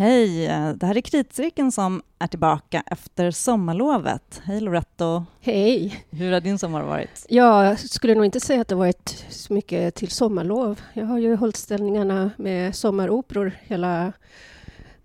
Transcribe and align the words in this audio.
Hej, 0.00 0.46
det 0.74 0.86
här 0.86 0.96
är 0.96 1.00
Kritcirkeln 1.00 1.72
som 1.72 2.02
är 2.18 2.26
tillbaka 2.26 2.82
efter 2.86 3.30
sommarlovet. 3.30 4.42
Hej 4.44 4.60
Loretto. 4.60 5.24
Hej. 5.40 6.04
Hur 6.10 6.32
har 6.32 6.40
din 6.40 6.58
sommar 6.58 6.82
varit? 6.82 7.26
Jag 7.28 7.78
skulle 7.78 8.14
nog 8.14 8.24
inte 8.24 8.40
säga 8.40 8.60
att 8.60 8.68
det 8.68 8.74
varit 8.74 9.26
så 9.28 9.52
mycket 9.52 9.94
till 9.94 10.10
sommarlov. 10.10 10.80
Jag 10.92 11.06
har 11.06 11.18
ju 11.18 11.36
hållit 11.36 11.56
ställningarna 11.56 12.30
med 12.36 12.76
sommaroperor 12.76 13.52
hela, 13.62 14.12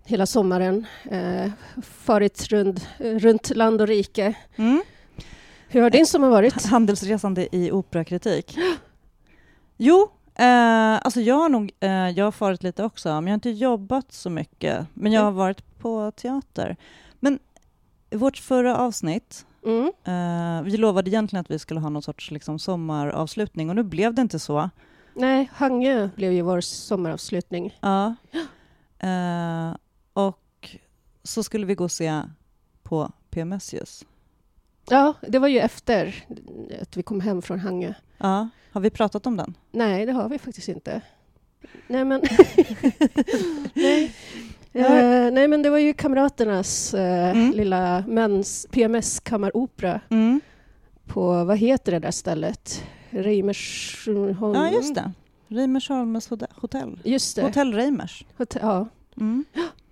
hela 0.04 0.26
sommaren. 0.26 0.86
Eh, 1.10 1.50
farit 1.82 2.48
runt, 2.48 2.88
runt 2.98 3.56
land 3.56 3.80
och 3.80 3.86
rike. 3.86 4.34
Mm. 4.56 4.82
Hur 5.68 5.82
har 5.82 5.90
din 5.90 6.06
sommar 6.06 6.28
varit? 6.30 6.66
Handelsresande 6.66 7.56
i 7.56 7.70
operakritik. 7.72 8.58
Jo, 9.76 10.10
Eh, 10.38 10.94
alltså 10.94 11.20
jag 11.20 11.34
har 11.34 11.48
nog 11.48 11.72
eh, 11.80 11.90
jag 11.90 12.24
har 12.24 12.32
farit 12.32 12.62
lite 12.62 12.84
också, 12.84 13.08
men 13.08 13.24
jag 13.26 13.30
har 13.30 13.34
inte 13.34 13.50
jobbat 13.50 14.12
så 14.12 14.30
mycket. 14.30 14.86
Men 14.94 15.12
jag 15.12 15.22
har 15.22 15.30
varit 15.30 15.78
på 15.78 16.10
teater. 16.10 16.76
Men 17.20 17.38
i 18.10 18.16
vårt 18.16 18.38
förra 18.38 18.76
avsnitt, 18.76 19.46
Mm. 19.66 19.92
eh, 20.04 20.62
vi 20.64 20.76
lovade 20.76 21.10
egentligen 21.10 21.40
att 21.40 21.50
vi 21.50 21.58
skulle 21.58 21.80
ha 21.80 21.88
någon 21.88 22.02
sorts 22.02 22.30
liksom, 22.30 22.58
sommaravslutning 22.58 23.68
och 23.70 23.76
nu 23.76 23.82
blev 23.82 24.14
det 24.14 24.22
inte 24.22 24.38
så. 24.38 24.70
Nej, 25.14 25.50
Hangö 25.54 26.08
blev 26.16 26.32
ju 26.32 26.40
vår 26.42 26.60
sommaravslutning. 26.60 27.78
Ja. 27.80 28.14
Och 30.12 30.76
så 31.22 31.42
skulle 31.42 31.66
vi 31.66 31.74
gå 31.74 31.84
och 31.84 31.92
se 31.92 32.22
på 32.82 33.12
PMS. 33.30 33.74
Ja, 34.88 35.14
det 35.28 35.38
var 35.38 35.48
ju 35.48 35.58
efter 35.58 36.24
att 36.82 36.96
vi 36.96 37.02
kom 37.02 37.20
hem 37.20 37.42
från 37.42 37.60
Hangö. 37.60 37.94
Ja. 38.18 38.48
Har 38.72 38.80
vi 38.80 38.90
pratat 38.90 39.26
om 39.26 39.36
den? 39.36 39.54
Nej, 39.70 40.06
det 40.06 40.12
har 40.12 40.28
vi 40.28 40.38
faktiskt 40.38 40.68
inte. 40.68 41.00
Nej, 41.86 42.04
men... 42.04 42.20
nej. 43.74 44.12
Eh, 44.72 45.30
nej, 45.32 45.48
men 45.48 45.62
det 45.62 45.70
var 45.70 45.78
ju 45.78 45.92
Kamraternas 45.94 46.94
eh, 46.94 47.30
Mm. 47.36 47.50
lilla 47.52 48.04
mens, 48.08 48.66
PMS 48.70 49.20
kammaropera 49.20 50.00
Mm. 50.10 50.40
på, 51.06 51.44
vad 51.44 51.58
heter 51.58 51.92
det 51.92 51.98
där 51.98 52.10
stället? 52.10 52.82
Reimersholm? 53.10 54.54
Ja, 54.54 54.70
just 54.70 54.94
det. 54.94 55.12
Reimersholmes 55.48 56.28
hotell. 56.54 56.98
Just 57.04 57.36
det. 57.36 57.42
Hotell 57.42 57.74
Reimers. 57.74 58.24
Hotell, 58.36 58.62
ja. 58.64 58.88
Mm. 59.20 59.44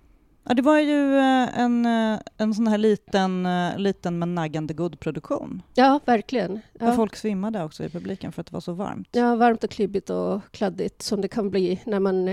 Ja, 0.47 0.53
det 0.53 0.61
var 0.61 0.79
ju 0.79 1.17
eh, 1.17 1.59
en, 1.59 1.85
eh, 1.85 2.19
en 2.37 2.53
sån 2.53 2.67
här 2.67 2.77
liten, 2.77 3.45
eh, 3.45 3.77
liten 3.77 4.19
men 4.19 4.35
naggande 4.35 4.73
god 4.73 4.99
produktion. 4.99 5.61
ja, 5.73 5.99
verkligen. 6.05 6.61
Ja. 6.79 6.95
folk 6.95 7.15
svimmade 7.15 7.63
också 7.63 7.83
i 7.83 7.89
publiken 7.89 8.31
för 8.31 8.41
att 8.41 8.47
det 8.47 8.53
var 8.53 8.61
så 8.61 8.73
varmt. 8.73 9.07
ja, 9.11 9.35
varmt 9.35 9.63
och 9.63 9.69
klibbigt 9.69 10.09
och 10.09 10.41
kladdigt 10.51 11.01
som 11.01 11.21
det 11.21 11.27
kan 11.27 11.49
bli 11.49 11.81
när 11.85 11.99
man 11.99 12.27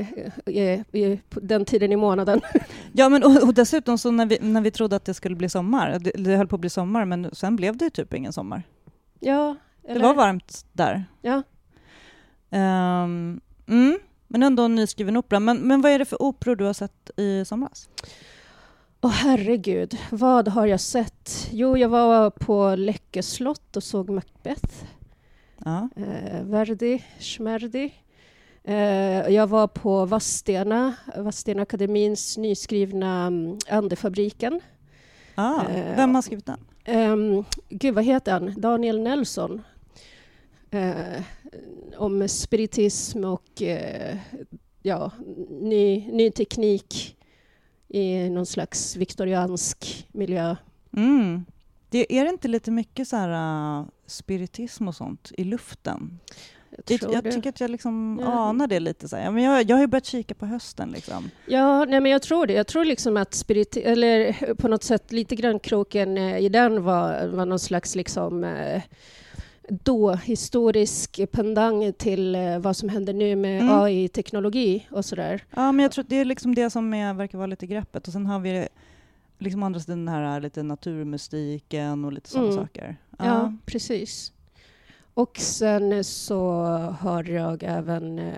är, 0.46 1.30
på 1.30 1.40
den 1.40 1.64
tiden 1.64 1.92
i 1.92 1.96
månaden. 1.96 2.40
Ja, 2.92 3.08
men 3.08 3.24
och, 3.24 3.42
och 3.42 3.54
dessutom 3.54 3.98
så 3.98 4.10
när 4.10 4.26
vi, 4.26 4.38
när 4.40 4.60
vi 4.60 4.70
trodde 4.70 4.96
att 4.96 5.04
det 5.04 5.14
skulle 5.14 5.36
bli 5.36 5.48
sommar, 5.48 5.98
det, 5.98 6.10
det 6.10 6.36
höll 6.36 6.46
på 6.46 6.56
att 6.56 6.60
bli 6.60 6.70
sommar, 6.70 7.04
men 7.04 7.30
sen 7.32 7.56
blev 7.56 7.76
det 7.76 7.84
ju 7.84 7.90
typ 7.90 8.14
ingen 8.14 8.32
sommar. 8.32 8.62
Ja, 9.20 9.56
Det 9.82 9.98
var 9.98 10.14
varmt 10.14 10.64
där. 10.72 11.04
Ja. 11.22 11.42
Ehm, 12.50 13.40
mm, 13.66 13.98
men 14.32 14.42
ändå 14.42 14.62
en 14.62 14.74
nyskriven 14.74 15.16
opera. 15.16 15.40
Men, 15.40 15.58
men 15.58 15.80
vad 15.80 15.92
är 15.92 15.98
det 15.98 16.04
för 16.04 16.22
operor 16.22 16.56
du 16.56 16.64
har 16.64 16.72
sett 16.72 17.10
i 17.16 17.44
somras? 17.44 17.88
Åh 19.00 19.10
herregud, 19.10 19.98
vad 20.10 20.48
har 20.48 20.66
jag 20.66 20.80
sett? 20.80 21.48
Jo, 21.50 21.78
jag 21.78 21.88
var 21.88 22.30
på 22.30 22.74
Läckö 22.76 23.22
slott 23.22 23.76
och 23.76 23.82
såg 23.82 24.10
Macbeth. 24.10 24.84
Ja. 25.64 25.88
Eh, 25.96 26.42
Verdi, 26.42 27.04
Schmerdi. 27.18 27.94
Eh, 28.64 29.28
jag 29.28 29.46
var 29.46 29.66
på 29.66 30.04
Vadstena, 30.04 30.94
Vadstena 31.16 31.62
Akademins 31.62 32.36
nyskrivna 32.38 33.26
um, 33.26 33.58
Andefabriken. 33.70 34.60
Ah, 35.34 35.62
Eh, 35.62 35.96
vem 35.96 36.14
har 36.14 36.22
skrivit 36.22 36.46
den? 36.46 36.60
Um, 36.86 37.44
gud, 37.68 37.94
vad 37.94 38.04
heter 38.04 38.32
han? 38.32 38.54
Daniel 38.60 39.00
Nelson. 39.00 39.62
Eh, 41.52 41.58
om 42.00 42.28
spiritism 42.28 43.24
och 43.24 43.62
eh, 43.62 44.16
ja, 44.82 45.10
ny, 45.50 46.12
ny 46.12 46.30
teknik 46.30 47.16
i 47.88 48.30
någon 48.30 48.46
slags 48.46 48.96
viktoriansk 48.96 50.08
miljö. 50.12 50.56
Mm. 50.96 51.44
Det, 51.88 52.18
är 52.18 52.24
det 52.24 52.30
inte 52.30 52.48
lite 52.48 52.70
mycket 52.70 53.08
så 53.08 53.16
här 53.16 53.80
uh, 53.80 53.86
spiritism 54.06 54.88
och 54.88 54.94
sånt 54.94 55.32
i 55.36 55.44
luften? 55.44 56.18
Jag, 56.86 57.00
tror 57.00 57.14
jag 57.14 57.24
det. 57.24 57.32
tycker 57.32 57.48
att 57.48 57.60
jag 57.60 57.70
liksom 57.70 58.18
Ja. 58.22 58.48
anar 58.48 58.66
det 58.66 58.80
lite. 58.80 59.08
Så 59.08 59.16
här. 59.16 59.30
Men 59.30 59.42
jag, 59.42 59.70
jag 59.70 59.76
har 59.76 59.80
ju 59.80 59.86
börjat 59.86 60.06
kika 60.06 60.34
på 60.34 60.46
hösten. 60.46 60.90
Liksom. 60.90 61.30
Ja, 61.46 61.84
nej, 61.84 62.00
men 62.00 62.12
jag 62.12 62.22
tror 62.22 62.46
det. 62.46 62.52
Jag 62.52 62.66
tror 62.66 62.84
liksom 62.84 63.16
att 63.16 63.34
spirit, 63.34 63.76
eller 63.76 64.54
på 64.54 64.68
något 64.68 64.82
sätt 64.82 65.12
lite 65.12 65.36
grann 65.36 65.58
kroken 65.58 66.18
eh, 66.18 66.38
i 66.38 66.48
den 66.48 66.82
var, 66.82 67.26
var 67.26 67.46
någon 67.46 67.58
slags 67.58 67.94
liksom 67.94 68.44
eh, 68.44 68.82
då 69.68 70.12
historisk 70.14 71.20
pendang 71.32 71.92
till 71.92 72.34
eh, 72.34 72.58
vad 72.58 72.76
som 72.76 72.88
händer 72.88 73.12
nu 73.12 73.36
med 73.36 73.60
Mm. 73.62 73.74
AI-teknologi 73.80 74.86
och 74.90 75.04
sådär. 75.04 75.44
Ja, 75.50 75.72
men 75.72 75.82
jag 75.82 75.92
tror 75.92 76.04
det 76.08 76.16
är 76.16 76.24
liksom 76.24 76.54
det 76.54 76.70
som 76.70 76.94
är, 76.94 77.14
verkar 77.14 77.38
vara 77.38 77.46
lite 77.46 77.66
greppet. 77.66 78.06
Och 78.06 78.12
sen 78.12 78.26
har 78.26 78.38
vi 78.40 78.68
liksom 79.38 79.62
andra 79.62 79.80
sidan 79.80 80.04
den 80.04 80.14
här 80.14 80.40
lite 80.40 80.62
naturmystiken 80.62 82.04
och 82.04 82.12
lite 82.12 82.28
sådana 82.30 82.48
Mm. 82.52 82.62
saker. 82.64 82.96
Ja. 83.18 83.52
precis. 83.66 84.32
Och 85.14 85.38
sen 85.38 86.04
så 86.04 86.50
har 87.00 87.24
jag 87.30 87.62
även... 87.62 88.18
eh, 88.18 88.34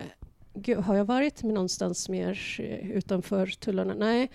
Gud, 0.57 0.79
har 0.79 0.95
jag 0.97 1.05
varit 1.05 1.43
någonstans 1.43 2.09
mer 2.09 2.57
eh, 2.59 2.91
utanför 2.91 3.47
tullarna? 3.47 3.95
Nej. 3.99 4.31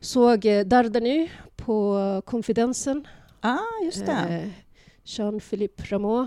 Såg 0.00 0.40
Dardany 0.66 1.28
på 1.56 1.96
Konfidensen. 2.24 3.06
ah, 3.40 3.58
just 3.84 4.06
det. 4.06 4.12
Eh, 4.12 4.48
Jean-Philippe 5.04 5.82
Rameau. 5.82 6.26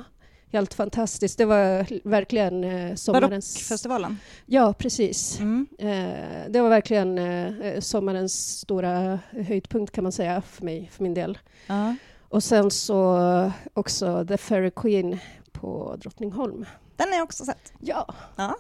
Helt 0.52 0.74
fantastiskt. 0.74 1.38
Det 1.38 1.46
var 1.46 1.88
verkligen 2.10 2.64
eh, 2.64 2.96
sommarens... 2.96 3.54
Barockfestivalen. 3.56 4.18
Ja, 4.46 4.74
precis. 4.74 5.40
Mm. 5.40 5.68
Eh, 5.80 6.50
det 6.50 6.62
var 6.62 6.70
verkligen 6.70 7.18
eh, 7.18 7.80
sommarens 7.80 8.60
stora 8.60 9.20
höjdpunkt 9.32 9.92
kan 9.92 10.04
man 10.04 10.12
säga 10.12 10.42
för 10.42 10.66
mig, 10.66 10.90
för 10.94 11.04
min 11.04 11.14
del. 11.14 11.38
Ja. 11.68 11.96
Och 12.30 12.44
sen 12.44 12.72
så 12.72 13.52
också 13.74 14.26
The 14.26 14.38
Fairy 14.38 14.72
Queen 14.72 15.18
på 15.52 15.96
Drottningholm. 16.02 16.66
Den 16.96 17.08
har 17.08 17.16
jag 17.16 17.24
också 17.24 17.46
sett. 17.46 17.74
Ja. 17.80 18.16
Ja. 18.36 18.56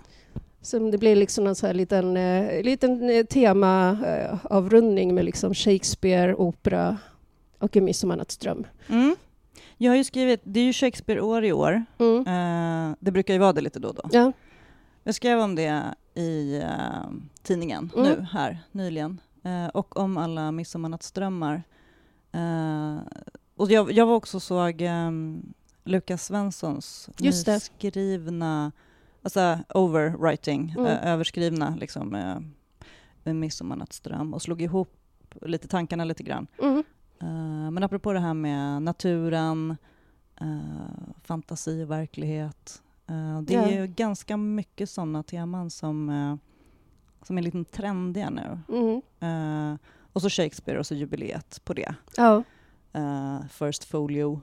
Som 0.61 0.91
det 0.91 0.97
blir 0.97 1.15
liksom 1.15 1.47
en 1.47 1.55
så 1.55 1.67
här 1.67 1.73
liten, 1.73 2.17
eh, 2.17 2.63
liten 2.63 3.09
eh, 3.09 3.25
tema 3.25 3.97
eh, 4.05 4.37
med 5.15 5.25
liksom 5.25 5.53
Shakespeare, 5.53 6.35
opera 6.35 6.97
och 7.59 7.77
En 7.77 7.85
midsommarnattsdröm. 7.85 8.67
Mm. 8.89 9.15
Jag 9.77 9.91
har 9.91 9.95
ju 9.97 10.03
skrivit, 10.03 10.41
det 10.43 10.59
är 10.59 10.63
ju 10.63 10.73
Shakespeare-år 10.73 11.45
i 11.45 11.53
år. 11.53 11.85
Mm. 11.99 12.19
Eh, 12.27 12.95
det 12.99 13.11
brukar 13.11 13.33
ju 13.33 13.39
vara 13.39 13.53
det 13.53 13.61
lite 13.61 13.79
då 13.79 13.87
och 13.87 13.95
då. 13.95 14.03
Ja. 14.11 14.31
Jag 15.03 15.15
skrev 15.15 15.39
om 15.39 15.55
det 15.55 15.83
i 16.15 16.57
eh, 16.63 17.09
tidningen 17.43 17.91
Mm. 17.95 18.09
nu, 18.11 18.27
här, 18.31 18.59
nyligen. 18.71 19.21
Eh, 19.43 19.67
och 19.67 19.97
om 19.97 20.17
alla 20.17 20.51
midsommarnattsdrömmar. 20.51 21.63
Eh, 22.31 22.97
och 23.55 23.71
jag, 23.71 23.91
jag 23.91 24.05
var 24.05 24.15
också 24.15 24.39
såg 24.39 24.81
um, 24.81 25.53
Lukas 25.83 26.25
Svenssons 26.25 27.09
Just 27.17 27.45
det. 27.45 27.53
nyskrivna, 27.53 28.71
alltså 29.21 29.59
overwriting, 29.75 30.75
Mm. 30.77 30.85
eh, 30.91 31.07
överskrivna 31.13 31.75
liksom, 31.79 32.15
eh, 32.15 33.33
Midsommarnattsdröm 33.33 34.33
och 34.33 34.41
slog 34.41 34.61
ihop 34.61 34.95
lite 35.41 35.67
tankarna 35.67 36.03
lite 36.03 36.23
grann. 36.23 36.47
Mm. 36.61 36.83
Eh, 37.23 37.71
men 37.71 37.83
apropå 37.83 38.13
det 38.13 38.19
här 38.19 38.33
med 38.33 38.81
naturen, 38.81 39.77
eh, 40.41 41.15
fantasi 41.23 41.83
och 41.83 41.91
verklighet. 41.91 42.81
eh, 43.07 43.41
det 43.41 43.55
är 43.55 43.61
Ja. 43.61 43.69
ju 43.71 43.87
ganska 43.87 44.37
mycket 44.37 44.89
sådana 44.89 45.23
teman 45.23 45.69
som, 45.69 46.09
uh, 46.09 46.35
som 47.23 47.37
är 47.37 47.41
lite 47.41 47.63
trendiga 47.63 48.29
nu. 48.29 48.59
Mm. 48.69 49.77
Och 50.13 50.21
så 50.21 50.29
Shakespeare 50.29 50.79
och 50.79 50.85
så 50.87 50.95
jubileet 50.95 51.61
på 51.65 51.73
det. 51.73 51.95
Eh, 52.93 53.39
First 53.49 53.83
Folio, 53.83 54.41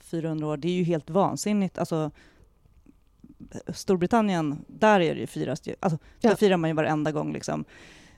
400 0.00 0.46
år. 0.46 0.56
Det 0.56 0.68
är 0.68 0.72
ju 0.72 0.84
helt 0.84 1.10
vansinnigt. 1.10 1.78
Alltså, 1.78 2.10
Storbritannien, 3.68 4.64
där 4.66 5.00
är 5.00 5.14
det 5.14 5.20
ju 5.20 5.26
firas 5.26 5.62
alltså, 5.80 5.98
där 6.20 6.30
Ja. 6.30 6.36
firar 6.36 6.56
man 6.56 6.70
ju 6.70 6.74
varenda 6.76 7.12
gång 7.12 7.32
liksom. 7.32 7.64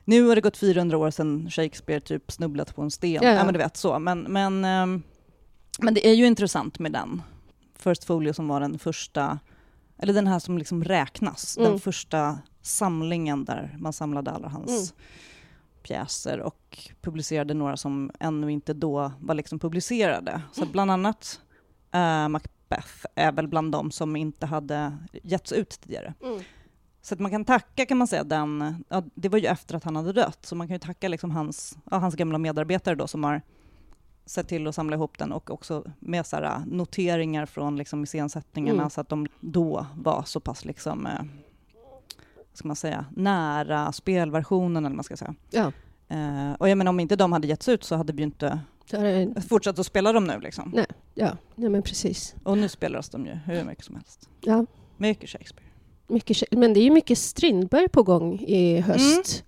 Nu 0.05 0.29
har 0.29 0.35
det 0.35 0.41
gått 0.41 0.56
400 0.56 0.99
år 0.99 1.11
sedan 1.11 1.51
Shakespeare 1.51 2.01
typ 2.01 2.33
snubblat 2.33 2.75
på 2.75 2.83
en 2.83 2.91
sten. 2.91 3.23
Ja, 3.23 3.33
Ja, 3.35 3.45
men 3.45 3.53
du 3.55 3.59
vet 3.59 3.77
så. 3.77 3.99
Men, 3.99 4.21
men, 4.23 4.65
ehm, 4.65 5.03
men 5.79 5.95
det 5.95 6.06
är 6.09 6.15
ju 6.15 6.27
intressant 6.27 6.79
med 6.79 6.93
den. 6.93 7.23
First 7.79 8.05
Folio 8.05 8.33
som 8.33 8.49
var 8.49 8.61
den 8.61 8.79
första, 8.79 9.39
eller 9.99 10.12
den 10.12 10.27
här 10.27 10.39
som 10.39 10.59
liksom 10.59 10.85
räknas, 10.85 11.59
Mm. 11.59 11.71
den 11.71 11.81
första 11.81 12.39
samlingen 12.62 13.45
där 13.45 13.77
man 13.79 13.93
samlade 13.93 14.31
alla 14.31 14.49
hans 14.49 14.71
Mm. 14.71 15.05
pjäser 15.83 16.41
och 16.41 16.79
publicerade 17.01 17.55
några 17.55 17.77
som 17.77 18.11
ännu 18.21 18.53
inte 18.53 18.75
då 18.75 19.12
var 19.21 19.35
liksom 19.35 19.59
publicerade. 19.59 20.43
Så 20.53 20.67
bland 20.67 20.91
annat 20.91 21.41
eh, 21.93 22.29
Macbeth 22.29 23.06
är 23.15 23.33
väl 23.33 23.49
bland 23.49 23.73
de 23.73 23.91
som 23.91 24.17
inte 24.17 24.47
hade 24.47 24.99
getts 25.23 25.53
ut 25.53 25.71
tidigare. 25.71 26.15
Mm. 26.23 26.41
Så 27.05 27.15
att 27.15 27.21
man 27.21 27.31
kan 27.31 27.45
tacka 27.45 27.87
kan 27.87 27.99
man 27.99 28.06
säga 28.06 28.25
den, 28.25 28.85
ja, 28.89 29.03
det 29.15 29.29
var 29.29 29.39
ju 29.39 29.47
efter 29.47 29.75
att 29.75 29.85
han 29.85 29.97
hade 29.97 30.12
dött, 30.12 30.39
så 30.47 30.55
man 30.56 30.67
kan 30.69 30.75
ju 30.75 30.79
tacka 30.79 31.09
liksom 31.09 31.31
hans, 31.31 31.79
ja, 31.91 31.97
hans 31.99 32.15
gamla 32.15 32.39
medarbetare 32.39 32.95
då 32.95 33.06
som 33.06 33.25
har 33.25 33.43
sett 34.27 34.49
till 34.49 34.67
att 34.67 34.75
samla 34.75 34.97
ihop 34.97 35.19
den 35.19 35.33
och 35.33 35.51
också 35.51 35.85
med 35.99 36.27
så 36.27 36.37
här, 36.37 36.62
noteringar 36.67 37.47
från 37.47 37.77
liksom 37.77 38.03
iscensättningarna 38.03 38.79
Mm. 38.79 38.91
så 38.91 39.01
att 39.01 39.09
de 39.09 39.27
då 39.41 39.87
var 39.97 40.23
så 40.27 40.41
pass 40.41 40.65
liksom, 40.65 41.06
eh, 41.06 41.23
ska 42.53 42.69
man 42.69 42.77
säga, 42.77 43.06
nära 43.17 43.93
spelversionen 43.93 44.87
eller 44.87 44.97
man 44.97 45.05
ska 45.05 45.17
säga. 45.17 45.35
Ja. 45.51 45.73
Eh, 46.09 46.53
och 46.53 46.69
jag 46.69 46.79
menar 46.79 46.91
om 46.91 47.01
inte 47.01 47.17
de 47.17 47.33
hade 47.33 47.47
getts 47.47 47.69
ut 47.69 47.85
så 47.85 47.97
hade 47.97 48.12
vi 48.12 48.19
ju 48.19 48.25
inte 48.25 48.61
det, 48.91 49.41
fortsatt 49.49 49.79
att 49.79 49.87
spela 49.87 50.12
dem 50.12 50.25
nu 50.25 50.41
liksom. 50.41 50.71
Nej. 50.75 50.87
ja, 51.15 51.31
ja, 51.55 51.69
men 51.69 51.83
precis. 51.83 52.35
Och 52.45 52.59
nu 52.59 52.69
spelas 52.69 53.09
de 53.09 53.27
ju 53.27 53.33
hur 53.33 53.65
mycket 53.65 53.85
som 53.85 53.95
helst. 53.95 54.29
Ja, 54.41 54.67
Mycket 54.97 55.31
Shakespeare. 55.31 55.64
Mycket, 56.15 56.43
men 56.51 56.75
det 56.75 56.81
är 56.81 56.85
ju 56.85 56.91
mycket 56.91 57.19
Strindberg 57.19 57.89
på 57.89 58.03
gång 58.03 58.39
i 58.41 58.81
höst. 58.81 59.45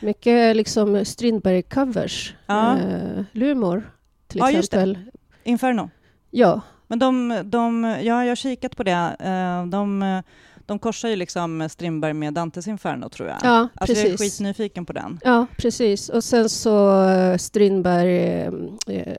Mycket 0.00 0.56
liksom 0.56 0.96
Strindberg-covers. 0.96 2.32
Ja. 2.46 2.78
Eh, 2.78 3.24
Lumor 3.32 3.90
till 4.26 4.38
Ja, 4.38 4.50
exempel. 4.50 4.98
Inferno. 5.44 5.90
Ja, 6.30 6.60
Men 6.86 6.98
de, 6.98 7.40
de, 7.44 7.84
ja, 7.84 8.24
jag 8.24 8.30
har 8.30 8.36
kikat 8.36 8.76
på 8.76 8.82
det. 8.82 9.16
Eh, 9.20 9.66
De, 9.66 10.22
de 10.66 10.78
korsar 10.78 11.08
ju 11.08 11.16
liksom 11.16 11.68
Strindberg 11.70 12.12
med 12.12 12.34
Dantes 12.34 12.68
Inferno 12.68 13.08
tror 13.08 13.28
jag. 13.28 13.38
ja 13.42 13.68
alltså 13.74 13.96
jag 13.96 14.06
är 14.06 14.10
precis. 14.10 14.32
skitnyfiken 14.38 14.86
på 14.86 14.92
den. 14.92 15.20
Ja, 15.24 15.46
precis. 15.56 16.08
Och 16.08 16.24
sen 16.24 16.48
så 16.48 17.02
eh, 17.08 17.36
Strindberg, 17.36 18.16
eh, 18.16 18.52
eh, 18.86 19.16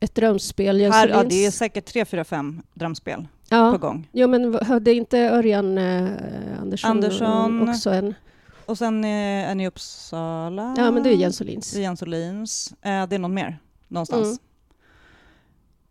ett 0.00 0.14
drömspel. 0.14 0.80
Jens 0.80 0.94
Här, 0.94 1.08
ja, 1.08 1.22
det 1.22 1.46
är 1.46 1.50
säkert 1.50 1.84
tre, 1.84 2.04
fyra, 2.04 2.24
fem 2.24 2.62
drömspel 2.74 3.26
på 3.54 3.74
ja. 3.74 3.76
gång. 3.76 4.08
Jo, 4.12 4.28
men 4.28 4.58
hade 4.62 4.94
inte 4.94 5.18
Örjan 5.18 5.78
eh, 5.78 6.10
Andersson, 6.60 6.90
Andersson. 6.90 7.68
också 7.68 7.90
en... 7.90 8.14
Och 8.66 8.78
sen 8.78 9.04
är 9.04 9.50
en 9.50 9.60
i 9.60 9.66
Uppsala. 9.66 10.74
Ja, 10.78 10.90
men 10.90 11.02
det 11.02 11.10
är 11.10 11.14
Jens 11.16 11.40
Åhlins. 11.40 11.72
Det 11.72 11.78
är 11.78 11.82
Jens 11.82 12.02
Åhlins. 12.02 12.74
Eh, 12.82 13.06
det 13.06 13.14
är 13.14 13.18
någon 13.18 13.34
mer 13.34 13.58
någonstans. 13.88 14.26
Mm. 14.26 14.38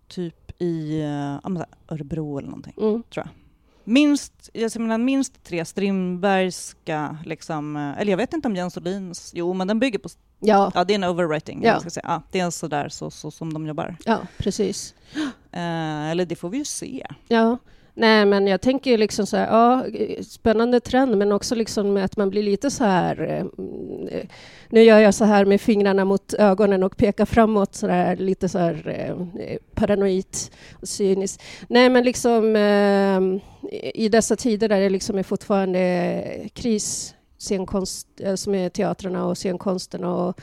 Typ 0.08 0.62
i 0.62 1.02
eh, 1.02 1.40
ja, 1.44 1.66
Örebro 1.88 2.38
eller 2.38 2.50
någonting. 2.50 2.74
Mm. 2.78 3.04
Minst, 3.84 4.50
jag 4.54 4.80
menar, 4.80 4.98
minst 4.98 5.44
tre 5.44 5.66
Strindbergska, 5.66 7.18
liksom, 7.26 7.76
eh, 7.76 8.02
eller 8.02 8.12
jag 8.12 8.18
vet 8.18 8.34
inte 8.34 8.48
om 8.48 8.56
Jens 8.56 8.78
Åhlins, 8.78 9.32
jo 9.36 9.54
men 9.54 9.68
den 9.68 9.80
bygger 9.80 10.00
på, 10.00 10.10
Ja, 10.40 10.72
ja 10.76 10.84
det 10.84 10.94
är 10.94 10.96
en 10.96 11.04
overwriting, 11.04 11.62
Ja. 11.64 11.70
ja. 11.70 11.80
ska 11.80 11.90
säga. 11.90 12.06
Ja, 12.08 12.22
det 12.32 12.40
är 12.40 12.50
sådär 12.50 12.90
så, 12.90 13.12
så 13.12 13.32
som 13.32 13.54
de 13.54 13.68
jobbar. 13.68 13.96
ja, 14.06 14.22
precis. 14.38 14.96
Eh, 15.54 16.12
eller 16.12 16.26
det 16.26 16.36
får 16.36 16.50
vi 16.50 16.58
ju 16.58 16.66
se. 16.66 17.06
Ja. 17.28 17.58
Nej, 17.96 18.26
men 18.26 18.48
jag 18.48 18.62
tänker 18.62 18.92
ju 18.92 18.98
liksom 18.98 19.26
så 19.26 19.38
här, 19.38 19.48
ja, 19.48 19.86
spännande 20.24 20.80
trend, 20.80 21.18
men 21.18 21.32
också 21.32 21.56
liksom 21.56 21.98
att 21.98 22.18
man 22.18 22.30
blir 22.30 22.44
lite 22.44 22.72
så 22.72 22.84
här... 22.84 23.22
Eh, 23.22 24.26
nu 24.70 24.84
gör 24.84 25.00
jag 25.00 25.14
så 25.14 25.26
här 25.26 25.46
med 25.46 25.62
fingrarna 25.62 26.06
mot 26.06 26.34
ögonen 26.34 26.84
och 26.84 26.98
pekar 26.98 27.26
framåt, 27.26 27.76
så 27.76 27.88
där, 27.88 28.16
lite 28.16 28.50
så 28.50 28.58
här 28.58 28.88
eh, 29.38 29.58
paranoid 29.74 30.36
och 30.82 30.88
cyniskt. 30.88 31.42
Nej, 31.68 31.90
men 31.90 32.04
liksom 32.04 32.56
eh, 32.56 33.22
i 33.94 34.10
dessa 34.10 34.36
tider 34.36 34.70
där 34.70 34.80
det 34.80 34.90
liksom 34.90 35.18
är 35.18 35.24
fortfarande 35.24 36.50
kris, 36.54 37.16
scenkonst, 37.38 38.08
eh, 38.20 38.36
som 38.36 38.56
är 38.56 38.70
teatrarna 38.70 39.26
och 39.26 39.38
scenkonsten 39.38 40.04
och 40.04 40.42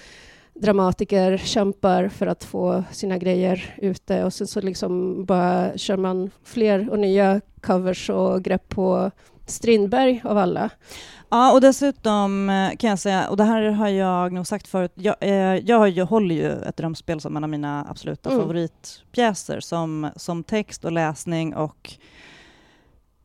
dramatiker 0.54 1.36
kämpar 1.36 2.08
för 2.08 2.26
att 2.26 2.44
få 2.44 2.84
sina 2.92 3.18
grejer 3.18 3.74
ute 3.78 4.24
och 4.24 4.32
sen 4.32 4.46
så 4.46 4.60
liksom 4.60 5.24
bara 5.24 5.78
kör 5.78 5.96
man 5.96 6.30
fler 6.44 6.90
och 6.90 6.98
nya 6.98 7.40
covers 7.60 8.10
och 8.10 8.42
grepp 8.42 8.68
på 8.68 9.10
Strindberg 9.46 10.20
av 10.24 10.38
alla. 10.38 10.70
Ja, 11.28 11.52
och 11.52 11.60
dessutom 11.60 12.50
eh, 12.50 12.76
kan 12.76 12.90
jag 12.90 12.98
säga, 12.98 13.28
och 13.28 13.36
det 13.36 13.44
här 13.44 13.62
har 13.70 13.88
jag 13.88 14.32
nog 14.32 14.46
sagt 14.46 14.68
förut, 14.68 14.92
jag, 14.94 15.16
eh, 15.20 15.56
jag, 15.88 16.06
håller 16.06 16.34
ju 16.34 16.52
ett 16.52 16.76
drömspel 16.76 17.20
som 17.20 17.36
en 17.36 17.44
av 17.44 17.50
mina 17.50 17.86
absoluta 17.90 18.30
Mm. 18.30 18.42
favoritpjäser 18.42 19.60
som, 19.60 20.10
som 20.16 20.44
text 20.44 20.84
och 20.84 20.92
läsning 20.92 21.54
och 21.54 21.90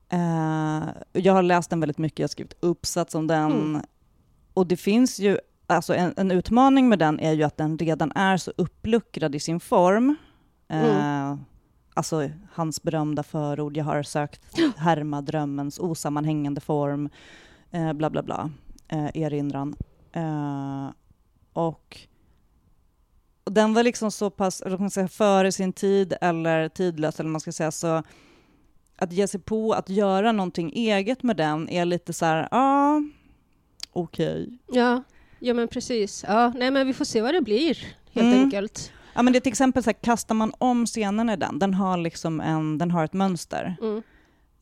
eh, 0.09 0.83
jag 1.13 1.33
har 1.33 1.43
läst 1.43 1.69
den 1.69 1.79
väldigt 1.79 1.97
mycket, 1.97 2.19
jag 2.19 2.23
har 2.23 2.29
skrivit 2.29 2.55
uppsats 2.59 3.15
om 3.15 3.27
den 3.27 3.51
Mm. 3.51 3.81
och 4.53 4.67
det 4.67 4.77
finns 4.77 5.19
ju, 5.19 5.37
alltså 5.67 5.93
en, 5.95 6.13
en 6.17 6.31
utmaning 6.31 6.89
med 6.89 6.99
den 6.99 7.19
är 7.19 7.33
ju 7.33 7.43
att 7.43 7.57
den 7.57 7.77
redan 7.77 8.11
är 8.15 8.37
så 8.37 8.51
uppluckrad 8.57 9.35
i 9.35 9.39
sin 9.39 9.59
form. 9.59 10.15
Eh, 10.67 10.83
Mm. 10.83 11.39
Alltså 11.97 12.29
hans 12.53 12.83
berömda 12.83 13.23
förord, 13.23 13.77
jag 13.77 13.85
har 13.85 14.03
sökt 14.03 14.41
härma 14.77 15.21
drömmens 15.21 15.79
osammanhängande 15.79 16.61
form, 16.61 17.09
eh, 17.71 17.93
bla 17.93 18.09
bla 18.09 18.23
bla, 18.23 18.51
eh, 18.87 19.09
erinran. 19.13 19.75
Eh, 20.11 20.89
och, 21.53 21.97
och 23.43 23.51
den 23.51 23.73
var 23.73 23.83
liksom 23.83 24.11
så 24.11 24.29
pass, 24.29 24.61
eller 24.61 24.77
man 24.77 24.89
säga, 24.89 25.07
före 25.07 25.51
sin 25.51 25.73
tid 25.73 26.13
eller 26.21 26.69
tidlös, 26.69 27.19
eller 27.19 27.29
man 27.29 27.41
ska 27.41 27.51
säga, 27.51 27.71
så 27.71 28.03
att 28.95 29.11
ge 29.11 29.27
sig 29.27 29.39
på 29.39 29.73
att 29.73 29.89
göra 29.89 30.31
någonting 30.31 30.71
eget 30.73 31.23
med 31.23 31.37
den 31.37 31.69
är 31.69 31.85
lite 31.85 32.13
så 32.13 32.25
här, 32.25 32.37
ja, 32.37 32.47
ah, 32.51 33.01
okej. 33.93 34.57
Ja, 34.71 35.03
ja 35.39 35.53
men 35.53 35.67
precis. 35.67 36.25
Ja, 36.27 36.53
nej 36.55 36.71
men 36.71 36.87
vi 36.87 36.93
får 36.93 37.05
se 37.05 37.21
vad 37.21 37.33
det 37.33 37.41
blir 37.41 37.77
helt 38.11 38.27
Mm. 38.33 38.43
enkelt. 38.43 38.91
Ja, 39.13 39.21
men 39.21 39.33
det 39.33 39.39
är 39.39 39.41
till 39.41 39.51
exempel 39.51 39.83
så 39.83 39.89
här, 39.89 39.93
kastar 40.01 40.35
man 40.35 40.53
om 40.57 40.85
scenen 40.85 41.29
i 41.29 41.35
den, 41.37 41.59
den 41.59 41.73
har 41.73 41.97
liksom 41.97 42.41
en, 42.41 42.77
den 42.77 42.91
har 42.91 43.03
ett 43.05 43.13
mönster. 43.13 43.75
Mm. 43.81 44.03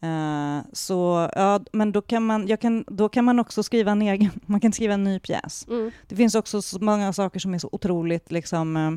Eh, 0.02 0.64
så 0.74 1.30
ja, 1.36 1.60
men 1.74 1.92
då 1.92 2.02
kan, 2.02 2.26
man, 2.26 2.48
jag 2.48 2.60
kan, 2.60 2.84
då 2.88 3.10
kan 3.10 3.26
man 3.26 3.40
också 3.40 3.64
skriva 3.64 3.92
en 3.92 4.02
egen, 4.02 4.30
man 4.46 4.60
kan 4.60 4.74
skriva 4.74 4.94
en 4.94 5.04
ny 5.04 5.20
pjäs. 5.20 5.68
Mm. 5.70 5.92
Det 6.08 6.16
finns 6.16 6.36
också 6.36 6.62
så 6.62 6.80
många 6.80 7.14
saker 7.14 7.40
som 7.40 7.54
är 7.54 7.60
så 7.60 7.70
otroligt 7.72 8.32
liksom, 8.32 8.78
eh, 8.78 8.92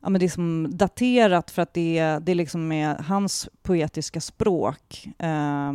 ja 0.00 0.08
men 0.08 0.18
det 0.18 0.24
är 0.26 0.30
som 0.30 0.68
daterat 0.76 1.50
för 1.50 1.62
att 1.62 1.74
det, 1.74 2.18
det 2.22 2.34
liksom 2.34 2.72
är 2.72 2.94
hans 2.98 3.48
poetiska 3.62 4.20
språk 4.20 5.08
eh, 5.18 5.72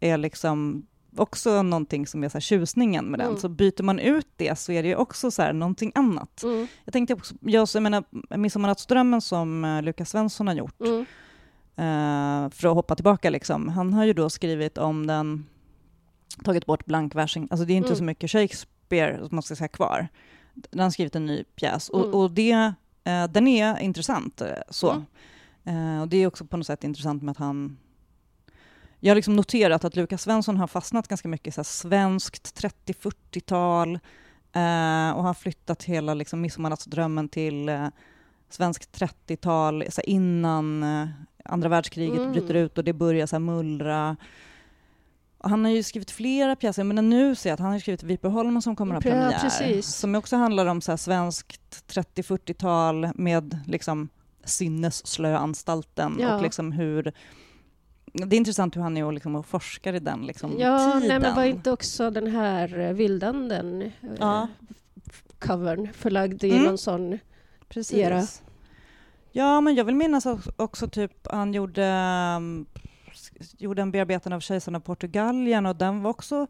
är 0.00 0.16
liksom 0.16 0.86
också 1.16 1.62
någonting 1.62 2.06
som 2.06 2.24
är 2.24 2.28
så 2.28 2.32
här 2.32 2.40
tjusningen 2.40 3.04
med 3.04 3.20
den. 3.20 3.28
Mm. 3.28 3.40
Så 3.40 3.48
byter 3.48 3.82
man 3.82 3.98
ut 3.98 4.28
det 4.36 4.58
så 4.58 4.72
är 4.72 4.82
det 4.82 4.88
ju 4.88 4.96
också 4.96 5.30
så 5.30 5.42
här 5.42 5.52
någonting 5.52 5.92
annat. 5.94 6.42
Mm. 6.42 6.66
Jag 6.84 6.92
tänkte 6.92 7.14
också, 7.14 7.34
jag, 7.40 7.68
jag 7.74 7.82
menar, 7.82 8.04
Midsommarnattsdrömmen 8.36 9.20
som 9.20 9.64
uh, 9.64 9.82
Lukas 9.82 10.10
Svensson 10.10 10.46
har 10.46 10.54
gjort, 10.54 10.80
Mm. 10.80 11.00
eh, 11.76 12.50
för 12.50 12.68
att 12.68 12.74
hoppa 12.74 12.94
tillbaka 12.94 13.30
liksom, 13.30 13.68
han 13.68 13.92
har 13.94 14.04
ju 14.04 14.12
då 14.12 14.30
skrivit 14.30 14.78
om 14.78 15.06
den, 15.06 15.46
tagit 16.44 16.66
bort 16.66 16.84
blankversing, 16.86 17.48
alltså 17.50 17.64
det 17.66 17.72
är 17.72 17.76
inte 17.76 17.88
Mm. 17.88 17.98
så 17.98 18.04
mycket 18.04 18.30
Shakespeare 18.30 19.18
som 19.18 19.28
man 19.32 19.42
ska 19.42 19.56
säga 19.56 19.68
kvar. 19.68 20.08
Den 20.54 20.80
har 20.80 20.90
skrivit 20.90 21.16
en 21.16 21.26
ny 21.26 21.44
pjäs 21.44 21.90
Mm. 21.90 22.00
och, 22.06 22.22
och 22.22 22.30
det, 22.30 22.52
eh, 23.04 23.24
den 23.30 23.48
är 23.48 23.78
intressant 23.80 24.40
eh, 24.40 24.48
så. 24.70 24.90
Mm. 25.64 25.96
Eh, 25.96 26.02
och 26.02 26.08
det 26.08 26.16
är 26.16 26.26
också 26.26 26.44
på 26.44 26.56
något 26.56 26.66
sätt 26.66 26.84
intressant 26.84 27.22
med 27.22 27.32
att 27.32 27.38
han 27.38 27.78
jag 29.00 29.10
har 29.10 29.16
liksom 29.16 29.36
noterat 29.36 29.84
att 29.84 29.96
Lukas 29.96 30.22
Svensson 30.22 30.56
har 30.56 30.66
fastnat 30.66 31.08
ganska 31.08 31.28
mycket 31.28 31.54
så 31.54 31.64
svenskt 31.64 32.60
30-40-tal 32.62 33.94
eh, 34.52 35.10
och 35.16 35.24
har 35.24 35.34
flyttat 35.34 35.82
hela 35.84 36.14
liksom 36.14 36.40
Midsommarnattsdrömmen 36.40 37.28
till 37.28 37.68
eh, 37.68 37.86
svenskt 38.50 39.00
30-tal 39.00 39.84
så 39.90 40.00
här 40.00 40.08
innan 40.08 40.82
eh, 40.82 41.08
andra 41.44 41.68
världskriget 41.68 42.18
Mm. 42.18 42.32
bryter 42.32 42.54
ut 42.54 42.78
och 42.78 42.84
det 42.84 42.92
börjar 42.92 43.26
så 43.26 43.38
mullra. 43.38 44.16
Och 45.38 45.50
han 45.50 45.64
har 45.64 45.72
ju 45.72 45.82
skrivit 45.82 46.10
flera 46.10 46.56
pjäser, 46.56 46.84
men 46.84 47.10
nu 47.10 47.34
ser 47.34 47.50
jag 47.50 47.54
att 47.54 47.60
han 47.60 47.72
har 47.72 47.78
skrivit 47.78 48.02
Vipeholmen 48.02 48.62
som 48.62 48.76
kommer 48.76 48.94
att 48.96 49.04
ha 49.04 49.10
premiär. 49.10 49.38
precis. 49.40 49.86
Som 49.86 50.14
också 50.14 50.36
handlar 50.36 50.66
om 50.66 50.80
så 50.80 50.96
svenskt 50.96 51.84
30-40-tal 51.94 53.08
med 53.14 53.58
liksom 53.66 54.08
sinnesslöanstalten 54.44 56.16
Ja. 56.20 56.34
och 56.36 56.42
liksom 56.42 56.72
hur 56.72 57.12
det 58.12 58.36
är 58.36 58.38
intressant 58.38 58.76
hur 58.76 58.82
han 58.82 58.96
är 58.96 59.04
och, 59.04 59.12
liksom 59.12 59.36
och 59.36 59.46
forskar 59.46 59.92
i 59.94 59.98
den 59.98 60.26
liksom, 60.26 60.58
Ja, 60.58 60.78
tiden. 60.94 61.08
nej 61.08 61.20
men 61.20 61.34
var 61.36 61.44
inte 61.44 61.70
också 61.70 62.10
den 62.10 62.26
här 62.26 62.78
eh, 62.78 62.92
Vildanden, 62.92 63.82
eh, 63.82 63.90
Ja. 64.18 64.48
covern, 65.38 65.88
förlagd 65.92 66.44
i 66.44 66.50
Mm. 66.50 66.64
någon 66.64 66.78
sån... 66.78 67.18
Precis. 67.68 67.98
era. 67.98 68.22
Ja, 69.32 69.60
men 69.60 69.74
jag 69.74 69.84
vill 69.84 69.94
minnas 69.94 70.26
också, 70.26 70.52
också 70.56 70.88
typ 70.88 71.26
han 71.30 71.54
gjorde, 71.54 71.86
um, 72.36 72.66
gjorde 73.58 73.82
en 73.82 73.90
bearbetning 73.90 74.34
av 74.34 74.40
Kejsaren 74.40 74.76
av 74.76 74.80
Portugalien 74.80 75.66
och 75.66 75.76
den 75.76 76.02
var 76.02 76.10
också 76.10 76.46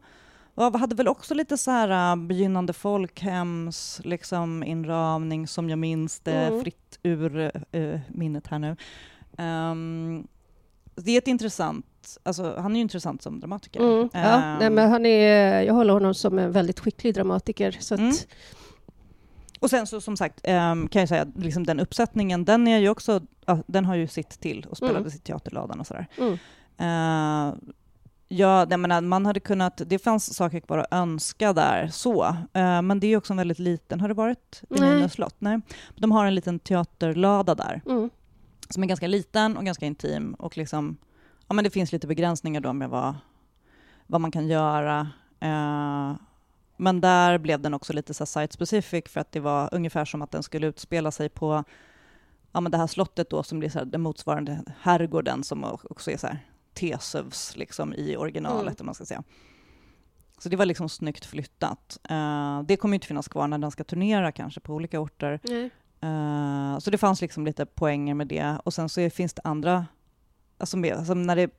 hade 0.55 0.95
väl 0.95 1.07
också 1.07 1.33
lite 1.33 1.57
så 1.57 1.71
här 1.71 2.11
uh, 2.15 2.23
begynnande 2.27 2.73
folkhems 2.73 4.01
liksom, 4.03 4.63
inramning 4.63 5.47
som 5.47 5.69
jag 5.69 5.79
minns 5.79 6.19
det 6.19 6.31
Mm. 6.47 6.61
fritt 6.63 6.99
ur 7.03 7.51
uh, 7.75 7.99
minnet 8.09 8.47
här 8.47 8.59
nu. 8.59 8.75
Um, 9.43 10.27
det 10.95 11.11
är 11.11 11.17
ett 11.17 11.27
intressant, 11.27 11.85
alltså 12.23 12.55
han 12.57 12.71
är 12.71 12.75
ju 12.75 12.81
intressant 12.81 13.21
som 13.21 13.39
dramatiker. 13.39 13.79
Mm, 13.79 14.09
ja, 14.13 14.35
Um, 14.35 14.57
nej, 14.59 14.69
men 14.69 14.89
han 14.91 15.05
är, 15.05 15.61
jag 15.61 15.73
håller 15.73 15.93
honom 15.93 16.13
som 16.13 16.39
en 16.39 16.51
väldigt 16.51 16.79
skicklig 16.79 17.13
dramatiker. 17.13 17.77
Så 17.79 17.93
att, 17.93 17.99
Mm. 17.99 18.13
Och 19.59 19.69
sen 19.69 19.87
så 19.87 20.01
som 20.01 20.17
sagt 20.17 20.39
ehm, 20.43 20.87
kan 20.87 20.99
jag 20.99 21.09
säga 21.09 21.21
att 21.21 21.37
liksom 21.37 21.65
den 21.65 21.79
uppsättningen, 21.79 22.45
den 22.45 22.67
är 22.67 22.77
ju 22.79 22.89
också, 22.89 23.21
ja, 23.45 23.57
den 23.67 23.85
har 23.85 23.95
ju 23.95 24.07
sitt 24.07 24.29
till 24.29 24.65
och 24.69 24.77
spelades 24.77 24.99
Mm. 25.13 25.15
i 25.15 25.19
Teaterladan 25.19 25.79
och 25.79 25.87
sådär. 25.87 26.07
mm, 26.17 26.33
Eh, 26.77 27.53
Ja, 28.33 28.67
jag 28.69 28.79
menar, 28.79 29.01
man 29.01 29.25
hade 29.25 29.39
kunnat, 29.39 29.81
det 29.85 29.99
fanns 29.99 30.35
saker 30.35 30.59
kvar 30.59 30.77
att 30.77 30.93
önska 30.93 31.53
där, 31.53 31.87
så. 31.87 32.23
Eh, 32.53 32.81
men 32.81 32.99
det 32.99 33.07
är 33.07 33.17
också 33.17 33.33
en 33.33 33.37
väldigt 33.37 33.59
liten, 33.59 33.99
har 34.01 34.07
det 34.07 34.13
varit 34.13 34.61
i 34.69 34.79
Nej. 34.79 34.89
Nynäs 34.95 35.13
slott? 35.13 35.35
Nej. 35.39 35.59
De 35.95 36.11
har 36.11 36.25
en 36.25 36.35
liten 36.35 36.59
teaterlada 36.59 37.55
där, 37.55 37.81
Mm. 37.85 38.09
Som 38.71 38.83
är 38.83 38.87
ganska 38.87 39.07
liten 39.07 39.57
och 39.57 39.65
ganska 39.65 39.85
intim. 39.85 40.33
Och 40.33 40.57
liksom, 40.57 40.97
ja, 41.47 41.53
men 41.53 41.63
det 41.63 41.69
finns 41.69 41.91
lite 41.91 42.07
begränsningar 42.07 42.61
då 42.61 42.73
med 42.73 42.89
vad, 42.89 43.15
vad 44.07 44.21
man 44.21 44.31
kan 44.31 44.47
göra. 44.47 45.09
Eh, 45.39 46.15
men 46.77 47.01
där 47.01 47.37
blev 47.37 47.61
den 47.61 47.73
också 47.73 47.93
lite 47.93 48.13
så 48.13 48.25
site 48.25 48.53
specific 48.53 49.03
för 49.07 49.19
att 49.21 49.31
det 49.31 49.39
var 49.39 49.69
ungefär 49.71 50.05
som 50.05 50.21
att 50.21 50.31
den 50.31 50.43
skulle 50.43 50.67
utspela 50.67 51.11
sig 51.11 51.29
på 51.29 51.63
ja, 52.51 52.61
men 52.61 52.71
det 52.71 52.77
här 52.77 52.87
slottet 52.87 53.29
då 53.29 53.43
som 53.43 53.59
blir 53.59 53.69
så 53.69 53.79
här, 53.79 53.85
den 53.85 54.01
motsvarande 54.01 54.63
herrgården 54.81 55.43
som 55.43 55.63
också 55.63 56.11
är 56.11 56.17
så 56.17 56.27
här 56.27 56.39
Tesövs 56.73 57.55
liksom 57.57 57.93
i 57.93 58.15
originalet 58.17 58.61
Mm. 58.67 58.75
om 58.79 58.85
man 58.85 58.95
ska 58.95 59.05
säga. 59.05 59.23
Så 60.37 60.49
det 60.49 60.57
var 60.57 60.65
liksom 60.65 60.89
snyggt 60.89 61.25
flyttat. 61.25 61.99
Eh, 62.09 62.61
det 62.61 62.77
kommer 62.77 62.93
inte 62.95 63.07
finnas 63.07 63.27
kvar 63.27 63.47
när 63.47 63.57
den 63.57 63.71
ska 63.71 63.83
turnera 63.83 64.31
kanske 64.31 64.59
på 64.59 64.73
olika 64.73 64.99
orter. 64.99 65.39
Nej. 65.43 65.69
Eh, 66.01 66.79
så 66.79 66.89
det 66.91 66.97
fanns 66.97 67.21
liksom 67.21 67.45
lite 67.45 67.65
poänger 67.65 68.13
med 68.13 68.27
det. 68.27 68.57
Och 68.63 68.73
sen 68.73 68.89
så 68.89 69.01
är, 69.01 69.09
finns 69.09 69.33
det 69.33 69.41
andra, 69.43 69.85
alltså, 70.57 70.77
med, 70.77 70.93
alltså 70.93 71.13
när 71.13 71.35
det 71.35 71.41
är 71.41 71.49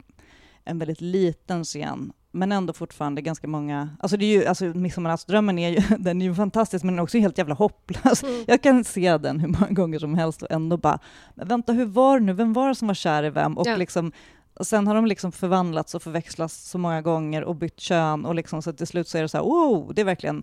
en 0.64 0.78
väldigt 0.78 1.00
liten 1.00 1.64
scen, 1.64 2.12
men 2.30 2.52
ändå 2.52 2.72
fortfarande 2.72 3.22
ganska 3.22 3.48
många, 3.48 3.88
alltså 4.00 4.16
det 4.16 4.24
är 4.24 4.38
ju, 4.38 4.46
alltså 4.46 4.64
Midsommarnattsdrömmen 4.64 5.58
är 5.58 5.68
ju, 5.70 5.96
den 5.98 6.22
är 6.22 6.26
ju 6.26 6.34
fantastisk, 6.34 6.84
men 6.84 6.94
den 6.94 6.98
är 6.98 7.02
också 7.02 7.18
helt 7.18 7.38
jävla 7.38 7.54
hopplös. 7.54 8.22
Mm. 8.22 8.44
Jag 8.46 8.62
kan 8.62 8.84
se 8.84 9.18
den 9.18 9.40
hur 9.40 9.48
många 9.48 9.72
gånger 9.72 9.98
som 9.98 10.14
helst 10.14 10.42
och 10.42 10.50
ändå 10.50 10.76
bara, 10.76 10.98
men 11.34 11.48
vänta, 11.48 11.72
hur 11.72 11.84
var 11.86 12.18
det 12.18 12.24
nu? 12.26 12.32
Vem 12.32 12.52
var 12.52 12.68
det 12.68 12.74
som 12.74 12.88
var 12.88 12.94
kär 12.94 13.24
i 13.24 13.30
vem? 13.30 13.58
Och 13.58 13.66
Ja. 13.66 13.76
liksom, 13.76 14.12
och 14.54 14.66
sen 14.66 14.86
har 14.86 14.94
de 14.94 15.06
liksom 15.06 15.32
förvandlats 15.32 15.94
och 15.94 16.02
förväxlats 16.02 16.70
så 16.70 16.78
många 16.78 17.02
gånger 17.02 17.44
och 17.44 17.56
bytt 17.56 17.80
kön 17.80 18.24
och 18.24 18.34
liksom, 18.34 18.62
så 18.62 18.72
till 18.72 18.86
slut 18.86 19.08
så 19.08 19.18
är 19.18 19.22
det 19.22 19.28
så 19.28 19.36
här, 19.36 19.44
wow, 19.44 19.92
det 19.94 20.00
är 20.00 20.04
verkligen 20.04 20.42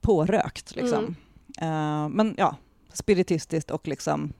pårökt. 0.00 0.76
Liksom. 0.76 1.16
Mm. 1.58 2.04
Eh, 2.04 2.08
men 2.08 2.34
ja, 2.38 2.56
spiritistiskt 2.96 3.70
och 3.70 3.88
liksom 3.88 4.32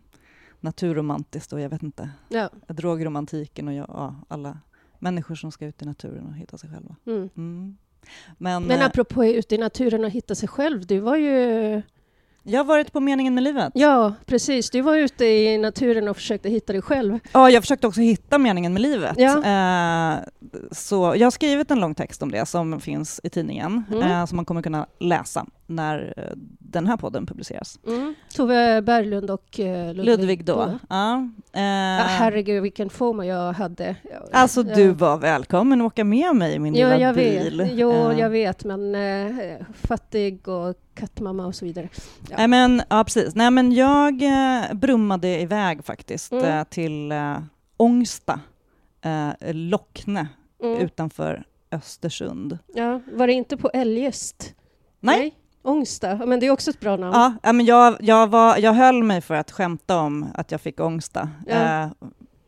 naturromantiskt 0.60 1.52
och 1.52 1.60
jag 1.60 1.68
vet 1.70 1.82
inte, 1.82 2.10
Ja. 2.28 2.48
drogromantiken 2.68 3.68
och 3.68 3.74
ja, 3.74 3.84
ja, 3.88 4.14
alla 4.28 4.58
människor 4.98 5.34
som 5.34 5.52
ska 5.52 5.66
ut 5.66 5.82
i 5.82 5.84
naturen 5.84 6.26
och 6.26 6.34
hitta 6.34 6.58
sig 6.58 6.70
själva. 6.70 6.96
Mm. 7.06 7.28
Mm. 7.36 7.76
Men, 8.38 8.62
Men 8.64 8.80
eh, 8.80 8.86
apropå 8.86 9.24
ute 9.24 9.54
i 9.54 9.58
naturen 9.58 10.04
och 10.04 10.10
hitta 10.10 10.34
sig 10.34 10.48
själv, 10.48 10.86
du 10.86 10.98
var 10.98 11.16
ju... 11.16 11.82
jag 12.42 12.58
har 12.60 12.64
varit 12.64 12.92
på 12.92 13.00
Meningen 13.00 13.34
med 13.34 13.44
livet. 13.44 13.72
Ja, 13.74 14.14
precis. 14.26 14.70
Du 14.70 14.80
var 14.80 14.96
ute 14.96 15.24
i 15.24 15.58
naturen 15.58 16.08
och 16.08 16.16
försökte 16.16 16.48
hitta 16.48 16.72
dig 16.72 16.82
själv. 16.82 17.18
Ja, 17.32 17.50
jag 17.50 17.62
försökte 17.62 17.86
också 17.86 18.00
hitta 18.00 18.38
meningen 18.38 18.72
med 18.72 18.82
livet. 18.82 19.14
Ja. 19.18 19.36
Eh, 19.44 20.18
så 20.72 21.14
jag 21.16 21.26
har 21.26 21.30
skrivit 21.30 21.70
en 21.70 21.80
lång 21.80 21.94
text 21.94 22.22
om 22.22 22.30
det 22.30 22.46
som 22.46 22.80
finns 22.80 23.20
i 23.22 23.30
tidningen, 23.30 23.84
Mm. 23.90 24.02
eh, 24.10 24.26
som 24.26 24.36
man 24.36 24.44
kommer 24.44 24.62
kunna 24.62 24.86
läsa 25.00 25.46
när 25.66 26.14
eh, 26.16 26.24
den 26.58 26.86
här 26.86 26.96
podden 26.96 27.26
publiceras. 27.26 27.78
Mm. 27.86 28.14
Tove 28.34 28.82
Berglund 28.82 29.30
och 29.30 29.60
eh, 29.60 29.94
Ludvig, 29.94 30.06
Ludvig 30.18 30.44
då. 30.44 30.78
Ja. 30.88 31.16
Eh, 31.52 31.62
Ja, 31.62 32.04
herregud, 32.08 32.62
vilken 32.62 32.90
FOMO 32.90 33.22
jag 33.24 33.52
hade. 33.52 33.96
Alltså, 34.32 34.62
du 34.62 34.88
var 34.92 35.16
välkommen 35.18 35.80
att 35.80 35.86
åka 35.86 36.04
med 36.04 36.36
mig 36.36 36.54
i 36.54 36.58
min 36.58 36.74
Ja, 36.74 36.88
lilla 36.88 37.00
jag 37.00 37.14
bil. 37.14 37.58
vet. 37.60 37.70
Jo, 37.74 37.92
Eh, 37.92 38.18
jag 38.18 38.30
vet, 38.30 38.64
men 38.64 38.94
eh, 38.94 39.56
fattig 39.74 40.48
och 40.48 40.74
kattmamma 40.94 41.46
och 41.46 41.54
så 41.54 41.64
vidare. 41.64 41.88
Ja. 42.30 42.36
Nej, 42.38 42.48
men, 42.48 42.82
ja, 42.88 43.04
precis. 43.04 43.34
Nej, 43.34 43.50
men 43.50 43.72
jag 43.72 44.22
eh, 44.22 44.74
brummade 44.74 45.40
iväg 45.40 45.84
faktiskt 45.84 46.32
Mm. 46.32 46.64
till 46.70 47.12
eh, 47.12 47.38
Ångsta, 47.76 48.40
Lockne, 49.52 50.26
Mm. 50.62 50.78
utanför 50.80 51.44
Östersund. 51.72 52.58
Ja, 52.74 53.00
var 53.12 53.26
det 53.26 53.32
inte 53.32 53.56
på 53.56 53.70
Eljest? 53.74 54.54
Nej. 55.00 55.34
Ångsta, 55.62 56.26
men 56.26 56.40
det 56.40 56.46
är 56.46 56.50
också 56.50 56.70
ett 56.70 56.80
bra 56.80 56.96
namn. 56.96 57.38
Ja, 57.42 57.52
men 57.52 57.66
jag, 57.66 57.96
jag, 58.00 58.26
var, 58.26 58.56
jag 58.56 58.72
höll 58.72 59.02
mig 59.02 59.20
för 59.20 59.34
att 59.34 59.50
skämta 59.50 59.98
om 59.98 60.26
att 60.34 60.50
jag 60.50 60.60
fick 60.60 60.80
ångsta. 60.80 61.30
Ja. 61.46 61.82
Eh, 61.82 61.90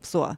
så. 0.01 0.35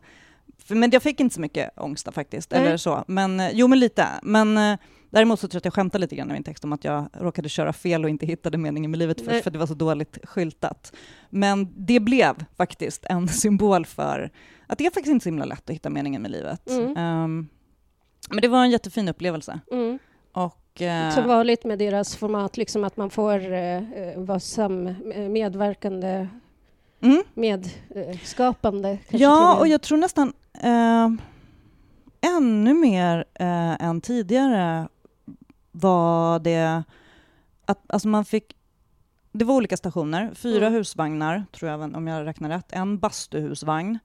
Men 0.68 0.90
jag 0.92 1.04
fick 1.04 1.20
inte 1.20 1.36
så 1.36 1.42
mycket 1.42 1.80
ångsta 1.80 2.12
faktiskt, 2.12 2.52
Nej. 2.52 2.62
eller 2.62 2.78
så. 2.78 3.04
Men, 3.08 3.40
eh, 3.40 3.50
jo, 3.54 3.68
men 3.68 3.80
lite. 3.80 4.08
Men 4.24 4.58
eh, 4.58 4.78
däremot 5.10 5.40
så 5.40 5.48
tror 5.48 5.56
jag 5.56 5.60
att 5.60 5.66
jag 5.66 5.74
skämtade 5.74 6.02
lite 6.02 6.16
grann 6.16 6.30
i 6.30 6.34
min 6.34 6.44
text 6.44 6.64
om 6.64 6.74
att 6.74 6.84
jag 6.84 7.10
råkade 7.14 7.50
köra 7.50 7.74
fel 7.74 8.04
och 8.04 8.10
inte 8.10 8.26
hittade 8.26 8.58
meningen 8.58 8.92
med 8.92 8.98
livet 8.98 9.18
först, 9.18 9.32
Nej. 9.32 9.42
för 9.42 9.52
det 9.52 9.60
var 9.60 9.68
så 9.68 9.74
dåligt 9.74 10.18
skyltat. 10.24 10.94
Men 11.30 11.68
det 11.76 12.00
blev 12.00 12.46
faktiskt 12.58 13.06
en 13.06 13.28
symbol 13.44 13.86
för 13.86 14.32
att 14.68 14.78
det 14.78 14.86
är 14.86 14.92
faktiskt 14.92 15.12
inte 15.12 15.24
så 15.24 15.30
himla 15.30 15.46
lätt 15.46 15.70
att 15.70 15.76
hitta 15.76 15.90
meningen 15.90 16.22
med 16.22 16.32
livet. 16.32 16.70
Mm. 16.70 16.98
Ehm, 16.98 17.48
men 18.30 18.42
det 18.42 18.48
var 18.48 18.64
en 18.64 18.72
jättefin 18.72 19.08
upplevelse. 19.10 19.60
Mm. 19.72 19.87
Och, 20.46 20.82
eh, 20.82 21.12
Som 21.12 21.28
vanligt 21.28 21.64
med 21.64 21.80
deras 21.80 22.16
format, 22.16 22.58
liksom 22.58 22.84
att 22.84 22.98
man 22.98 23.10
får 23.10 23.54
eh, 23.54 23.92
eh, 23.92 24.20
vara 24.20 24.40
sam, 24.40 24.88
eh, 24.88 25.30
medverkande, 25.30 26.28
mm. 27.02 27.24
medskapande. 27.34 28.98
Ja, 29.10 29.58
och 29.60 29.68
jag 29.68 29.82
tror 29.82 29.98
nästan 29.98 30.34
eh, 30.64 31.10
ännu 32.38 32.74
mer 32.74 33.26
eh, 33.34 33.86
än 33.86 34.02
tidigare 34.02 34.88
var 35.72 36.40
det 36.40 36.84
att 37.66 37.80
alltså 37.88 38.08
man 38.08 38.26
fick 38.26 38.54
det 39.32 39.46
var 39.46 39.56
olika 39.56 39.78
stationer, 39.78 40.32
fyra 40.36 40.68
Mm. 40.68 40.74
husvagnar, 40.74 41.46
tror 41.52 41.72
jag, 41.72 41.96
om 41.96 42.08
jag 42.08 42.26
räknar 42.26 42.50
rätt, 42.50 42.72
en 42.74 43.00
bastuhusvagn. 43.00 44.00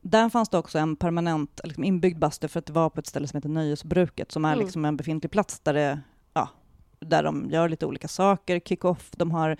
Där 0.00 0.28
fanns 0.28 0.48
det 0.48 0.58
också 0.58 0.78
en 0.78 0.96
permanent 0.96 1.60
liksom 1.64 1.84
inbyggd 1.84 2.18
bastu 2.18 2.48
för 2.48 2.58
att 2.58 2.66
det 2.66 2.72
var 2.72 2.90
på 2.90 3.00
ett 3.00 3.06
ställe 3.06 3.26
som 3.28 3.36
heter 3.36 3.48
Nöjesbruket 3.48 4.32
som 4.32 4.44
är 4.44 4.52
Mm. 4.52 4.64
liksom 4.64 4.84
en 4.84 4.96
befintlig 4.96 5.30
plats 5.30 5.60
där, 5.60 5.74
det, 5.74 6.00
ja, 6.34 6.48
där 7.00 7.22
de 7.22 7.50
gör 7.50 7.68
lite 7.68 7.86
olika 7.86 8.08
saker, 8.08 8.60
kick-off, 8.60 9.10
de 9.16 9.30
har 9.30 9.56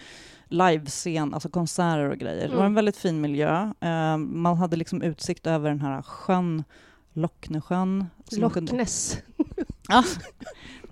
livescen, 0.48 1.34
alltså 1.34 1.48
konserter 1.48 2.10
och 2.10 2.18
grejer. 2.18 2.42
Det 2.48 2.54
var 2.54 2.60
en 2.60 2.60
Mm. 2.66 2.74
väldigt 2.74 2.96
fin 2.96 3.20
miljö. 3.20 3.72
Eh, 3.80 4.16
man 4.16 4.56
hade 4.56 4.76
liksom 4.76 5.02
utsikt 5.02 5.46
över 5.46 5.68
den 5.68 5.80
här 5.80 6.02
sjön, 6.02 6.64
Locknesjön. 7.12 8.06
kunde- 8.52 8.72
Loch. 8.76 9.22
Ja. 9.88 10.04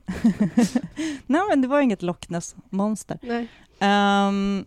Nej, 1.26 1.40
men 1.50 1.62
det 1.62 1.68
var 1.68 1.80
inget 1.80 2.02
Loch 2.02 2.30
Ness-monster. 2.30 3.18
Nej. 3.22 3.48
Ehm, 3.78 4.64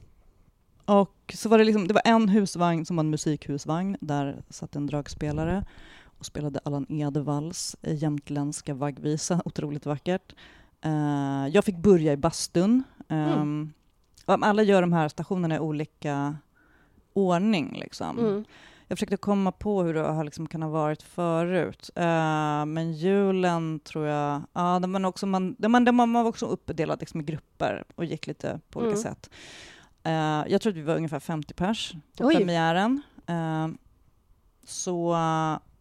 och 1.29 1.35
så 1.39 1.49
var 1.49 1.57
det, 1.57 1.63
liksom, 1.63 1.87
det 1.87 1.93
var 1.93 2.01
en 2.05 2.29
husvagn 2.29 2.85
som 2.85 2.95
var 2.95 3.03
en 3.03 3.09
musikhusvagn. 3.09 3.97
Där 4.01 4.43
satt 4.49 4.75
en 4.75 4.87
dragspelare 4.87 5.65
och 6.19 6.25
spelade 6.25 6.59
Allan 6.65 6.85
Edevalls 6.89 7.75
eh, 7.81 7.95
jämtländska 7.95 8.73
vaggvisa. 8.73 9.41
Otroligt 9.45 9.85
vackert. 9.85 10.33
Eh, 10.81 11.47
jag 11.51 11.65
fick 11.65 11.77
börja 11.77 12.13
i 12.13 12.17
bastun. 12.17 12.83
Um, 13.07 13.73
Alla 14.25 14.63
gör 14.63 14.81
de 14.81 14.93
här 14.93 15.07
stationerna 15.09 15.55
i 15.55 15.59
olika 15.59 16.37
ordning. 17.13 17.77
Liksom. 17.79 18.19
Mm. 18.19 18.45
Jag 18.87 18.97
försökte 18.97 19.17
komma 19.17 19.51
på 19.51 19.83
hur 19.83 19.93
det 19.93 20.23
liksom 20.23 20.47
kan 20.47 20.61
ha 20.61 20.69
varit 20.69 21.01
förut. 21.01 21.89
Eh, 21.95 22.65
men 22.65 22.93
julen 22.93 23.79
tror 23.79 24.05
jag... 24.07 24.41
Ja, 24.53 24.79
den 24.79 24.91
var 24.93 25.05
också, 25.05 25.25
man, 25.27 25.55
man, 25.59 25.95
man 25.95 26.13
var 26.13 26.23
också 26.25 26.45
uppdelad 26.45 26.99
liksom 26.99 27.21
i 27.21 27.23
grupper 27.23 27.83
och 27.95 28.05
gick 28.05 28.27
lite 28.27 28.59
på 28.69 28.79
olika 28.79 28.91
Mm. 28.91 29.03
sätt. 29.03 29.29
Eh, 30.03 30.43
jag 30.47 30.61
tror 30.61 30.71
att 30.71 30.77
vi 30.77 30.81
var 30.81 30.95
ungefär 30.95 31.19
50 31.19 31.53
pers 31.53 31.93
på 32.17 32.25
Oj. 32.25 32.35
premiären. 32.35 33.01
Eh, 33.27 33.67
så, 34.63 35.17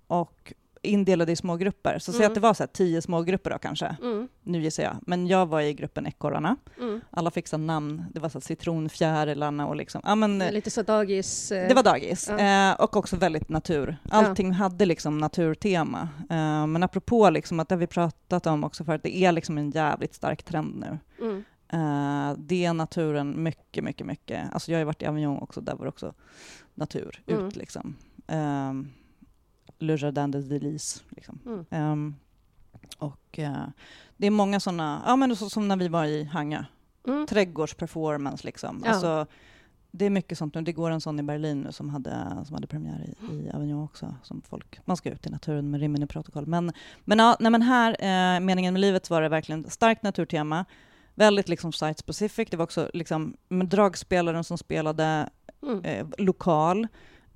och 0.06 0.52
indelade 0.82 1.32
i 1.32 1.37
små 1.37 1.56
grupper. 1.56 1.98
Så 1.98 2.12
säg 2.12 2.20
Mm. 2.20 2.30
att 2.30 2.34
det 2.34 2.40
var 2.40 2.54
så 2.54 2.62
här 2.62 2.68
tio 2.68 3.02
små 3.02 3.22
grupper 3.22 3.50
då 3.50 3.58
kanske. 3.58 3.96
Mm. 4.02 4.28
Nu 4.42 4.62
gissar 4.62 4.82
jag. 4.82 4.96
Men 5.06 5.26
jag 5.26 5.46
var 5.46 5.60
i 5.60 5.75
gruppen 5.75 6.06
Ekorrarna. 6.06 6.56
Mm. 6.80 7.00
Alla 7.10 7.30
fick 7.30 7.48
så 7.48 7.56
namn. 7.56 8.04
Det 8.14 8.20
var 8.20 8.28
så 8.28 8.40
citronfjärilarna 8.40 9.66
och 9.66 9.76
liksom... 9.76 10.00
Ja, 10.04 10.14
men, 10.14 10.38
Lite 10.38 10.70
så 10.70 10.82
dagis... 10.82 11.52
eh, 11.52 11.68
det 11.68 11.75
var 11.75 11.82
dagis. 11.82 12.28
Ja. 12.28 12.70
Eh, 12.70 12.80
och 12.80 12.96
också 12.96 13.16
väldigt 13.16 13.48
natur. 13.48 13.96
Allting 14.10 14.52
hade 14.52 14.87
liksom 14.87 15.18
naturtema. 15.18 16.08
Eh, 16.30 16.66
men 16.66 16.82
apropå 16.82 17.30
liksom 17.30 17.60
att 17.60 17.68
det 17.68 17.75
har 17.75 17.80
vi 17.80 17.87
pratat 17.87 18.46
om 18.46 18.64
också 18.64 18.84
för 18.84 18.94
att 18.94 19.02
det 19.02 19.16
är 19.16 19.32
liksom 19.32 19.58
en 19.58 19.70
jävligt 19.70 20.14
stark 20.14 20.42
trend 20.42 20.76
nu. 20.76 20.98
Eh, 21.68 22.32
det 22.38 22.64
är 22.64 22.72
naturen 22.72 23.42
mycket, 23.42 23.84
mycket, 23.84 24.06
mycket. 24.06 24.52
Alltså 24.54 24.70
jag 24.70 24.76
har 24.76 24.80
ju 24.80 24.84
varit 24.84 25.02
i 25.02 25.06
Avignon 25.06 25.38
också, 25.38 25.60
där 25.60 25.75
var 25.75 25.84
det 25.84 25.88
också 25.88 26.12
natur 26.75 27.22
Mm. 27.26 27.46
ut 27.46 27.56
liksom. 27.56 27.96
Eh, 28.26 28.72
Le 29.78 29.96
Jardin 29.96 30.30
des 30.30 30.44
Délices. 30.48 31.04
Liksom. 31.08 31.38
Mm. 31.70 32.14
Eh, 32.90 32.98
och 32.98 33.38
eh, 33.38 33.66
det 34.16 34.26
är 34.26 34.30
många 34.30 34.60
sådana, 34.60 35.02
ja 35.06 35.16
men 35.16 35.37
så, 35.37 35.50
som 35.50 35.68
när 35.68 35.76
vi 35.76 35.88
var 35.88 36.04
i 36.04 36.25
Hangö, 36.25 36.64
Mm. 37.08 37.26
trädgårdsperformance 37.26 38.46
liksom. 38.46 38.82
Ja. 38.84 38.90
Alltså, 38.90 39.26
det 39.90 40.04
är 40.06 40.10
mycket 40.10 40.38
sånt 40.38 40.54
nu. 40.54 40.62
Det 40.62 40.72
går 40.72 40.90
en 40.90 41.00
sån 41.00 41.20
i 41.20 41.22
Berlin 41.22 41.60
nu 41.60 41.72
som 41.72 41.88
hade, 41.90 42.44
som 42.46 42.54
hade 42.54 42.66
premiär 42.66 43.06
i, 43.30 43.34
i 43.34 43.50
Avignon 43.50 43.84
också. 43.84 44.14
Som 44.22 44.42
folk, 44.42 44.80
man 44.84 44.96
ska 44.96 45.10
ut 45.10 45.26
i 45.26 45.30
naturen 45.30 45.70
med 45.70 45.80
rimmen 45.80 46.02
i 46.02 46.06
protokoll. 46.06 46.46
Men, 46.46 46.72
men, 47.04 47.18
ja, 47.18 47.37
nej, 47.40 47.50
men 47.52 47.62
här, 47.62 47.90
eh, 48.00 48.40
meningen 48.40 48.75
med 48.75 48.80
livet 48.80 49.10
var 49.10 49.22
det 49.22 49.28
verkligen 49.28 49.70
starkt 49.70 50.02
naturtema. 50.02 50.64
Väldigt 51.18 51.48
liksom 51.48 51.72
site 51.72 51.98
specific. 51.98 52.48
Det 52.50 52.56
var 52.56 52.64
också 52.64 52.90
liksom, 52.94 53.37
dragspelaren 53.48 54.44
som 54.44 54.58
spelade 54.58 55.28
Mm. 55.62 55.84
eh, 55.84 56.06
lokal. 56.18 56.87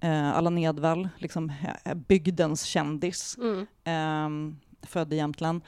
Eh, 0.01 0.37
Allan 0.37 0.59
Edwall, 0.59 1.09
liksom 1.19 1.53
eh, 1.85 1.95
bygdens 1.95 2.63
kändis. 2.65 3.37
Mm. 3.39 3.67
Ehm, 3.85 4.59
född 4.83 5.13
i 5.13 5.17
Jämtland. 5.17 5.63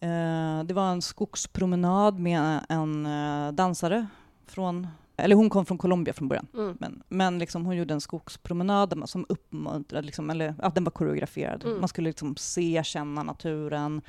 Eh, 0.00 0.64
det 0.64 0.74
var 0.74 0.90
en 0.90 1.02
skogspromenad 1.02 2.18
med 2.18 2.60
en 2.68 3.06
eh, 3.06 3.52
dansare 3.52 4.06
från 4.46 4.86
eller 5.18 5.36
hon 5.36 5.50
kom 5.50 5.66
från 5.66 5.78
Colombia 5.78 6.14
från 6.14 6.28
början, 6.28 6.46
Mm. 6.54 6.76
men, 6.80 7.02
men 7.08 7.38
liksom 7.38 7.66
hon 7.66 7.76
gjorde 7.76 7.94
en 7.94 8.00
skogspromenad 8.00 9.02
som 9.06 9.26
uppmuntrade, 9.28 10.06
liksom, 10.06 10.30
eller 10.30 10.54
att 10.58 10.74
den 10.74 10.84
var 10.84 10.90
koreograferad. 10.90 11.64
Mm. 11.64 11.80
Man 11.80 11.88
skulle 11.88 12.08
liksom 12.08 12.36
se, 12.36 12.80
känna 12.84 13.22
naturen, 13.22 14.02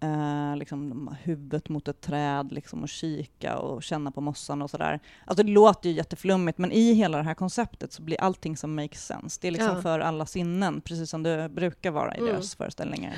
eh, 0.00 0.56
liksom, 0.56 1.14
huvudet 1.22 1.68
mot 1.68 1.88
ett 1.88 2.00
träd 2.00 2.52
liksom, 2.52 2.82
och 2.82 2.88
kika 2.88 3.58
och 3.58 3.82
känna 3.82 4.10
på 4.10 4.20
mossan 4.20 4.62
och 4.62 4.70
sådär. 4.70 5.00
Alltså 5.24 5.42
det 5.44 5.50
låter 5.52 5.88
ju 5.88 5.94
jätteflummigt, 5.96 6.58
men 6.58 6.72
i 6.72 6.92
hela 6.92 7.18
det 7.18 7.24
här 7.24 7.34
konceptet 7.34 7.92
så 7.92 8.02
blir 8.02 8.20
allting 8.20 8.56
som 8.56 8.74
makes 8.74 9.06
sense. 9.06 9.38
Det 9.42 9.48
är 9.48 9.52
liksom 9.52 9.74
Ja. 9.76 9.82
för 9.82 10.00
alla 10.00 10.26
sinnen, 10.26 10.80
precis 10.80 11.10
som 11.10 11.22
det 11.22 11.48
brukar 11.48 11.90
vara 11.90 12.14
i 12.14 12.18
Mm. 12.18 12.32
deras 12.32 12.54
föreställningar. 12.54 13.14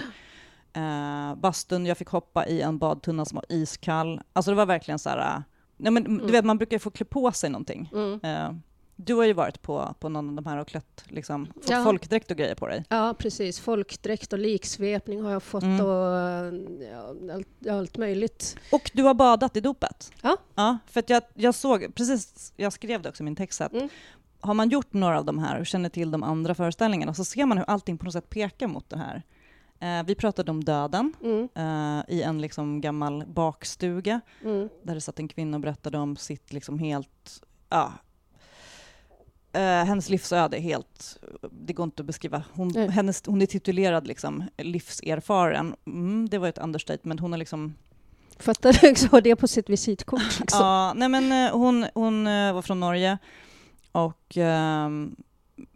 Eh, 0.72 1.34
bastun, 1.34 1.86
jag 1.86 1.98
fick 1.98 2.08
hoppa 2.08 2.46
i 2.46 2.60
en 2.62 2.78
badtunna 2.78 3.24
som 3.24 3.36
var 3.36 3.44
iskall. 3.48 4.20
Alltså 4.32 4.50
det 4.50 4.54
var 4.54 4.66
verkligen 4.66 4.98
så 4.98 5.10
här... 5.10 5.18
eh, 5.36 5.42
Nej, 5.76 5.92
men, 5.92 6.06
Mm. 6.06 6.26
Du 6.26 6.32
vet, 6.32 6.44
man 6.44 6.58
brukar 6.58 6.74
ju 6.74 6.78
få 6.78 6.90
klä 6.90 7.04
på 7.06 7.32
sig 7.32 7.50
någonting. 7.50 7.90
Mm. 7.94 8.20
Eh, 8.22 8.54
du 9.04 9.14
har 9.14 9.24
ju 9.24 9.32
varit 9.32 9.62
på, 9.62 9.94
på 10.00 10.08
någon 10.08 10.28
av 10.28 10.34
de 10.34 10.46
här 10.46 10.56
och 10.58 10.68
klätt, 10.68 11.04
liksom, 11.08 11.46
fått 11.54 11.70
Ja. 11.70 11.84
folkdräkt 11.84 12.30
och 12.30 12.36
grejer 12.36 12.54
på 12.54 12.66
dig. 12.68 12.84
Ja, 12.88 13.14
precis. 13.18 13.60
Folkdräkt 13.60 14.32
och 14.32 14.38
liksvepning 14.38 15.22
har 15.22 15.30
jag 15.30 15.42
fått 15.42 15.62
Mm. 15.62 15.86
och 15.86 16.82
ja, 16.92 17.14
allt, 17.34 17.66
allt 17.70 17.96
möjligt. 17.96 18.56
Och 18.72 18.90
du 18.94 19.02
har 19.02 19.14
badat 19.14 19.56
i 19.56 19.60
dopet. 19.60 20.12
Ja. 20.22 20.36
ja 20.54 20.78
för 20.86 21.00
att 21.00 21.10
jag, 21.10 21.22
jag 21.34 21.54
såg, 21.54 21.94
precis, 21.94 22.52
jag 22.56 22.72
skrev 22.72 23.02
det 23.02 23.08
också 23.08 23.22
i 23.22 23.24
min 23.24 23.36
text, 23.36 23.60
att 23.60 23.72
Mm. 23.72 23.88
har 24.40 24.54
man 24.54 24.68
gjort 24.68 24.92
några 24.92 25.18
av 25.18 25.24
de 25.24 25.38
här 25.38 25.60
och 25.60 25.66
känner 25.66 25.88
till 25.88 26.10
de 26.10 26.22
andra 26.22 26.54
föreställningarna 26.54 27.14
så 27.14 27.24
ser 27.24 27.46
man 27.46 27.58
hur 27.58 27.64
allting 27.70 27.98
på 27.98 28.04
något 28.04 28.12
sätt 28.14 28.30
pekar 28.30 28.66
mot 28.66 28.90
det 28.90 28.96
här. 28.98 29.22
Eh, 29.80 30.06
vi 30.06 30.14
pratade 30.14 30.50
om 30.50 30.64
döden 30.64 31.12
Mm. 31.22 31.48
eh, 31.54 32.04
i 32.08 32.22
en 32.22 32.40
liksom 32.40 32.80
gammal 32.80 33.24
bakstuga 33.26 34.20
Mm. 34.44 34.68
där 34.82 34.94
det 34.94 35.00
satt 35.00 35.18
en 35.18 35.28
kvinna 35.28 35.56
och 35.56 35.60
berättade 35.60 35.98
om 35.98 36.16
sitt 36.16 36.52
liksom 36.52 36.78
helt, 36.78 37.42
ja, 37.68 37.92
eh, 39.52 39.60
hennes 39.62 40.08
livsöde 40.08 40.56
är 40.56 40.60
helt, 40.60 41.18
det 41.50 41.72
går 41.72 41.84
inte 41.84 42.02
att 42.02 42.06
beskriva. 42.06 42.42
Hon, 42.52 42.76
hennes, 42.76 43.22
hon 43.26 43.42
är 43.42 43.46
titulerad 43.46 44.06
liksom 44.06 44.44
livserfaren. 44.58 45.74
Mm, 45.86 46.28
det 46.28 46.38
var 46.38 46.48
ett 46.48 46.58
understatement. 46.58 47.20
Hon 47.20 47.32
har 47.32 47.38
liksom 47.38 47.74
Fattar 48.38 48.72
du 48.72 48.90
också 48.90 49.20
det 49.20 49.36
på 49.36 49.48
sitt 49.48 49.70
visitkort? 49.70 50.40
Liksom. 50.40 50.60
Ja, 50.60 50.92
nej 50.96 51.08
men 51.08 51.32
eh, 51.46 51.52
hon, 51.52 51.86
hon 51.94 52.26
eh, 52.26 52.52
var 52.52 52.62
från 52.62 52.80
Norge 52.80 53.18
och 53.92 54.36
ehm, 54.36 55.16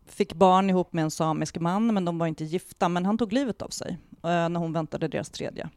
fick 0.06 0.34
barn 0.34 0.70
ihop 0.70 0.92
med 0.92 1.04
en 1.04 1.10
samisk 1.10 1.58
man, 1.58 1.94
men 1.94 2.04
de 2.04 2.18
var 2.18 2.26
inte 2.26 2.44
gifta. 2.44 2.88
Men 2.88 3.06
han 3.06 3.18
tog 3.18 3.32
livet 3.32 3.62
av 3.62 3.68
sig 3.68 3.98
eh, 4.12 4.48
när 4.48 4.56
hon 4.56 4.72
väntade 4.72 5.08
deras 5.08 5.30
tredje. 5.30 5.68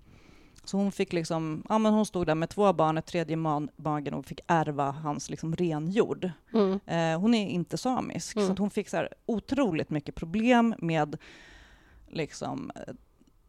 Så 0.69 0.77
hon 0.77 0.91
fick 0.91 1.13
liksom, 1.13 1.63
ja 1.69 1.77
men 1.77 1.93
hon 1.93 2.05
stod 2.05 2.27
där 2.27 2.35
med 2.35 2.49
två 2.49 2.73
barn, 2.73 2.97
ett 2.97 3.05
tredje 3.05 3.35
man, 3.35 3.69
magen 3.75 4.13
och 4.13 4.25
fick 4.25 4.39
ärva 4.47 4.91
hans 4.91 5.29
liksom 5.29 5.55
renjord. 5.55 6.31
Mm. 6.53 6.79
Eh, 6.85 7.19
hon 7.21 7.33
är 7.33 7.47
inte 7.49 7.77
samisk, 7.77 8.35
Mm. 8.37 8.47
så 8.47 8.61
hon 8.63 8.69
fick 8.69 8.89
så 8.89 8.97
här 8.97 9.09
otroligt 9.25 9.89
mycket 9.89 10.15
problem 10.15 10.75
med 10.77 11.17
liksom, 12.07 12.71
eh, 12.75 12.93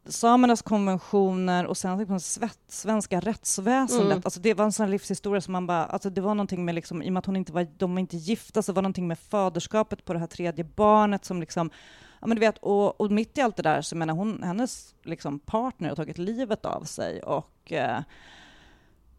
samernas 0.05 0.61
konventioner 0.61 1.65
och 1.65 1.77
sen 1.77 1.97
liksom 1.97 2.19
svenska 2.67 3.19
rättsväsendet. 3.19 4.11
Mm. 4.11 4.21
Alltså 4.25 4.39
det 4.39 4.53
var 4.53 4.65
en 4.65 4.71
sån 4.71 4.91
livshistoria 4.91 5.41
som 5.41 5.51
man 5.51 5.67
bara, 5.67 5.85
alltså 5.85 6.09
det 6.09 6.21
var 6.21 6.35
någonting 6.35 6.65
med, 6.65 6.75
liksom, 6.75 7.01
i 7.03 7.09
och 7.09 7.13
med 7.13 7.19
att 7.19 7.25
hon 7.25 7.35
inte 7.35 7.53
var, 7.53 7.67
de 7.77 7.93
var 7.93 7.99
inte 7.99 8.17
gifta, 8.17 8.61
så 8.61 8.73
var 8.73 8.81
det 8.81 8.81
någonting 8.81 9.07
med 9.07 9.19
faderskapet 9.19 10.05
på 10.05 10.13
det 10.13 10.19
här 10.19 10.27
tredje 10.27 10.63
barnet 10.63 11.25
som 11.25 11.39
liksom, 11.39 11.69
ja 12.21 12.27
men 12.27 12.35
du 12.35 12.39
vet, 12.39 12.57
och, 12.57 13.01
och 13.01 13.11
mitt 13.11 13.37
i 13.37 13.41
allt 13.41 13.55
det 13.55 13.63
där 13.63 13.81
så 13.81 13.95
menar 13.95 14.13
hon, 14.13 14.43
hennes 14.43 14.95
liksom 15.03 15.39
partner 15.39 15.89
har 15.89 15.95
tagit 15.95 16.17
livet 16.17 16.65
av 16.65 16.83
sig 16.83 17.21
och 17.23 17.71
eh, 17.71 17.99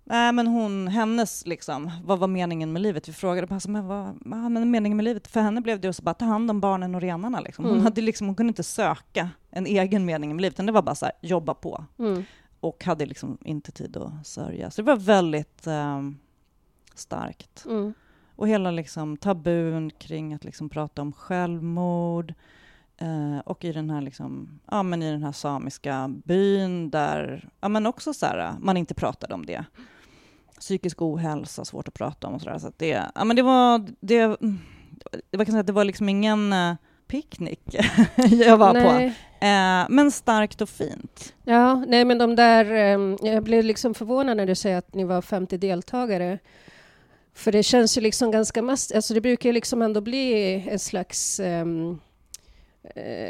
Nej, 0.05 0.33
men 0.33 0.47
hon, 0.47 0.89
hennes 0.89 1.47
liksom, 1.47 1.91
vad 2.05 2.19
var 2.19 2.29
meningen 2.29 2.73
med 2.73 2.83
livet? 2.83 3.09
Vi 3.09 3.13
frågade 3.13 3.47
bara, 3.47 3.61
men 3.69 3.87
vad, 3.87 4.19
vad 4.21 4.39
är 4.57 4.65
meningen 4.65 4.97
med 4.97 5.05
livet? 5.05 5.27
För 5.29 5.41
henne 5.41 5.61
blev 5.61 5.81
det 5.81 5.89
att 5.89 6.01
bara 6.01 6.15
ta 6.15 6.25
hand 6.25 6.51
om 6.51 6.61
barnen 6.61 6.95
och 6.95 7.01
renarna. 7.01 7.41
Liksom. 7.41 7.65
Hon, 7.65 7.73
Mm. 7.75 7.85
hade 7.85 8.01
liksom, 8.01 8.27
hon 8.27 8.37
kunde 8.37 8.51
inte 8.51 8.63
söka 8.63 9.31
en 9.51 9.67
egen 9.67 10.05
mening 10.05 10.37
med 10.37 10.43
livet, 10.43 10.55
utan 10.55 10.67
det 10.67 10.73
var 10.73 10.83
bara 10.83 10.95
så 10.95 11.05
här, 11.05 11.15
jobba 11.23 11.55
på. 11.55 11.85
Mm. 11.99 12.25
Och 12.61 12.85
hade 12.85 13.07
liksom 13.07 13.39
inte 13.45 13.73
tid 13.73 13.97
att 13.97 14.27
sörja. 14.27 14.71
Så 14.71 14.83
det 14.83 14.87
var 14.87 14.97
väldigt 14.97 15.67
ehm, 15.67 16.19
starkt. 16.95 17.65
Mm. 17.67 17.95
Och 18.37 18.49
hela 18.49 18.71
liksom 18.71 19.17
tabun 19.17 19.91
kring 19.91 20.35
att 20.35 20.45
liksom 20.45 20.69
prata 20.69 21.03
om 21.03 21.13
självmord. 21.13 22.35
Eh, 23.01 23.39
och 23.45 23.65
i 23.65 23.73
den 23.73 23.91
här, 23.91 24.01
liksom, 24.01 24.61
ja, 24.71 24.83
men 24.83 25.03
i 25.03 25.11
den 25.11 25.23
här 25.23 25.33
samiska 25.33 26.09
byn 26.25 26.91
där 26.91 27.49
ja, 27.61 27.69
men 27.69 27.87
också 27.87 28.15
så 28.15 28.27
här, 28.27 28.55
man 28.61 28.77
inte 28.77 28.95
pratade 28.95 29.35
om 29.35 29.47
det. 29.47 29.65
Psykisk 30.61 31.03
ohälsa, 31.03 31.65
svårt 31.65 31.89
att 31.89 31.95
prata 31.95 32.27
om 32.27 32.35
och 32.35 32.41
sådär. 32.41 32.59
Så 32.59 32.67
att 32.67 32.79
det, 32.79 33.03
ja, 33.15 33.25
men 33.25 33.37
det 33.37 33.43
var, 33.43 33.87
det, 34.01 34.27
var, 35.31 35.45
kan 35.45 35.53
säga, 35.53 35.63
det 35.63 35.73
var 35.73 35.85
liksom 35.85 36.09
ingen 36.09 36.53
eh, 36.53 36.75
picknick 37.07 37.61
jag 38.31 38.57
var 38.57 38.73
på. 38.73 38.93
Nej. 38.93 39.07
Eh, 39.41 39.87
men 39.89 40.11
starkt 40.11 40.61
och 40.61 40.69
fint. 40.69 41.35
Ja, 41.45 41.85
nej 41.89 42.05
men 42.05 42.19
de 42.19 42.37
där... 42.37 42.71
ehm, 42.71 43.17
jag 43.23 43.43
blev 43.43 43.65
liksom 43.65 43.95
förvånad 43.95 44.37
när 44.37 44.47
du 44.47 44.55
säger 44.55 44.79
att 44.79 44.95
ni 44.95 45.05
var 45.05 45.23
50 45.23 45.59
deltagare. 45.59 46.39
För 47.35 47.53
det 47.53 47.63
känns 47.63 47.99
ju 47.99 48.01
liksom 48.01 48.31
ganska 48.31 48.63
mass... 48.63 48.93
Alltså 48.93 49.15
det 49.15 49.21
brukar 49.21 49.49
ju 49.49 49.53
liksom 49.53 49.83
ändå 49.83 50.01
bli 50.01 50.55
en 50.69 50.79
slags 50.79 51.41
eh, 51.41 51.67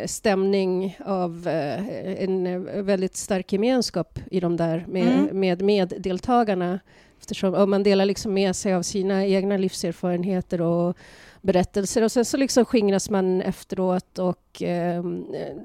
stämning 0.06 0.96
av 1.04 1.48
eh, 1.48 2.22
en 2.22 2.46
eh, 2.46 2.58
väldigt 2.82 3.16
stark 3.16 3.52
gemenskap 3.52 4.18
i 4.30 4.40
de 4.40 4.56
där 4.56 4.84
med, 4.88 5.02
Mm. 5.18 5.40
med 5.40 5.62
meddeltagarna. 5.62 6.80
Eftersom 7.20 7.54
om 7.54 7.70
man 7.70 7.82
delar 7.82 8.04
liksom 8.06 8.34
med 8.34 8.56
sig 8.56 8.74
av 8.74 8.82
sina 8.82 9.26
egna 9.26 9.56
livserfarenheter 9.56 10.60
och 10.60 10.96
berättelser 11.40 12.02
och 12.02 12.12
sen 12.12 12.24
så 12.24 12.36
liksom 12.36 12.64
skingras 12.64 13.10
man 13.10 13.42
efteråt 13.42 14.18
och 14.18 14.62
eh, 14.62 15.04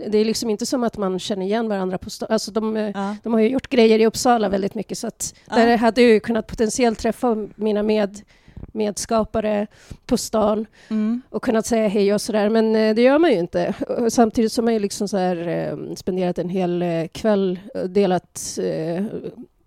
det 0.08 0.18
är 0.18 0.26
liksom 0.26 0.50
inte 0.50 0.66
som 0.66 0.84
att 0.84 0.98
man 0.98 1.20
känner 1.20 1.46
igen 1.46 1.68
varandra 1.70 1.98
på 1.98 2.10
stan. 2.10 2.28
Alltså 2.32 2.52
de, 2.52 2.78
eh, 2.78 2.92
Ja. 2.94 3.16
de 3.24 3.34
har 3.34 3.40
ju 3.40 3.50
gjort 3.50 3.70
grejer 3.70 4.00
i 4.00 4.06
Uppsala 4.06 4.50
väldigt 4.50 4.76
mycket 4.76 4.98
så 4.98 5.08
att 5.08 5.36
Ja. 5.50 5.56
där 5.56 5.78
hade 5.78 6.02
jag 6.02 6.12
ju 6.12 6.20
kunnat 6.20 6.48
potentiellt 6.48 7.00
träffa 7.00 7.48
mina 7.56 7.84
med, 7.84 8.20
medskapare 8.78 9.68
på 10.06 10.18
stan 10.18 10.66
Mm. 10.90 11.22
och 11.30 11.44
kunnat 11.44 11.66
säga 11.66 11.88
hej 11.88 12.14
och 12.14 12.22
sådär, 12.22 12.50
men 12.50 12.76
eh, 12.76 12.96
det 12.96 13.02
gör 13.02 13.20
man 13.20 13.32
ju 13.32 13.38
inte. 13.40 13.74
Och 13.88 14.14
Samtidigt 14.14 14.52
som 14.52 14.66
man 14.66 14.74
ju 14.74 14.80
liksom 14.80 15.08
så 15.08 15.18
här, 15.18 15.48
eh, 15.48 15.96
spenderat 15.96 16.40
en 16.40 16.50
hel 16.50 16.82
eh, 16.82 17.08
kväll 17.12 17.60
och 17.74 17.90
delat 17.90 18.58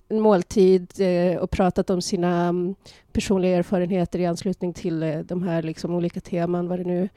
en 0.09 0.21
måltid 0.21 0.93
och 1.41 1.51
pratat 1.51 1.91
om 1.91 2.03
sina 2.03 2.43
mm, 2.49 2.75
personliga 3.13 3.57
erfarenheter 3.57 4.19
i 4.19 4.27
anslutning 4.27 4.73
till 4.75 5.23
de 5.25 5.43
här 5.43 5.63
liksom 5.63 5.95
olika 5.95 6.21
teman, 6.21 6.69
vad 6.69 6.79
det 6.79 6.85
nu 6.85 7.09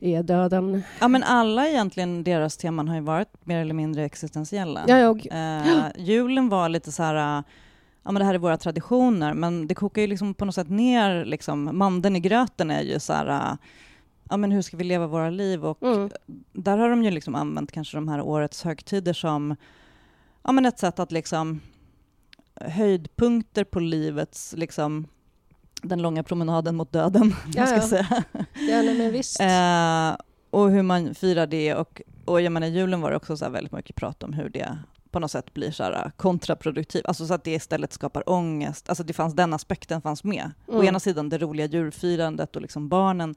är, 0.00 0.22
döden. 0.22 0.82
Ja, 1.00 1.08
men 1.08 1.22
alla 1.22 1.68
egentligen, 1.68 2.24
deras 2.24 2.56
teman 2.56 2.88
har 2.88 2.94
ju 2.94 3.00
varit 3.02 3.28
mer 3.44 3.58
eller 3.60 3.74
mindre 3.74 4.04
existentiella. 4.04 4.84
Ja, 4.88 4.98
jag, 4.98 5.26
Eh, 5.30 5.86
julen 5.96 6.48
var 6.48 6.68
lite 6.68 6.92
så 6.92 7.02
här, 7.02 7.42
ja 8.08 8.12
men 8.12 8.20
det 8.20 8.26
här 8.26 8.34
är 8.34 8.38
våra 8.38 8.56
traditioner, 8.56 9.34
men 9.34 9.66
det 9.66 9.74
kokar 9.74 10.02
ju 10.02 10.08
liksom 10.08 10.34
på 10.34 10.44
något 10.44 10.54
sätt 10.54 10.68
ner, 10.68 11.24
liksom, 11.24 11.78
mandeln 11.78 12.16
i 12.16 12.20
gröten 12.20 12.70
är 12.70 12.82
ju 12.82 13.00
så 13.00 13.12
här, 13.12 13.26
eh, 13.26 13.56
ja 14.30 14.36
men 14.36 14.52
hur 14.52 14.62
ska 14.62 14.76
vi 14.76 14.84
leva 14.84 15.06
våra 15.06 15.30
liv? 15.30 15.64
Och 15.64 15.82
mm, 15.82 16.10
där 16.52 16.78
har 16.78 16.90
de 16.90 17.04
ju 17.04 17.10
liksom 17.10 17.34
använt 17.34 17.72
kanske 17.72 17.96
de 17.96 18.08
här 18.08 18.20
årets 18.20 18.62
högtider 18.62 19.12
som, 19.12 19.56
ja 20.42 20.52
men 20.52 20.66
ett 20.66 20.78
sätt 20.78 20.98
att 20.98 21.12
liksom 21.12 21.60
höjdpunkter 22.54 23.64
på 23.64 23.80
livets, 23.80 24.54
liksom, 24.56 25.06
den 25.82 26.02
långa 26.02 26.22
promenaden 26.22 26.76
mot 26.76 26.92
döden, 26.92 27.34
Ja, 27.54 27.60
jag 27.60 27.68
ska 27.68 27.76
ja. 27.76 28.04
säga. 28.04 28.24
ja, 28.54 28.82
nej, 28.82 28.98
men 28.98 29.12
visst. 29.12 29.40
Eh, 29.40 30.16
och 30.50 30.70
hur 30.70 30.82
man 30.82 31.14
firar 31.14 31.46
det. 31.46 31.74
Och, 31.74 32.02
och 32.24 32.40
jag 32.40 32.52
menar, 32.52 32.66
julen 32.66 33.00
var 33.00 33.10
det 33.10 33.16
också 33.16 33.36
så 33.36 33.44
här 33.44 33.52
väldigt 33.52 33.72
mycket 33.72 33.96
prat 33.96 34.22
om 34.22 34.32
hur 34.32 34.48
det 34.48 34.78
på 35.10 35.18
något 35.18 35.30
sätt 35.30 35.54
blir 35.54 35.70
så 35.70 35.82
här 35.82 35.92
eh, 35.92 36.10
kontraproduktivt, 36.16 37.06
alltså 37.06 37.26
så 37.26 37.34
att 37.34 37.44
det 37.44 37.50
istället 37.54 37.92
skapar 37.92 38.30
ångest. 38.30 38.88
Alltså 38.88 39.04
det 39.04 39.12
fanns, 39.12 39.34
den 39.34 39.54
aspekten 39.54 40.00
fanns 40.02 40.24
med. 40.24 40.50
Å 40.66 40.72
Mm. 40.74 40.86
ena 40.86 41.00
sidan 41.00 41.28
det 41.28 41.38
roliga 41.38 41.66
djurfirandet 41.66 42.56
och 42.56 42.62
liksom 42.62 42.88
barnen, 42.88 43.34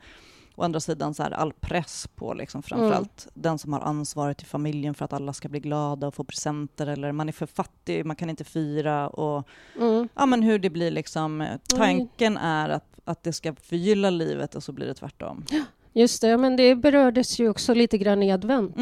å 0.55 0.63
andra 0.63 0.79
sidan 0.79 1.13
så 1.13 1.23
här 1.23 1.31
all 1.31 1.53
press 1.53 2.07
på 2.15 2.34
liksom 2.34 2.63
framförallt 2.63 3.27
den 3.34 3.57
som 3.57 3.73
har 3.73 3.79
ansvaret 3.79 4.41
i 4.41 4.45
familjen 4.45 4.93
för 4.93 5.05
att 5.05 5.13
alla 5.13 5.34
ska 5.34 5.49
bli 5.49 5.60
glada 5.60 6.07
och 6.07 6.13
få 6.15 6.23
presenter, 6.23 6.88
eller 6.88 7.12
man 7.12 7.27
är 7.27 7.34
för 7.34 7.45
fattig, 7.45 8.05
man 8.05 8.15
kan 8.15 8.29
inte 8.29 8.43
fira. 8.43 9.07
Och, 9.10 9.47
Mm. 9.79 10.10
ja, 10.15 10.25
men 10.25 10.43
hur 10.43 10.60
det 10.60 10.69
blir 10.69 10.91
liksom, 10.91 11.41
eh, 11.41 11.57
tanken 11.77 12.38
är 12.38 12.69
att, 12.69 12.99
att 13.05 13.23
det 13.23 13.34
ska 13.34 13.53
förgylla 13.63 14.10
livet 14.10 14.55
och 14.55 14.63
så 14.63 14.71
blir 14.71 14.88
det 14.88 14.93
tvärtom. 14.93 15.45
Just 15.93 16.21
det, 16.21 16.38
men 16.38 16.55
det 16.55 16.75
berördes 16.75 17.39
ju 17.39 17.49
också 17.49 17.73
lite 17.73 17.97
grann 17.97 18.23
i 18.23 18.31
advent. 18.31 18.75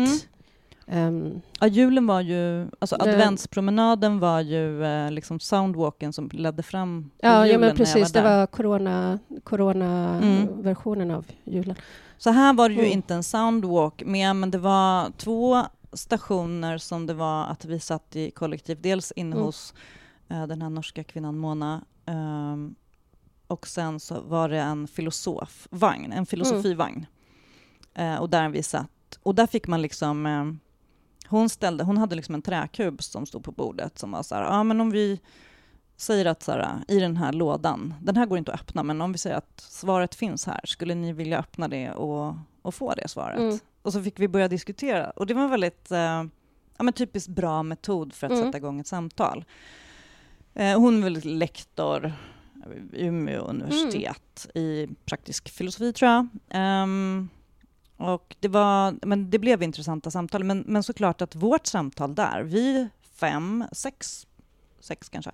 Mm. 0.92 1.08
Ehm, 1.28 1.42
Ja, 1.60 1.68
julen 1.68 2.08
var 2.08 2.22
ju, 2.22 2.68
alltså 2.80 2.96
Det- 2.98 3.04
adventspromenaden 3.14 4.20
var 4.20 4.42
ju 4.42 4.84
eh, 4.86 5.12
liksom 5.12 5.40
soundwalken 5.40 6.14
som 6.14 6.30
ledde 6.34 6.64
fram 6.64 7.04
till 7.04 7.20
ja, 7.30 7.30
ja, 7.30 7.46
julen 7.46 7.60
men 7.60 7.62
när 7.62 7.68
jag 7.68 7.78
precis. 7.78 8.12
Det 8.12 8.22
där. 8.22 8.38
var 8.40 8.48
corona, 8.48 9.20
corona-versionen 9.44 11.02
Mm. 11.10 11.18
av 11.18 11.26
julen. 11.44 11.76
Så 12.18 12.30
här 12.30 12.54
var 12.54 12.70
det 12.70 12.76
ju 12.76 12.82
Mm. 12.82 12.92
inte 12.92 13.14
en 13.14 13.24
soundwalk 13.24 14.04
med, 14.06 14.36
men 14.36 14.52
det 14.52 14.58
var 14.58 15.10
två 15.18 15.64
stationer 15.94 16.78
som 16.78 17.06
det 17.06 17.14
var 17.14 17.46
att 17.46 17.66
vi 17.66 17.80
satt 17.80 18.16
i 18.16 18.32
kollektiv. 18.32 18.82
Dels 18.82 19.12
inne 19.12 19.32
Mm. 19.36 19.46
hos 19.46 19.74
eh, 20.30 20.48
den 20.48 20.62
här 20.62 20.70
norska 20.70 21.04
kvinnan 21.04 21.38
Mona 21.38 21.82
ehm, 22.06 22.76
och 23.48 23.68
sen 23.68 24.00
så 24.00 24.22
var 24.22 24.50
det 24.50 24.60
en 24.60 24.88
filosofvagn, 24.88 26.12
en 26.12 26.26
filosofivagn. 26.26 27.06
Eh, 27.94 28.16
och 28.16 28.30
där 28.30 28.50
vi 28.50 28.64
satt. 28.64 28.90
Och 29.24 29.36
där 29.36 29.48
fick 29.48 29.68
man 29.68 29.82
liksom... 29.82 30.60
Hon, 31.30 31.50
ställde, 31.50 31.84
hon 31.84 31.98
hade 31.98 32.16
liksom 32.16 32.36
en 32.36 32.42
träkub 32.42 33.04
som 33.04 33.26
stod 33.26 33.44
på 33.44 33.52
bordet 33.52 34.00
som 34.00 34.12
var 34.12 34.24
så 34.24 34.36
här, 34.36 34.44
ja 34.44 34.64
men 34.64 34.82
om 34.82 34.92
vi 34.92 35.20
säger 35.98 36.26
att 36.26 36.44
så 36.44 36.52
här, 36.52 36.84
i 36.88 37.00
den 37.00 37.18
här 37.18 37.34
lådan, 37.34 37.94
den 38.02 38.18
här 38.18 38.26
går 38.26 38.38
inte 38.38 38.54
att 38.54 38.60
öppna, 38.60 38.84
men 38.84 39.02
om 39.02 39.12
vi 39.12 39.18
säger 39.18 39.36
att 39.36 39.60
svaret 39.70 40.16
finns 40.16 40.46
här, 40.46 40.60
skulle 40.64 40.96
ni 40.96 41.14
vilja 41.14 41.40
öppna 41.40 41.68
det 41.68 41.92
och, 41.92 42.36
och 42.62 42.76
få 42.76 42.94
det 42.94 43.08
svaret? 43.08 43.40
Mm. 43.40 43.60
Och 43.82 43.94
så 43.94 44.04
fick 44.04 44.20
vi 44.20 44.28
börja 44.28 44.48
diskutera. 44.48 45.10
Och 45.10 45.26
det 45.28 45.34
var 45.34 45.44
en 45.44 45.50
väldigt 45.50 45.92
eh, 45.92 46.24
ja, 46.78 46.84
men 46.84 46.94
typiskt 46.94 47.30
bra 47.30 47.64
metod 47.64 48.14
för 48.14 48.28
att 48.28 48.34
Mm. 48.34 48.46
sätta 48.46 48.58
igång 48.58 48.80
ett 48.80 48.88
samtal. 48.88 49.46
Eh, 50.54 50.80
hon 50.80 50.98
är 50.98 51.04
väl 51.04 51.38
lektor 51.38 52.14
vid 52.68 52.90
Umeå 52.94 53.42
universitet 53.42 54.48
i 54.56 54.88
praktisk 55.06 55.50
filosofi, 55.50 55.94
tror 55.94 56.12
jag. 56.12 56.28
Ehm, 56.50 57.30
och 58.00 58.36
det, 58.40 58.48
var, 58.48 58.96
men 59.06 59.30
det 59.30 59.40
blev 59.40 59.64
intressanta 59.64 60.12
samtal. 60.12 60.44
Men, 60.44 60.64
men 60.68 60.84
såklart 60.84 61.22
att 61.22 61.36
vårt 61.36 61.66
samtal 61.66 62.16
där, 62.16 62.44
vi 62.44 62.88
fem, 63.02 63.66
sex, 63.72 64.28
sex 64.80 65.10
kanske, 65.10 65.32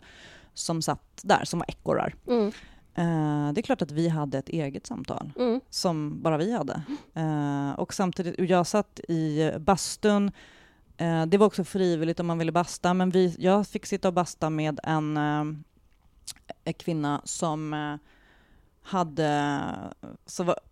som 0.53 0.81
satt 0.81 1.19
där, 1.23 1.45
som 1.45 1.59
var 1.59 1.65
ekorrar. 1.69 2.15
Mm. 2.27 2.47
Eh, 2.95 3.53
det 3.53 3.61
är 3.61 3.63
klart 3.63 3.81
att 3.81 3.91
vi 3.91 4.09
hade 4.09 4.37
ett 4.37 4.49
eget 4.49 4.87
samtal 4.87 5.31
Mm. 5.39 5.61
som 5.69 6.21
bara 6.21 6.37
vi 6.37 6.51
hade. 6.53 6.81
Eh, 7.13 7.71
och 7.79 7.93
samtidigt, 7.93 8.39
och 8.39 8.45
jag 8.45 8.67
satt 8.67 8.99
i 8.99 9.51
bastun. 9.59 10.31
Eh, 10.97 11.25
det 11.25 11.37
var 11.37 11.47
också 11.47 11.63
frivilligt 11.63 12.19
om 12.19 12.27
man 12.27 12.37
ville 12.37 12.51
basta, 12.51 12.93
men 12.93 13.09
vi, 13.09 13.35
jag 13.39 13.67
fick 13.67 13.85
sitta 13.85 14.07
och 14.07 14.13
basta 14.13 14.49
med 14.49 14.79
en, 14.83 15.17
eh, 15.17 16.73
kvinna 16.73 17.21
som 17.23 17.73
eh, 17.73 17.95
hade, 18.85 19.71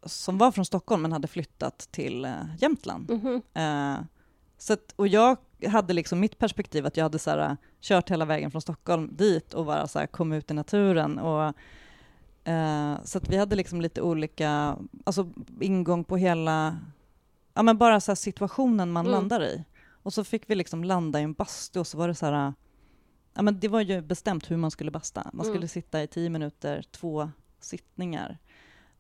som 0.06 0.38
var, 0.38 0.52
från 0.52 0.66
Stockholm 0.66 1.02
men 1.02 1.12
hade 1.12 1.28
flyttat 1.28 1.78
till 1.92 2.26
eh, 2.26 2.32
Jämtland. 2.60 3.10
Mhm. 3.10 3.42
Eh, 3.54 4.04
så 4.58 4.74
att, 4.74 4.94
och 4.96 5.08
jag 5.08 5.38
hade 5.68 5.94
liksom 5.94 6.20
mitt 6.20 6.38
perspektiv 6.38 6.86
att 6.86 6.98
jag 6.98 7.04
hade 7.06 7.20
så 7.20 7.30
här, 7.30 7.58
kört 7.82 8.12
hela 8.12 8.26
vägen 8.26 8.52
från 8.52 8.62
Stockholm 8.62 9.10
dit 9.16 9.54
och 9.54 9.66
bara 9.66 9.88
så 9.88 10.00
här, 10.00 10.08
kom 10.08 10.34
ut 10.34 10.52
i 10.52 10.54
naturen. 10.54 11.20
Och, 11.20 11.54
eh, 12.50 12.96
så 13.04 13.18
att 13.18 13.30
vi 13.30 13.38
hade 13.38 13.56
liksom 13.56 13.82
lite 13.82 14.02
olika 14.02 14.78
alltså, 15.04 15.30
ingång 15.60 16.04
på 16.04 16.18
hela, 16.18 16.78
ja 17.54 17.64
men 17.64 17.78
bara 17.78 18.00
så 18.00 18.12
här, 18.12 18.16
situationen 18.16 18.92
man 18.92 19.06
Mm. 19.06 19.12
landar 19.20 19.44
i. 19.44 19.66
Och 20.04 20.14
så 20.14 20.24
fick 20.24 20.50
vi 20.50 20.56
liksom 20.56 20.84
landa 20.84 21.20
i 21.20 21.24
en 21.24 21.34
bastu 21.34 21.80
och 21.80 21.88
så 21.88 21.98
var 21.98 22.08
det 22.08 22.16
så 22.16 22.26
här, 22.26 22.54
ja 23.34 23.42
men 23.42 23.60
det 23.60 23.68
var 23.68 23.82
ju 23.82 24.02
bestämt 24.02 24.52
hur 24.52 24.58
man 24.58 24.72
skulle 24.72 24.92
basta. 24.92 25.30
Man 25.34 25.46
skulle 25.46 25.58
Mm. 25.58 25.68
sitta 25.68 26.04
i 26.04 26.08
tio 26.08 26.30
minuter, 26.30 26.84
två 26.92 27.32
sittningar. 27.64 28.38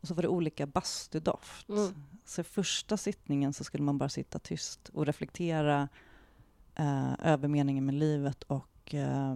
Och 0.01 0.07
så 0.07 0.13
var 0.13 0.21
det 0.21 0.27
olika 0.27 0.65
bastudoft. 0.65 1.69
Mm. 1.69 1.93
Så 2.25 2.43
första 2.43 2.97
sittningen 2.97 3.53
så 3.53 3.63
skulle 3.63 3.83
man 3.83 3.97
bara 3.97 4.09
sitta 4.09 4.39
tyst 4.39 4.89
och 4.93 5.05
reflektera 5.05 5.87
eh, 6.75 7.13
över 7.19 7.47
meningen 7.47 7.85
med 7.85 7.95
livet 7.95 8.43
och 8.43 8.93
eh, 8.93 9.35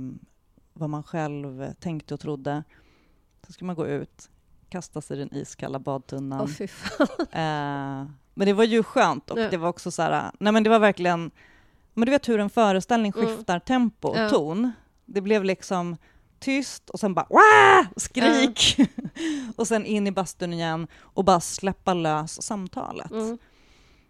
vad 0.74 0.90
man 0.90 1.04
själv 1.04 1.74
tänkte 1.74 2.14
och 2.14 2.20
trodde. 2.20 2.64
Så 3.48 3.54
skulle 3.54 3.66
man 3.68 3.76
gå 3.76 3.88
ut, 3.88 4.30
kasta 4.70 5.02
sig 5.02 5.18
i 5.18 5.20
den 5.20 5.34
iskalla 5.36 5.80
badtunnan. 5.80 6.48
Fan. 6.48 7.08
Eh, 7.20 8.12
men 8.34 8.46
det 8.48 8.54
var 8.54 8.64
ju 8.64 8.84
skönt 8.84 9.32
och 9.32 9.40
Ja. 9.40 9.50
det 9.50 9.58
var 9.58 9.70
också 9.70 9.92
så 9.92 10.02
här, 10.02 10.32
nej 10.40 10.54
men 10.54 10.64
det 10.64 10.70
var 10.70 10.80
verkligen, 10.80 11.32
men 11.94 12.06
du 12.06 12.12
vet 12.12 12.30
hur 12.30 12.40
en 12.40 12.50
föreställning 12.50 13.14
Mm. 13.16 13.28
skiftar 13.28 13.60
tempo 13.60 14.08
och 14.08 14.18
Ja. 14.18 14.30
ton. 14.30 14.72
Det 15.06 15.22
blev 15.22 15.44
liksom 15.44 15.98
tyst 16.40 16.90
och 16.90 17.00
sen 17.00 17.14
bara 17.14 17.26
Wah! 17.30 17.88
skrik 17.98 18.78
och 19.56 19.68
sen 19.68 19.86
in 19.86 20.08
i 20.08 20.12
bastun 20.12 20.54
igen 20.54 20.88
och 21.02 21.24
bara 21.24 21.40
släppa 21.40 21.94
lös 21.94 22.42
samtalet. 22.42 23.12
Mm. 23.12 23.38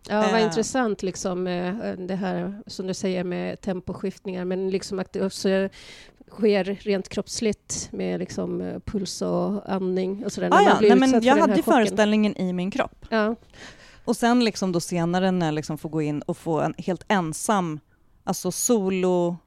Ja, 0.09 0.21
vad 0.21 0.33
Eh. 0.33 0.43
intressant 0.43 1.03
liksom 1.03 1.47
eh, 1.47 1.75
det 1.97 2.15
här 2.15 2.61
som 2.67 2.87
du 2.87 2.93
säger 2.93 3.23
med 3.23 3.61
temposkiftningar, 3.61 4.45
men 4.45 4.69
liksom 4.69 4.99
att 4.99 5.13
det 5.13 5.25
också 5.25 5.49
sker 6.31 6.63
rent 6.63 7.09
kroppsligt 7.09 7.89
med 7.91 8.19
liksom 8.19 8.61
eh, 8.61 8.79
puls 8.79 9.21
och 9.21 9.73
andning 9.73 10.25
och 10.25 10.31
sådär. 10.31 10.49
Ah, 10.53 10.61
ja, 10.61 10.77
nej, 10.81 10.95
men 10.95 11.23
jag 11.23 11.35
hade 11.37 11.53
chocken. 11.53 11.63
föreställningen 11.73 12.37
i 12.37 12.53
min 12.53 12.71
kropp. 12.71 13.05
Ja. 13.09 13.35
Och 14.05 14.17
sen 14.17 14.43
liksom 14.43 14.71
då 14.71 14.79
senare 14.79 15.31
när 15.31 15.45
jag 15.45 15.53
liksom 15.55 15.77
får 15.77 15.89
gå 15.89 16.01
in 16.01 16.21
och 16.21 16.37
få 16.37 16.59
en 16.61 16.73
helt 16.77 17.05
ensam, 17.07 17.79
alltså 18.23 18.51
solo 18.51 19.37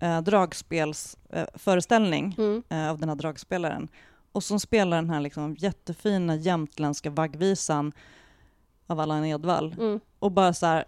eh, 0.00 0.20
dragspelsföreställning 0.20 1.58
föreställning, 1.58 2.34
Mm. 2.38 2.62
eh, 2.68 2.90
av 2.90 2.98
den 2.98 3.08
här 3.08 3.16
dragspelaren. 3.16 3.88
Och 4.32 4.44
som 4.44 4.60
spelar 4.60 4.96
den 4.96 5.10
här 5.10 5.20
liksom 5.20 5.56
jättefina 5.58 6.36
jämtländska 6.36 7.10
vaggvisan 7.10 7.92
av 8.86 9.00
Allan 9.00 9.24
Edwall. 9.24 9.74
Mm. 9.78 10.00
Och 10.18 10.32
bara 10.32 10.52
så 10.54 10.66
här, 10.66 10.84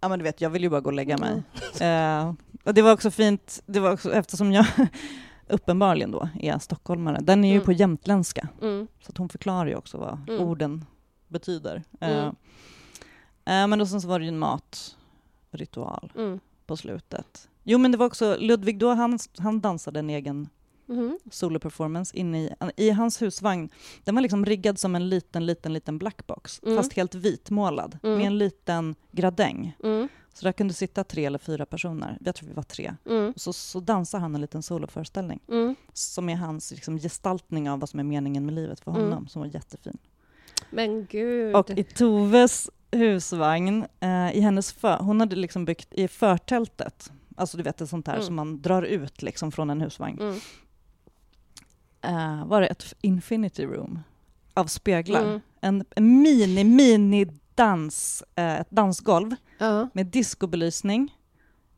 ja 0.00 0.08
men 0.08 0.18
du 0.18 0.22
vet, 0.22 0.40
jag 0.40 0.50
vill 0.50 0.62
ju 0.62 0.68
bara 0.70 0.80
gå 0.80 0.86
och 0.88 0.92
lägga 0.92 1.18
mig. 1.18 1.42
Eh, 1.80 2.34
och 2.64 2.74
det 2.74 2.82
var 2.82 2.92
också 2.92 3.10
fint, 3.10 3.62
det 3.66 3.80
var 3.80 3.92
också, 3.92 4.12
eftersom 4.12 4.52
jag 4.52 4.66
uppenbarligen 5.48 6.10
då 6.10 6.28
är 6.40 6.58
stockholmare. 6.58 7.18
Den 7.22 7.44
är 7.44 7.48
ju 7.48 7.54
Mm. 7.54 7.64
på 7.64 7.72
jämtländska, 7.72 8.48
Mm. 8.62 8.86
så 9.02 9.10
att 9.12 9.16
hon 9.18 9.28
förklarar 9.28 9.66
ju 9.66 9.76
också 9.76 9.98
vad 9.98 10.28
Mm. 10.28 10.40
orden 10.48 10.84
betyder. 11.28 11.82
Eh, 12.00 12.10
Mm. 12.18 12.26
eh, 13.44 13.66
men 13.68 13.80
och 13.80 13.88
sen 13.88 14.00
så 14.00 14.08
var 14.08 14.18
det 14.18 14.24
ju 14.24 14.28
en 14.28 14.38
matritual 14.38 16.12
Mm. 16.16 16.40
på 16.66 16.76
slutet. 16.76 17.48
Jo 17.64 17.78
men 17.78 17.92
det 17.92 17.98
var 17.98 18.06
också, 18.06 18.36
Ludvig 18.40 18.78
då, 18.78 18.88
han, 18.94 19.18
han 19.38 19.60
dansade 19.60 19.98
en 19.98 20.10
egen 20.10 20.48
Mhm. 20.86 21.18
soloperformance 21.30 22.16
inne 22.16 22.42
i, 22.44 22.50
i 22.76 22.90
hans 22.90 23.22
husvagn. 23.22 23.68
Den 24.04 24.14
var 24.14 24.22
liksom 24.22 24.44
riggad 24.46 24.78
som 24.78 24.94
en 24.94 25.08
liten, 25.08 25.46
liten, 25.46 25.72
liten 25.72 25.98
blackbox, 25.98 26.60
Mm. 26.62 26.76
fast 26.76 26.92
helt 26.92 27.14
vitmålad, 27.14 27.98
Mm. 28.02 28.18
med 28.18 28.26
en 28.26 28.38
liten 28.38 28.94
gradäng. 29.12 29.76
Mm. 29.84 30.08
Så 30.34 30.44
där 30.44 30.52
kunde 30.52 30.74
sitta 30.74 31.04
tre 31.04 31.24
eller 31.24 31.38
fyra 31.38 31.66
personer, 31.66 32.18
jag 32.24 32.34
tror 32.34 32.48
vi 32.48 32.54
var 32.54 32.62
tre. 32.62 32.94
Mm. 33.06 33.32
Så, 33.36 33.52
så 33.52 33.80
dansar 33.80 34.18
han 34.18 34.34
en 34.34 34.40
liten 34.40 34.62
soloföreställning, 34.62 35.40
Mm. 35.48 35.74
som 35.92 36.28
är 36.28 36.36
hans 36.36 36.70
liksom, 36.70 36.98
gestaltning 36.98 37.70
av 37.70 37.80
vad 37.80 37.88
som 37.88 38.00
är 38.00 38.04
meningen 38.04 38.46
med 38.46 38.54
livet 38.54 38.80
för 38.80 38.90
Mm. 38.90 39.02
honom, 39.02 39.28
som 39.28 39.40
var 39.42 39.46
jättefin. 39.48 39.98
Men 40.70 41.06
gud. 41.06 41.56
Och 41.56 41.70
i 41.70 41.84
Toves 41.84 42.70
husvagn, 42.92 43.84
eh, 44.00 44.36
i 44.36 44.40
hennes 44.40 44.72
för, 44.72 44.96
hon 44.96 45.20
hade 45.20 45.36
liksom 45.36 45.64
byggt 45.64 45.94
i 45.94 46.08
förtältet, 46.08 47.12
alltså 47.40 47.56
du 47.56 47.62
vet 47.62 47.80
ett 47.80 47.88
sånt 47.88 48.06
här 48.06 48.14
Mm. 48.14 48.26
som 48.26 48.34
man 48.34 48.62
drar 48.62 48.82
ut 48.82 49.22
liksom 49.22 49.52
från 49.52 49.70
en 49.70 49.80
husvagn, 49.80 50.18
Mm. 50.20 50.40
eh, 52.02 52.46
var 52.46 52.60
det 52.60 52.66
ett 52.66 52.94
infinity 53.00 53.66
room 53.66 53.98
av 54.54 54.64
speglar. 54.66 55.22
Mm. 55.22 55.40
En, 55.60 55.84
en 55.96 56.22
mini, 56.22 56.64
mini 56.64 57.26
dans, 57.54 58.22
eh, 58.36 58.60
ett 58.60 58.70
dansgolv 58.70 59.34
Ja. 59.58 59.88
med 59.92 60.06
discobelysning. 60.06 61.16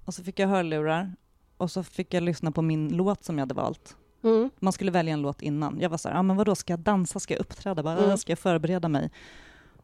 Och 0.05 0.15
så 0.15 0.25
fick 0.25 0.39
jag 0.39 0.49
hörlurar 0.49 1.13
och 1.57 1.71
så 1.71 1.83
fick 1.83 2.15
jag 2.15 2.23
lyssna 2.23 2.53
på 2.53 2.63
min 2.63 2.89
låt 2.89 3.25
som 3.25 3.39
jag 3.39 3.43
hade 3.43 3.55
valt. 3.55 3.97
Mm. 4.25 4.51
Man 4.59 4.73
skulle 4.73 4.91
välja 4.91 5.13
en 5.13 5.23
låt 5.23 5.43
innan. 5.43 5.81
Jag 5.81 5.91
var 5.91 5.99
så 5.99 6.09
här, 6.09 6.17
ah, 6.17 6.23
men 6.23 6.37
vadå, 6.37 6.55
ska 6.55 6.73
jag 6.73 6.81
dansa? 6.81 7.21
Ska 7.21 7.35
jag 7.35 7.41
uppträda? 7.41 7.83
Bara, 7.83 7.99
Mm. 8.05 8.19
Ska 8.19 8.33
jag 8.33 8.39
förbereda 8.39 8.89
mig? 8.89 9.11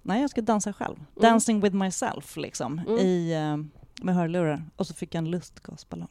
Nej, 0.02 0.20
jag 0.20 0.30
ska 0.30 0.40
dansa 0.40 0.72
själv. 0.72 0.96
Mm. 0.96 1.06
Dancing 1.14 1.60
with 1.60 1.76
myself, 1.76 2.36
liksom, 2.36 2.78
Mm. 2.78 2.98
i, 2.98 3.32
eh, 3.32 3.56
med 4.02 4.14
hörlurar. 4.14 4.62
Och 4.76 4.86
så 4.86 4.94
fick 4.94 5.14
jag 5.14 5.18
en 5.18 5.30
lustgasballong. 5.30 6.08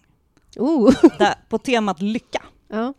Oh. 0.56 0.93
Där, 1.17 1.36
på 1.50 1.58
temat 1.58 2.02
lycka. 2.02 2.43
Ja. 2.67 2.93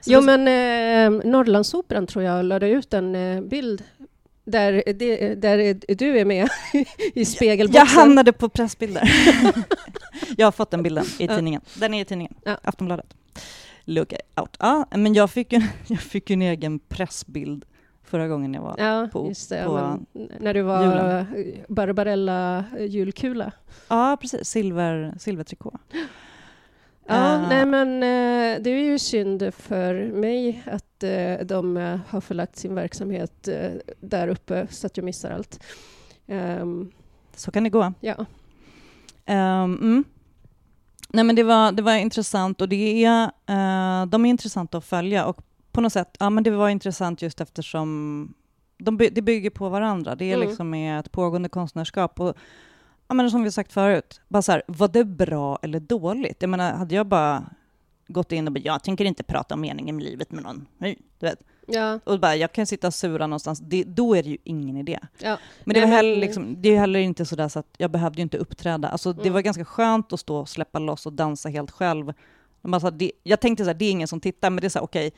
Så 0.00 0.12
Jo, 0.12 0.20
men 0.20 0.40
eh, 0.40 1.30
Norrlandsoperan 1.30 2.06
tror 2.06 2.24
jag 2.24 2.44
lade 2.44 2.68
ut 2.68 2.94
en 2.94 3.14
eh, 3.14 3.40
bild 3.40 3.84
där, 4.44 4.82
det, 4.86 5.34
där 5.34 5.94
du 5.94 6.18
är 6.18 6.24
med 6.24 6.48
i 7.14 7.24
spegelboxen. 7.24 7.86
Jag 7.86 7.86
hamnade 7.86 8.32
på 8.32 8.48
pressbilder. 8.48 9.12
jag 10.36 10.46
har 10.46 10.52
fått 10.52 10.70
den 10.70 10.82
bilden 10.82 11.04
i 11.18 11.28
tidningen. 11.28 11.60
Den 11.74 11.94
är 11.94 12.00
i 12.00 12.04
tidningen, 12.04 12.34
Ja. 12.44 12.58
Aftonbladet. 12.62 13.14
Look 13.84 14.12
out. 14.36 14.56
Ja, 14.58 14.86
men 14.90 15.14
jag 15.14 15.30
fick, 15.30 15.52
ju, 15.52 15.62
jag 15.86 16.00
fick 16.00 16.30
ju 16.30 16.34
en 16.34 16.42
egen 16.42 16.78
pressbild 16.78 17.64
förra 18.14 18.28
gången 18.28 18.54
jag 18.54 18.62
var 18.62 18.74
Ja, 18.78 19.08
på- 19.12 19.28
just 19.28 19.48
det. 19.50 19.64
på 19.66 19.72
men, 19.74 20.06
när 20.40 20.54
du 20.54 20.62
var 20.62 20.82
julen. 20.84 21.26
Barbarella 21.68 22.64
julkula. 22.78 23.52
Ja, 23.88 24.16
precis. 24.20 24.48
Silver, 24.48 25.14
silvertrikå. 25.18 25.78
Ja, 27.06 27.34
Eh. 27.34 27.48
nej 27.48 27.66
men 27.66 27.88
eh, 28.02 28.62
det 28.62 28.70
är 28.70 28.84
ju 28.84 28.98
synd 28.98 29.54
för 29.54 29.94
mig 30.12 30.62
att 30.66 31.02
eh, 31.02 31.46
de 31.46 31.76
har 32.08 32.20
förlagt 32.20 32.56
sin 32.56 32.74
verksamhet 32.74 33.48
där 34.00 34.28
uppe 34.28 34.66
så 34.70 34.86
att 34.86 34.96
jag 34.96 35.04
missar 35.04 35.30
allt. 35.30 35.62
Ehm, 36.26 36.90
Så 37.36 37.50
kan 37.50 37.64
det 37.64 37.70
gå. 37.70 37.92
ja. 38.00 38.26
Ehm, 39.26 39.74
mm. 39.82 40.04
Nej, 41.08 41.24
men 41.24 41.36
det, 41.36 41.42
var, 41.42 41.72
det 41.72 41.82
var 41.82 41.94
intressant 41.94 42.60
och 42.60 42.68
det 42.68 43.04
är, 43.04 43.22
eh, 43.24 44.06
de 44.06 44.24
är 44.24 44.30
intressanta 44.30 44.78
att 44.78 44.84
följa 44.84 45.26
och 45.26 45.40
på 45.74 45.80
något 45.80 45.92
sätt, 45.92 46.16
ja 46.20 46.30
men 46.30 46.44
det 46.44 46.50
var 46.50 46.68
intressant 46.68 47.22
just 47.22 47.40
eftersom 47.40 48.34
de, 48.78 48.96
by- 48.96 49.10
det 49.10 49.22
bygger 49.22 49.50
på 49.50 49.68
varandra. 49.68 50.14
Det 50.14 50.24
är 50.24 50.36
Mm. 50.36 50.48
liksom 50.48 50.74
ett 50.74 51.12
pågående 51.12 51.48
konstnärskap 51.48 52.20
och 52.20 52.36
ja, 53.08 53.14
men 53.14 53.30
som 53.30 53.42
vi 53.42 53.50
sagt 53.52 53.72
förut, 53.72 54.20
bara 54.28 54.42
så 54.42 54.52
här, 54.52 54.62
var 54.66 54.88
det 54.88 55.04
bra 55.04 55.58
eller 55.62 55.80
dåligt? 55.80 56.36
Jag 56.42 56.48
menar, 56.50 56.72
hade 56.72 56.94
jag 56.94 57.06
bara 57.06 57.44
gått 58.08 58.32
in 58.32 58.46
och 58.46 58.52
bara, 58.52 58.60
jag 58.60 58.82
tänker 58.84 59.04
inte 59.04 59.22
prata 59.22 59.54
om 59.54 59.60
meningen 59.60 59.96
med 59.96 60.04
livet 60.04 60.30
med 60.32 60.42
någon, 60.42 60.66
Hej, 60.80 60.98
du 61.18 61.26
vet. 61.26 61.38
Ja, 61.66 62.00
Och 62.04 62.20
bara, 62.20 62.36
jag 62.36 62.52
kan 62.52 62.66
sitta 62.66 62.86
och 62.86 62.94
sura 62.94 63.26
någonstans, 63.26 63.60
det, 63.60 63.84
då 63.84 64.14
är 64.16 64.22
det 64.22 64.28
ju 64.28 64.36
ingen 64.44 64.76
idé. 64.76 64.98
ja. 65.22 65.38
Men 65.64 65.74
det, 65.74 65.80
var 65.80 65.86
Nej, 65.88 65.96
heller, 65.96 66.16
liksom, 66.16 66.56
det 66.62 66.68
är 66.68 66.78
heller 66.78 67.00
inte 67.00 67.24
sådär 67.24 67.48
så 67.48 67.58
att 67.58 67.74
jag 67.78 67.90
behövde 67.90 68.18
ju 68.18 68.22
inte 68.22 68.38
uppträda. 68.38 68.88
Alltså, 68.88 69.12
Det 69.12 69.20
Mm. 69.20 69.32
var 69.32 69.40
ganska 69.40 69.64
skönt 69.64 70.12
att 70.12 70.20
stå 70.20 70.36
och 70.36 70.48
släppa 70.48 70.78
loss 70.78 71.06
och 71.06 71.12
dansa 71.12 71.48
helt 71.48 71.70
själv. 71.70 72.12
Men 72.62 72.80
så 72.80 72.86
här, 72.86 72.90
det, 72.92 73.12
jag 73.22 73.40
tänkte 73.40 73.64
så 73.64 73.68
här, 73.70 73.74
det 73.74 73.84
är 73.84 73.90
ingen 73.90 74.08
som 74.08 74.20
tittar, 74.20 74.50
men 74.50 74.60
det 74.60 74.66
är 74.66 74.68
så 74.68 74.78
här, 74.78 74.84
okej, 74.84 75.12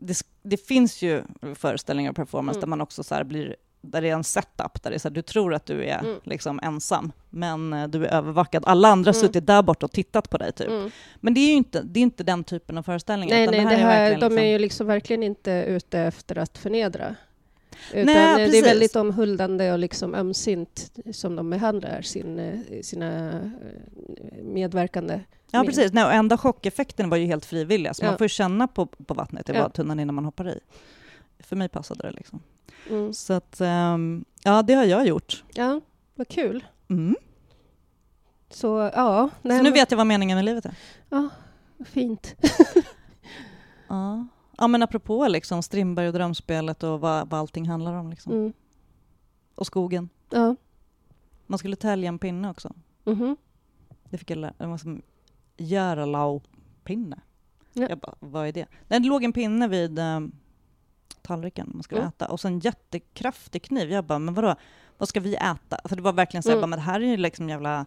det, 0.00 0.22
det 0.42 0.56
finns 0.66 1.02
ju 1.02 1.22
föreställningar 1.54 2.10
och 2.10 2.16
performance 2.16 2.58
Mm. 2.58 2.60
där 2.60 2.68
man 2.68 2.80
också 2.80 3.02
så 3.02 3.14
här 3.14 3.24
blir 3.24 3.56
där 3.82 4.02
det 4.02 4.08
är 4.08 4.12
en 4.14 4.24
setup, 4.24 4.82
där 4.82 4.90
det 4.90 4.96
är 4.96 4.98
så 4.98 5.08
här, 5.08 5.14
du 5.14 5.22
tror 5.22 5.54
att 5.54 5.66
du 5.66 5.84
är 5.84 5.98
Mm. 5.98 6.20
liksom 6.24 6.60
ensam, 6.62 7.12
men 7.30 7.72
eh, 7.72 7.88
du 7.88 8.06
är 8.06 8.10
övervakad. 8.10 8.62
Alla 8.66 8.88
andra 8.88 9.08
har 9.08 9.14
Mm. 9.14 9.26
suttit 9.26 9.46
där 9.46 9.62
borta 9.62 9.86
och 9.86 9.92
tittat 9.92 10.30
på 10.30 10.38
dig, 10.38 10.52
typ. 10.52 10.68
Mm. 10.68 10.90
Men 11.20 11.34
det 11.34 11.40
är 11.40 11.46
ju 11.46 11.52
inte, 11.52 11.82
det 11.82 12.00
är 12.00 12.02
inte 12.02 12.24
den 12.24 12.44
typen 12.44 12.78
av 12.78 12.82
föreställningar. 12.82 13.36
Nej, 13.36 13.46
nej, 13.46 13.60
det 13.60 13.70
det 13.70 13.76
här 13.76 13.90
här, 13.90 14.10
är 14.10 14.14
de 14.14 14.20
verkligen 14.20 14.32
är 14.32 14.38
liksom, 14.38 14.46
ju 14.52 14.58
liksom 14.58 14.86
verkligen 14.86 15.22
inte 15.22 15.64
ute 15.68 15.98
efter 16.00 16.38
att 16.38 16.58
förnedra. 16.58 17.16
Utan 17.92 18.06
Nej, 18.06 18.36
det 18.36 18.42
är 18.42 18.46
precis. 18.46 18.66
väldigt 18.66 18.96
omhuldande 18.96 19.72
och 19.72 19.78
liksom 19.78 20.14
ömsint 20.14 20.92
som 21.12 21.36
de 21.36 21.50
behandlar 21.50 22.02
sin, 22.02 22.38
eh, 22.38 22.80
sina 22.82 23.28
eh, 23.32 24.44
medverkande. 24.44 25.20
Ja, 25.50 25.64
precis. 25.64 25.92
Nej, 25.92 26.04
och 26.04 26.12
enda 26.12 26.38
chockeffekten 26.38 27.10
var 27.10 27.16
ju 27.16 27.26
helt 27.26 27.44
frivilliga, 27.44 27.94
så 27.94 28.04
Ja. 28.04 28.08
man 28.10 28.18
får 28.18 28.24
ju 28.24 28.28
känna 28.28 28.68
på, 28.68 28.86
på 28.86 29.14
vattnet 29.14 29.48
i 29.48 29.52
Ja. 29.52 29.62
badtunnan 29.62 30.00
innan 30.00 30.14
man 30.14 30.24
hoppar 30.24 30.48
i. 30.48 30.60
För 31.38 31.56
mig 31.56 31.68
passade 31.68 32.02
det 32.02 32.10
liksom. 32.10 32.42
Mm. 32.90 33.12
Så 33.12 33.32
att, 33.32 33.60
ehm, 33.60 34.24
ja, 34.44 34.62
det 34.62 34.74
har 34.74 34.84
jag 34.84 35.06
gjort. 35.06 35.44
Ja, 35.54 35.80
vad 36.14 36.28
kul. 36.28 36.64
Mm. 36.88 37.16
Så 38.50 38.90
ja, 38.94 39.30
nej, 39.42 39.58
så 39.58 39.62
nu 39.64 39.70
vet 39.70 39.90
jag 39.90 39.98
vad 39.98 40.06
meningen 40.06 40.36
med 40.36 40.44
livet 40.44 40.64
är. 40.64 40.74
Ja, 41.08 41.28
vad 41.76 41.88
fint. 41.88 42.34
Ja. 43.88 44.26
ja, 44.58 44.66
men 44.68 44.82
apropå 44.82 45.28
liksom 45.28 45.62
Strindberg 45.62 46.06
och 46.06 46.12
drömspelet 46.12 46.82
och 46.82 47.00
vad, 47.00 47.30
vad 47.30 47.40
allting 47.40 47.68
handlar 47.68 47.92
om. 47.94 48.10
Liksom. 48.10 48.32
Mm. 48.32 48.52
Och 49.54 49.66
skogen. 49.66 50.08
Ja. 50.30 50.56
Man 51.46 51.58
skulle 51.58 51.76
tälja 51.76 52.08
en 52.08 52.18
pinne 52.18 52.50
också. 52.50 52.72
Mhm. 53.04 53.36
Det 54.10 54.18
fick 54.18 54.30
jag 54.30 54.38
lära 54.38 54.54
Det 54.58 54.66
var 54.66 54.78
som 54.78 55.02
Göralau-pinne. 55.60 57.20
Ja. 57.72 57.86
Jag 57.88 57.98
bara, 57.98 58.14
vad 58.20 58.46
är 58.48 58.52
det? 58.52 58.66
Nej, 58.88 59.00
det 59.00 59.08
låg 59.08 59.24
en 59.24 59.32
pinne 59.32 59.68
vid 59.68 59.98
um, 59.98 60.32
tallriken 61.22 61.70
man 61.74 61.82
skulle 61.82 62.00
Mm. 62.00 62.08
äta 62.08 62.28
och 62.28 62.40
så 62.40 62.48
en 62.48 62.58
jättekraftig 62.58 63.62
kniv. 63.62 63.90
Jag 63.92 64.04
bara, 64.04 64.18
men 64.18 64.34
vadå, 64.34 64.54
vad 64.98 65.08
ska 65.08 65.20
vi 65.20 65.34
äta? 65.36 65.78
För 65.84 65.96
det 65.96 66.02
var 66.02 66.12
verkligen 66.12 66.42
så 66.42 66.48
här, 66.48 66.56
Mm. 66.56 66.60
bara, 66.62 66.66
men 66.66 66.78
det 66.78 66.84
här 66.84 67.00
är 67.00 67.04
ju 67.06 67.16
liksom 67.16 67.48
jävla 67.48 67.86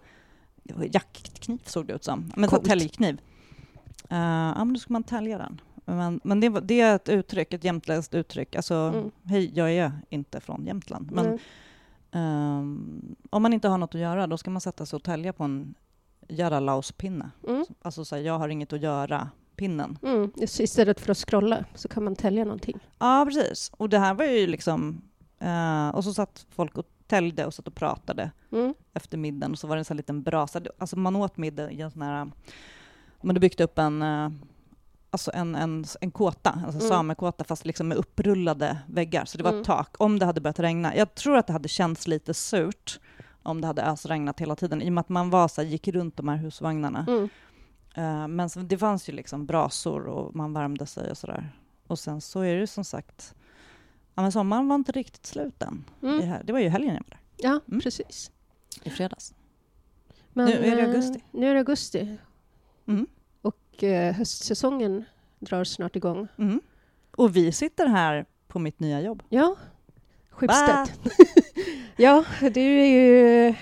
jaktkniv 0.91 1.59
såg 1.65 1.85
det 1.87 1.93
ut 1.93 2.03
som. 2.03 2.31
Men 2.35 2.49
Coolt. 2.49 2.65
täljkniv. 2.65 3.13
Uh, 4.11 4.17
ja, 4.17 4.65
men 4.65 4.73
då 4.73 4.79
ska 4.79 4.93
man 4.93 5.03
tälja 5.03 5.37
den. 5.37 5.61
Men, 5.85 6.19
men 6.23 6.39
det, 6.39 6.49
det 6.49 6.81
är 6.81 6.95
ett 6.95 7.09
uttryck, 7.09 7.53
ett 7.53 7.63
jämtländskt 7.63 8.13
uttryck. 8.13 8.55
Alltså, 8.55 8.75
Mm. 8.75 9.11
hej, 9.23 9.51
jag 9.57 9.71
är 9.71 9.91
inte 10.09 10.39
från 10.39 10.65
Jämtland. 10.65 11.11
Men 11.11 11.39
ehm, 12.11 13.15
om 13.29 13.41
man 13.41 13.53
inte 13.53 13.67
har 13.67 13.77
något 13.77 13.95
att 13.95 14.01
göra, 14.01 14.27
då 14.27 14.37
ska 14.37 14.49
man 14.51 14.61
sätta 14.61 14.85
sig 14.85 14.97
och 14.97 15.03
tälja 15.03 15.33
på 15.33 15.43
en 15.43 15.73
Jaralauspinne. 16.29 17.29
Mm. 17.47 17.65
Alltså 17.81 18.05
så 18.05 18.15
här, 18.15 18.21
jag 18.23 18.39
har 18.39 18.49
inget 18.49 18.73
att 18.73 18.81
göra, 18.81 19.29
pinnen. 19.55 19.97
Mm. 20.03 20.31
Istället 20.37 20.99
för 20.99 21.11
att 21.11 21.17
scrolla 21.17 21.65
så 21.75 21.87
kan 21.87 22.03
man 22.03 22.15
tälja 22.15 22.43
någonting. 22.43 22.79
Ja, 22.99 23.25
precis. 23.27 23.71
Och 23.77 23.89
det 23.89 23.99
här 23.99 24.13
var 24.13 24.25
ju 24.25 24.47
liksom... 24.47 25.01
eh, 25.39 25.89
och 25.89 26.03
så 26.03 26.13
satt 26.13 26.45
folk 26.49 26.77
och 26.77 26.85
täljde 27.07 27.45
och 27.45 27.53
satt 27.53 27.67
och 27.67 27.75
pratade 27.75 28.31
Mm. 28.51 28.73
efter 28.93 29.17
middagen 29.17 29.51
och 29.51 29.59
så 29.59 29.67
var 29.67 29.75
det 29.75 29.79
en 29.79 29.85
sån 29.85 29.95
här 29.95 29.97
liten 29.97 30.23
brasa. 30.23 30.61
Alltså 30.77 30.97
man 30.99 31.15
åt 31.15 31.37
middag 31.37 31.71
i 31.71 31.81
en 31.81 31.91
sån 31.91 32.01
här... 32.01 32.25
Man 33.21 33.29
hade 33.29 33.39
byggt 33.39 33.61
upp 33.61 33.77
en... 33.79 34.01
eh, 34.01 34.29
Alltså 35.09 35.31
en, 35.33 35.55
en, 35.55 35.85
en 36.01 36.11
kåta, 36.11 36.49
alltså 36.49 36.79
Mm. 36.79 36.89
samekåta 36.89 37.43
fast 37.43 37.65
liksom 37.65 37.87
med 37.87 37.97
upprullade 37.97 38.77
väggar. 38.87 39.25
Så 39.25 39.37
det 39.37 39.43
var 39.43 39.51
Mm. 39.51 39.61
ett 39.61 39.67
tak 39.67 39.95
om 39.99 40.19
det 40.19 40.25
hade 40.25 40.41
börjat 40.41 40.59
regna. 40.59 40.95
Jag 40.95 41.15
tror 41.15 41.37
att 41.37 41.47
det 41.47 41.53
hade 41.53 41.67
känts 41.69 42.07
lite 42.07 42.33
surt 42.33 42.99
om 43.43 43.61
det 43.61 43.67
hade 43.67 43.83
ösregnat 43.83 44.39
hela 44.39 44.55
tiden 44.55 44.81
i 44.81 44.89
och 44.89 44.93
med 44.93 45.01
att 45.01 45.09
man 45.09 45.29
var 45.29 45.47
så 45.47 45.61
här, 45.61 45.67
gick 45.69 45.87
runt 45.87 46.17
de 46.17 46.27
här 46.27 46.37
husvagnarna. 46.37 47.05
Mm. 47.07 47.29
Eh, 47.95 48.27
men 48.27 48.49
så, 48.49 48.59
det 48.59 48.77
fanns 48.77 49.09
ju 49.09 49.13
liksom 49.13 49.45
brasor 49.45 50.05
och 50.07 50.35
man 50.35 50.53
värmde 50.53 50.85
sig 50.85 51.11
och 51.11 51.17
sådär. 51.17 51.49
Och 51.87 51.99
sen 51.99 52.21
så 52.21 52.41
är 52.41 52.55
det 52.55 52.67
som 52.67 52.83
sagt, 52.83 53.35
ja 54.15 54.21
men 54.21 54.31
sommaren 54.31 54.67
var 54.67 54.75
inte 54.75 54.91
riktigt 54.91 55.25
slut 55.25 55.61
än. 55.63 55.83
Mm. 56.03 56.21
här, 56.27 56.43
det 56.43 56.53
var 56.53 56.59
ju 56.59 56.69
helgen 56.69 56.93
jag 56.93 57.03
var 57.03 57.09
där, 57.09 57.19
Ja, 57.37 57.59
Mm. 57.67 57.81
precis. 57.81 58.31
i 58.83 58.89
fredags. 58.89 59.33
Men, 60.33 60.45
Nu 60.45 60.53
är 60.53 60.75
det 60.75 60.81
eh, 60.81 60.87
augusti. 60.87 61.23
Nu 61.31 61.47
är 61.49 61.53
det 61.53 61.59
augusti. 61.59 62.17
Mm. 62.85 63.07
Och 63.41 63.83
eh, 63.83 64.13
höstsäsongen 64.15 65.03
drar 65.39 65.63
snart 65.63 65.95
igång. 65.95 66.27
Mm. 66.37 66.61
Och 67.15 67.35
vi 67.35 67.51
sitter 67.51 67.87
här 67.87 68.25
på 68.47 68.59
mitt 68.59 68.79
nya 68.79 69.01
jobb. 69.01 69.23
Ja, 69.29 69.55
Schibsted. 70.35 70.87
ja, 71.97 72.23
du 72.41 72.61
är 72.61 72.85
ju 72.85 73.53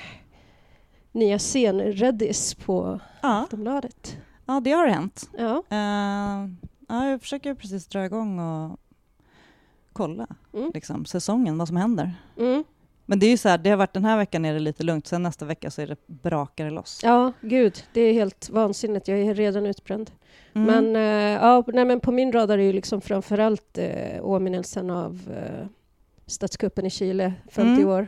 nya 1.11 1.39
scenreddis 1.39 2.55
på 2.55 2.99
Ja, 3.21 3.29
Aftonbladet. 3.43 4.17
ja 4.45 4.59
det 4.59 4.71
har 4.71 4.87
hänt. 4.87 5.29
Ja. 5.37 5.63
Eh, 5.69 6.49
ja, 6.87 7.09
jag 7.09 7.21
försöker 7.21 7.53
precis 7.53 7.87
dra 7.87 8.05
igång 8.05 8.39
och 8.39 8.79
kolla 9.93 10.27
Mm. 10.53 10.71
liksom, 10.73 11.05
säsongen, 11.05 11.57
vad 11.57 11.67
som 11.67 11.77
händer. 11.77 12.13
Mm. 12.37 12.63
Men 13.05 13.19
det 13.19 13.25
är 13.25 13.29
ju 13.29 13.37
så 13.37 13.49
här, 13.49 13.57
det 13.57 13.69
har 13.69 13.77
varit 13.77 13.93
den 13.93 14.05
här 14.05 14.17
veckan 14.17 14.45
är 14.45 14.53
det 14.53 14.59
lite 14.59 14.83
lugnt, 14.83 15.07
sen 15.07 15.23
nästa 15.23 15.45
vecka 15.45 15.71
så 15.71 15.81
är 15.81 15.87
det 15.87 16.07
brakar 16.07 16.65
det 16.65 16.71
loss. 16.71 16.99
ja, 17.03 17.31
gud, 17.41 17.83
det 17.93 18.01
är 18.01 18.13
helt 18.13 18.49
vansinnigt. 18.49 19.07
Jag 19.07 19.19
är 19.19 19.33
redan 19.35 19.65
utbränd. 19.65 20.11
Mm. 20.53 20.67
Men, 20.67 20.95
eh, 20.95 21.41
ja, 21.43 21.63
nej, 21.67 21.85
men 21.85 21.99
på 21.99 22.11
min 22.11 22.31
radar 22.31 22.57
är 22.57 22.63
ju 22.63 22.73
liksom 22.73 23.01
framförallt 23.01 23.77
eh, 23.77 24.19
åminnelsen 24.25 24.89
av 24.89 25.19
eh, 25.35 25.67
statskuppen 26.31 26.85
i 26.85 26.89
Chile, 26.89 27.33
50 27.51 27.69
Mm. 27.81 27.87
år. 27.89 28.07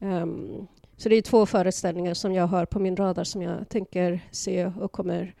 Ehm, 0.00 0.66
så 0.96 1.08
det 1.08 1.16
är 1.16 1.22
två 1.22 1.46
föreställningar 1.46 2.14
som 2.14 2.32
jag 2.34 2.46
har 2.46 2.66
på 2.66 2.78
min 2.78 2.96
radar 2.96 3.24
som 3.24 3.42
jag 3.42 3.68
tänker 3.68 4.20
se 4.30 4.66
och 4.66 4.92
kommer 4.92 5.34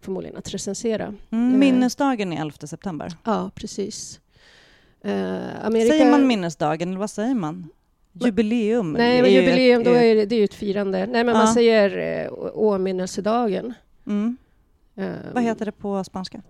förmodligen 0.00 0.36
att 0.36 0.54
recensera. 0.54 1.14
Mm, 1.30 1.52
eh, 1.52 1.58
minnesdagen 1.58 2.32
är 2.32 2.40
11 2.40 2.66
september. 2.66 3.12
Ja, 3.24 3.50
precis. 3.54 4.20
Eh, 5.02 5.64
Amerika... 5.66 5.90
Säger 5.92 6.10
man 6.10 6.26
minnesdagen 6.26 6.88
eller 6.88 6.98
vad 6.98 7.10
säger 7.10 7.34
man? 7.34 7.68
Jubileum? 8.12 8.92
Nej, 8.92 9.22
men 9.22 9.30
ju 9.32 9.40
jubileum, 9.40 9.80
ett- 9.80 9.84
då 9.86 9.90
är 9.92 10.14
det, 10.14 10.26
det 10.26 10.34
är 10.34 10.38
ju 10.38 10.44
ett 10.44 10.54
firande. 10.54 10.98
Nej, 11.06 11.24
men 11.24 11.34
Ja. 11.34 11.34
man 11.44 11.54
säger 11.54 11.98
eh, 12.26 12.32
åminnelsedagen. 12.54 13.74
Mm. 14.06 14.36
Ehm, 14.96 15.14
Vad 15.34 15.42
heter 15.42 15.64
det 15.66 15.72
på 15.72 16.04
spanska? 16.04 16.42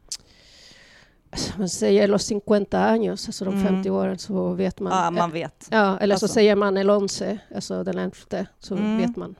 Alltså, 1.30 1.68
säger 1.68 2.08
los 2.08 2.28
50 2.28 2.78
años, 2.78 3.28
alltså 3.28 3.44
de 3.44 3.54
Mm. 3.54 3.66
50 3.66 3.90
åren, 3.90 4.18
så 4.18 4.52
vet 4.52 4.80
man. 4.80 4.92
Ja, 5.04 5.10
man 5.10 5.30
vet. 5.32 5.68
Ja, 5.70 5.98
eller 5.98 6.14
Alltså. 6.14 6.28
så 6.28 6.34
säger 6.34 6.56
man 6.56 6.76
el 6.76 6.90
once, 6.90 7.38
alltså 7.54 7.84
den 7.84 7.98
elfte, 7.98 8.46
så 8.60 8.76
Mm. 8.76 8.98
vet 8.98 9.16
man. 9.16 9.34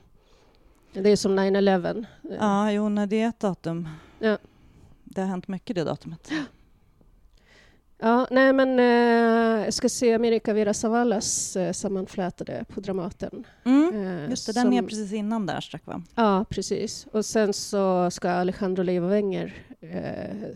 Det 0.93 1.11
är 1.11 1.17
som 1.17 1.37
9-11. 1.37 1.99
Eh, 1.99 2.05
Ja, 2.41 2.73
jo, 2.73 2.89
nej, 2.89 3.07
det 3.07 3.23
är 3.23 3.29
ett 3.29 3.41
datum. 3.41 3.89
Ja. 4.19 4.39
Det 5.05 5.21
har 5.21 5.29
hänt 5.29 5.49
mycket 5.49 5.77
det 5.77 5.85
datumet. 5.85 6.31
Ja, 8.01 8.27
nej 8.31 8.53
men 8.53 8.79
eh, 8.79 9.65
jag 9.65 9.75
ska 9.75 9.89
se 9.89 10.15
America 10.15 10.53
Vera 10.53 10.75
Savalas 10.75 11.57
eh, 11.57 11.73
sammanflätade 11.73 12.65
på 12.75 12.81
Dramaten. 12.81 13.45
Mm. 13.65 13.95
Eh, 14.25 14.31
Just 14.31 14.47
det, 14.47 14.53
den 14.53 14.63
som- 14.63 14.73
är 14.73 14.83
precis 14.83 15.13
innan 15.13 15.47
där 15.47 15.61
strax 15.61 15.87
va? 15.87 16.03
Ja, 16.15 16.45
precis. 16.51 17.07
Och 17.13 17.25
sen 17.25 17.53
så 17.53 18.11
ska 18.11 18.31
Alejandro 18.31 18.83
Leiva 18.83 19.07
Wenger 19.09 19.55
eh, 19.81 20.55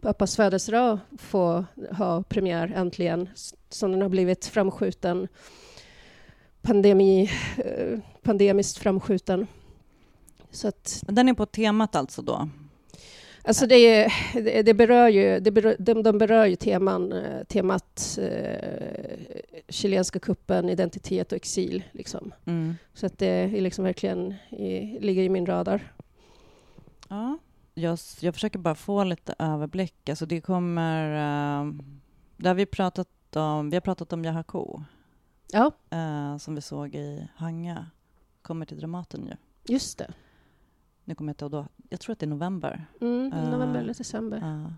pappas 0.00 0.36
födelsedag 0.36 0.98
få 1.18 1.64
ha 1.90 2.22
premiär 2.22 2.72
äntligen, 2.76 3.28
som 3.68 3.92
den 3.92 4.02
har 4.02 4.08
blivit 4.08 4.46
framskjuten, 4.46 5.28
pandemi, 6.62 7.30
eh, 7.56 7.98
pandemiskt 8.22 8.78
framskjuten. 8.78 9.46
Så 10.50 10.68
att, 10.68 11.02
Men 11.06 11.14
den 11.14 11.28
är 11.28 11.34
på 11.34 11.46
temat 11.46 11.96
alltså 11.96 12.22
då? 12.22 12.48
alltså 13.42 13.66
det, 13.66 13.74
är- 13.74 14.62
det, 14.62 14.74
berör 14.74 15.08
ju, 15.08 15.40
det 15.40 15.50
berör, 15.50 15.76
de, 15.78 16.02
de 16.02 16.18
berör 16.18 16.46
ju 16.46 16.56
teman, 16.56 17.14
temat 17.48 18.18
eh, 18.22 19.18
chilenska 19.68 20.18
kuppen, 20.18 20.68
identitet 20.68 21.32
och 21.32 21.36
exil. 21.36 21.82
Liksom. 21.92 22.34
Mm. 22.44 22.74
Så 22.94 23.06
att 23.06 23.18
det 23.18 23.26
är 23.26 23.48
liksom 23.60 23.84
verkligen 23.84 24.34
i, 24.50 24.98
ligger 25.00 25.22
i 25.22 25.28
min 25.28 25.46
radar. 25.46 25.92
Ja. 27.08 27.38
Jag, 27.78 27.98
jag 28.20 28.34
försöker 28.34 28.58
bara 28.58 28.74
få 28.74 29.04
lite 29.04 29.34
överblick. 29.38 30.08
Alltså 30.08 30.26
det 30.26 30.40
kommer... 30.40 31.10
Uh, 31.64 31.74
där 32.36 32.50
har 32.50 32.54
vi 32.54 32.66
pratat 32.66 33.36
om... 33.36 33.70
Vi 33.70 33.76
har 33.76 33.80
pratat 33.80 34.12
om 34.12 34.24
Yahako, 34.24 34.82
Ja, 35.52 35.72
eh, 35.90 36.36
som 36.36 36.54
vi 36.54 36.60
såg 36.60 36.94
i 36.94 37.28
Hanga. 37.36 37.86
Kommer 38.42 38.66
till 38.66 38.78
Dramaten 38.78 39.26
ju. 39.26 39.32
just 39.74 39.98
det. 39.98 40.14
Nu 41.04 41.14
kommer 41.14 41.28
jag 41.30 41.32
inte 41.32 41.44
ihåg 41.44 41.52
då. 41.52 41.66
Jag 41.88 42.00
tror 42.00 42.12
att 42.12 42.18
det 42.18 42.26
är 42.26 42.28
november. 42.28 42.86
Mm, 43.00 43.32
Ah. 43.34 43.50
november 43.50 43.80
eller 43.80 43.94
december. 43.94 44.72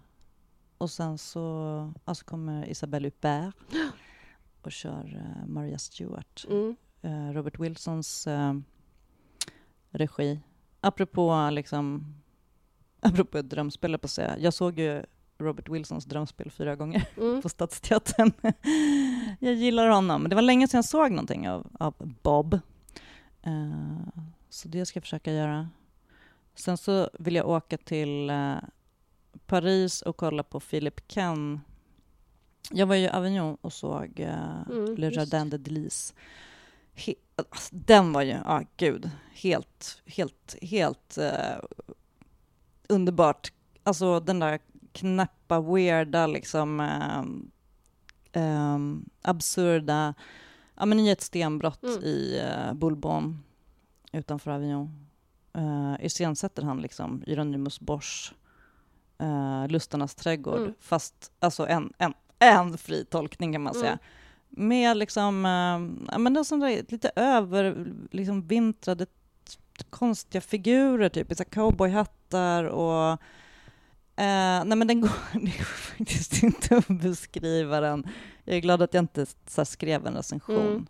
Och 0.78 0.90
sen 0.90 1.18
så 1.18 1.92
alltså 2.04 2.24
kommer 2.24 2.66
Isabelle 2.70 3.06
Huppert 3.08 3.54
och 4.62 4.72
kör 4.72 5.16
eh, 5.42 5.46
Maria 5.48 5.78
Stewart. 5.78 6.46
Mm. 6.50 6.76
eh, 7.02 7.32
Robert 7.32 7.58
Wilsons 7.60 8.26
eh, 8.26 8.54
regi. 9.90 10.40
Apropå, 10.80 11.48
liksom, 11.52 12.14
apropå 13.12 13.42
drömspel, 13.42 13.98
på 13.98 14.04
att 14.04 14.10
säga. 14.10 14.38
Jag 14.38 14.54
såg 14.54 14.78
ju 14.78 15.02
Robert 15.38 15.68
Wilsons 15.68 16.04
drömspel 16.04 16.50
fyra 16.50 16.76
gånger 16.76 17.08
Mm. 17.16 17.42
på 17.42 17.48
Stadsteatern. 17.48 18.32
jag 19.40 19.54
gillar 19.54 19.88
honom. 19.88 20.28
Det 20.28 20.34
var 20.34 20.42
länge 20.42 20.68
sedan 20.68 20.78
jag 20.78 20.84
såg 20.84 21.10
någonting 21.10 21.48
av, 21.48 21.66
av 21.80 21.94
Bob. 22.22 22.54
Eh, 23.42 24.22
så 24.48 24.68
det 24.68 24.86
ska 24.86 24.96
jag 24.96 25.04
försöka 25.04 25.32
göra. 25.32 25.68
Sen 26.54 26.76
så 26.76 27.10
vill 27.18 27.34
jag 27.34 27.48
åka 27.48 27.76
till 27.78 28.30
eh, 28.30 28.54
Paris 29.46 30.02
och 30.02 30.16
kolla 30.16 30.42
på 30.42 30.60
Philip 30.60 31.08
Ken. 31.08 31.60
Jag 32.70 32.86
var 32.86 32.94
ju 32.94 33.04
i 33.04 33.08
Avignon 33.08 33.56
och 33.60 33.72
såg 33.72 34.20
eh, 34.20 34.62
Mm, 34.70 34.94
Le. 34.96 35.10
Jardin 35.10 35.50
de 35.50 35.56
Delise. 35.58 36.14
He- 36.94 37.14
alltså, 37.36 37.76
den 37.76 38.12
var 38.12 38.22
ju, 38.22 38.30
ja 38.30 38.42
ah, 38.46 38.62
gud, 38.76 39.10
helt, 39.32 40.02
helt, 40.06 40.56
helt 40.62 41.18
eh, 41.18 41.56
underbart. 42.90 43.52
Alltså 43.82 44.20
den 44.20 44.38
där 44.38 44.58
knäppa, 44.92 45.60
weirda, 45.60 46.26
liksom 46.26 46.80
eh, 46.80 47.22
ehm, 48.42 49.04
absurda, 49.22 50.14
ja 50.76 50.86
men 50.86 51.00
i 51.00 51.08
ett 51.10 51.20
stenbrott 51.20 51.82
Mm. 51.82 52.04
i 52.04 52.40
uh, 52.44 52.74
Boulbon 52.74 53.42
utanför 54.12 54.50
Avignon. 54.50 55.06
Uh, 55.58 55.94
iscensätter 56.00 56.62
han 56.62 56.80
liksom 56.80 57.22
Hieronymus 57.26 57.80
Bosch, 57.80 58.34
uh, 59.22 59.68
Lustarnas 59.68 60.14
trädgård, 60.14 60.60
Mm. 60.60 60.74
fast 60.80 61.32
alltså 61.38 61.66
en, 61.66 61.92
en, 61.98 62.14
en 62.38 62.78
fri 62.78 63.04
tolkning 63.04 63.52
kan 63.52 63.62
man 63.62 63.72
Mm. 63.74 63.80
säga. 63.82 63.98
Med 64.48 64.96
liksom, 64.96 65.44
ja 66.12 66.18
men 66.18 66.34
det 66.34 66.40
är 66.40 66.44
sån 66.44 66.60
där, 66.60 66.84
lite 66.88 67.10
över, 67.16 67.86
liksom 68.10 68.46
konstiga 69.90 70.40
figurer, 70.40 71.08
typ 71.08 71.32
i 71.32 71.34
så 71.34 71.44
cowboyhattar 71.44 72.64
och 72.64 73.20
Eh, 74.20 74.64
nej 74.64 74.76
men 74.76 74.86
den 74.86 75.00
går, 75.00 75.10
det 75.32 75.40
går 75.58 75.64
faktiskt 75.64 76.42
inte 76.42 76.76
att 76.76 76.88
beskriva 76.88 77.80
den. 77.80 78.08
Jag 78.44 78.56
är 78.56 78.60
glad 78.60 78.82
att 78.82 78.94
jag 78.94 79.02
inte 79.02 79.26
så 79.46 79.64
skrev 79.64 80.06
en 80.06 80.14
recension. 80.14 80.88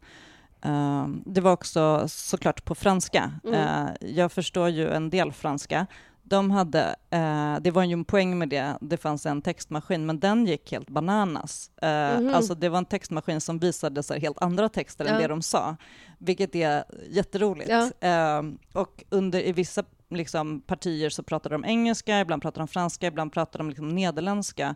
Eh, 0.62 1.09
det 1.26 1.40
var 1.40 1.53
också 1.53 2.05
såklart 2.09 2.64
på 2.64 2.74
franska. 2.74 3.33
Mm. 3.44 3.55
Eh, 3.55 3.90
jag 4.00 4.33
förstår 4.33 4.68
ju 4.68 4.90
en 4.90 5.11
del 5.11 5.33
franska. 5.33 5.87
De 6.31 6.51
hade, 6.51 6.97
eh, 7.11 7.57
det 7.61 7.71
var 7.71 7.85
ju 7.85 7.93
en 7.93 8.05
poäng 8.05 8.38
med 8.38 8.49
det, 8.49 8.79
det 8.81 8.97
fanns 8.97 9.27
en 9.27 9.43
textmaskin, 9.43 10.07
men 10.07 10.21
den 10.21 10.47
gick 10.47 10.73
helt 10.73 10.90
bananas. 10.90 11.71
Eh, 11.83 12.21
Mhm. 12.21 12.35
Alltså 12.35 12.55
det 12.55 12.69
var 12.69 12.79
en 12.79 12.85
textmaskin 12.85 13.40
som 13.40 13.59
visade 13.59 14.03
så 14.03 14.12
här, 14.14 14.21
helt 14.21 14.43
andra 14.43 14.69
texter 14.69 15.05
än 15.05 15.14
Ja. 15.14 15.21
det 15.21 15.27
de 15.27 15.43
sa, 15.43 15.77
vilket 16.19 16.55
är 16.55 16.85
jätteroligt. 17.11 17.71
Ja. 17.71 17.90
Eh, 18.09 18.43
och 18.73 19.05
under, 19.09 19.40
i 19.47 19.53
vissa 19.53 19.85
liksom, 20.11 20.61
partier 20.61 21.11
så 21.11 21.23
pratade 21.23 21.55
de 21.55 21.64
engelska, 21.64 22.21
ibland 22.21 22.43
pratade 22.43 22.61
de 22.61 22.69
franska, 22.69 23.07
ibland 23.07 23.33
pratade 23.33 23.64
de 23.64 23.69
liksom, 23.69 23.88
nederländska. 23.88 24.75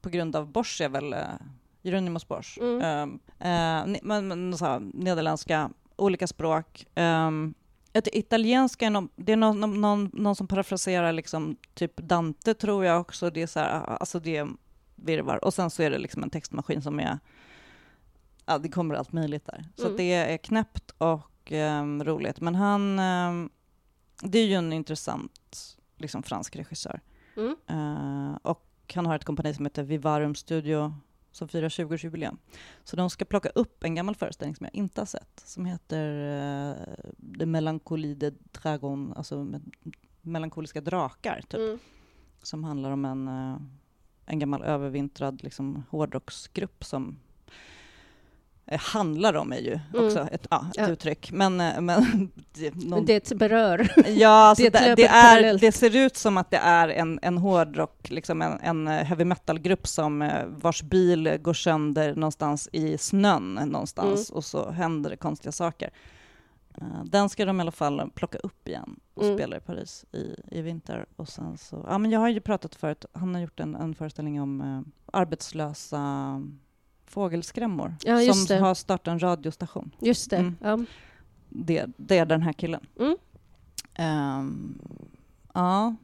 På 0.00 0.08
grund 0.08 0.36
av 0.36 0.46
Bosch 0.52 0.80
är 0.80 0.88
väl, 0.88 1.14
uh, 1.14 1.18
Hieronymus 1.82 2.28
Bosch. 2.28 2.58
Mm. 2.60 2.80
Eh, 3.38 3.50
eh, 3.50 3.98
men, 4.02 4.28
men, 4.28 4.58
så 4.58 4.64
här, 4.64 4.80
nederländska, 4.94 5.70
olika 5.96 6.26
språk. 6.26 6.86
Um, 6.96 7.54
ett 7.92 8.08
italienska, 8.12 8.86
är 8.86 8.90
någon, 8.90 9.08
det 9.16 9.32
är 9.32 9.36
någon, 9.36 9.80
någon- 9.80 10.10
någon, 10.12 10.36
som 10.36 10.46
parafraserar 10.48 11.12
liksom, 11.12 11.56
typ 11.74 11.96
Dante 11.96 12.54
tror 12.54 12.84
jag 12.84 13.00
också. 13.00 13.30
Det 13.30 13.42
är 13.42 13.46
så 13.46 13.60
här, 13.60 13.70
alltså 13.86 14.20
det 14.20 14.36
är 14.36 14.48
virvar. 14.96 15.44
Och 15.44 15.54
sen 15.54 15.70
så 15.70 15.82
är 15.82 15.90
det 15.90 15.98
liksom 15.98 16.22
en 16.22 16.30
textmaskin 16.30 16.82
som 16.82 17.00
är, 17.00 17.18
ja 18.46 18.58
det 18.58 18.68
kommer 18.68 18.94
allt 18.94 19.12
möjligt 19.12 19.46
där. 19.46 19.64
Så 19.76 19.82
Mm. 19.82 19.92
att 19.92 19.98
det 19.98 20.12
är 20.12 20.36
knäppt 20.36 20.94
och 20.98 21.52
ehm, 21.52 22.04
roligt. 22.04 22.40
Men 22.40 22.54
han, 22.54 22.98
ehm, 22.98 23.50
det 24.22 24.38
är 24.38 24.46
ju 24.46 24.54
en 24.54 24.72
intressant 24.72 25.76
liksom, 25.96 26.22
fransk 26.22 26.56
regissör. 26.56 27.00
Mm. 27.36 27.56
Eh, 27.66 28.36
och 28.42 28.68
han 28.94 29.06
har 29.06 29.16
ett 29.16 29.24
kompani 29.24 29.54
som 29.54 29.64
heter 29.66 29.82
Vivarum 29.82 30.34
Studio 30.34 30.94
som 31.32 31.48
firar 31.48 31.68
20-årsjubileum. 31.68 32.38
Så 32.84 32.96
de 32.96 33.10
ska 33.10 33.24
plocka 33.24 33.48
upp 33.48 33.84
en 33.84 33.94
gammal 33.94 34.14
föreställning 34.14 34.56
som 34.56 34.64
jag 34.64 34.74
inte 34.74 35.00
har 35.00 35.06
sett, 35.06 35.42
som 35.44 35.64
heter 35.66 36.10
uh, 36.70 36.76
De 37.16 37.46
Melancolie 37.46 38.14
de 38.14 38.30
Dragon, 38.62 39.12
alltså 39.16 39.60
melankoliska 40.22 40.80
drakar, 40.80 41.40
typ, 41.48 41.60
Mm. 41.60 41.78
som 42.42 42.64
handlar 42.64 42.90
om 42.90 43.04
en, 43.04 43.28
eh, 43.28 43.56
en 44.26 44.38
gammal 44.38 44.62
övervintrad 44.62 45.42
liksom, 45.42 45.82
hårdrocksgrupp 45.90 46.84
som 46.84 47.08
eh, 47.08 47.14
handlar 48.80 49.34
om 49.34 49.52
är 49.52 49.58
ju 49.58 49.80
Mm. 49.94 50.06
också 50.06 50.28
ett, 50.32 50.46
ja, 50.50 50.66
ett 50.70 50.76
Ja. 50.76 50.88
uttryck. 50.88 51.30
Men, 51.32 51.60
eh, 51.60 51.80
men 51.80 52.30
det, 52.54 52.74
någon, 52.74 53.04
det 53.04 53.34
berör. 53.34 53.92
Ja, 54.08 54.28
alltså 54.48 54.64
Det 54.64 54.94
det, 54.96 55.06
är, 55.06 55.58
det 55.58 55.72
ser 55.72 55.96
ut 55.96 56.16
som 56.16 56.36
att 56.36 56.50
det 56.50 56.56
är 56.56 56.88
en, 56.88 57.18
en 57.22 57.38
hårdrock, 57.38 58.10
liksom 58.10 58.42
en, 58.42 58.60
en 58.60 58.88
eh, 58.88 59.04
heavy 59.04 59.24
metal-grupp 59.24 59.86
som, 59.86 60.22
eh, 60.22 60.44
vars 60.46 60.82
bil 60.82 61.38
går 61.42 61.54
sönder 61.54 62.14
någonstans 62.14 62.68
i 62.72 62.98
snön 62.98 63.54
någonstans 63.54 64.30
Mm. 64.30 64.36
och 64.36 64.44
så 64.44 64.70
händer 64.70 65.10
det 65.10 65.16
konstiga 65.16 65.52
saker. 65.52 65.90
Eh, 66.78 67.04
Den 67.04 67.28
ska 67.28 67.44
de 67.44 67.58
i 67.58 67.60
alla 67.60 67.70
fall 67.70 68.10
plocka 68.14 68.38
upp 68.38 68.68
igen 68.68 69.00
och 69.14 69.22
Mm. 69.24 69.36
spela 69.36 69.56
i 69.56 69.60
Paris 69.60 70.04
i, 70.12 70.34
i 70.58 70.62
vinter. 70.62 71.06
Och 71.16 71.28
sen 71.28 71.58
så, 71.58 71.86
ja, 71.88 71.98
men 71.98 72.10
jag 72.10 72.20
har 72.20 72.28
ju 72.28 72.40
pratat 72.40 72.74
förut, 72.74 73.04
han 73.12 73.34
har 73.34 73.42
gjort 73.42 73.60
en, 73.60 73.74
en 73.74 73.94
föreställning 73.94 74.40
om 74.42 74.60
eh, 74.60 74.80
arbetslösa 75.20 76.42
fågelskrämmor 77.12 77.94
Ja, 78.04 78.32
som 78.34 78.44
det. 78.48 78.56
har 78.62 78.74
startat 78.74 79.08
en 79.12 79.18
radiostation 79.22 79.90
Just 80.00 80.30
det. 80.30 80.36
Mm. 80.36 80.56
Ja. 80.60 80.78
det, 81.48 81.86
det 81.96 82.18
är 82.18 82.26
den 82.26 82.42
här 82.42 82.52
killen. 82.52 82.86
Mm. 83.00 83.16
Ehm, 83.94 84.78
ja. 85.54 85.94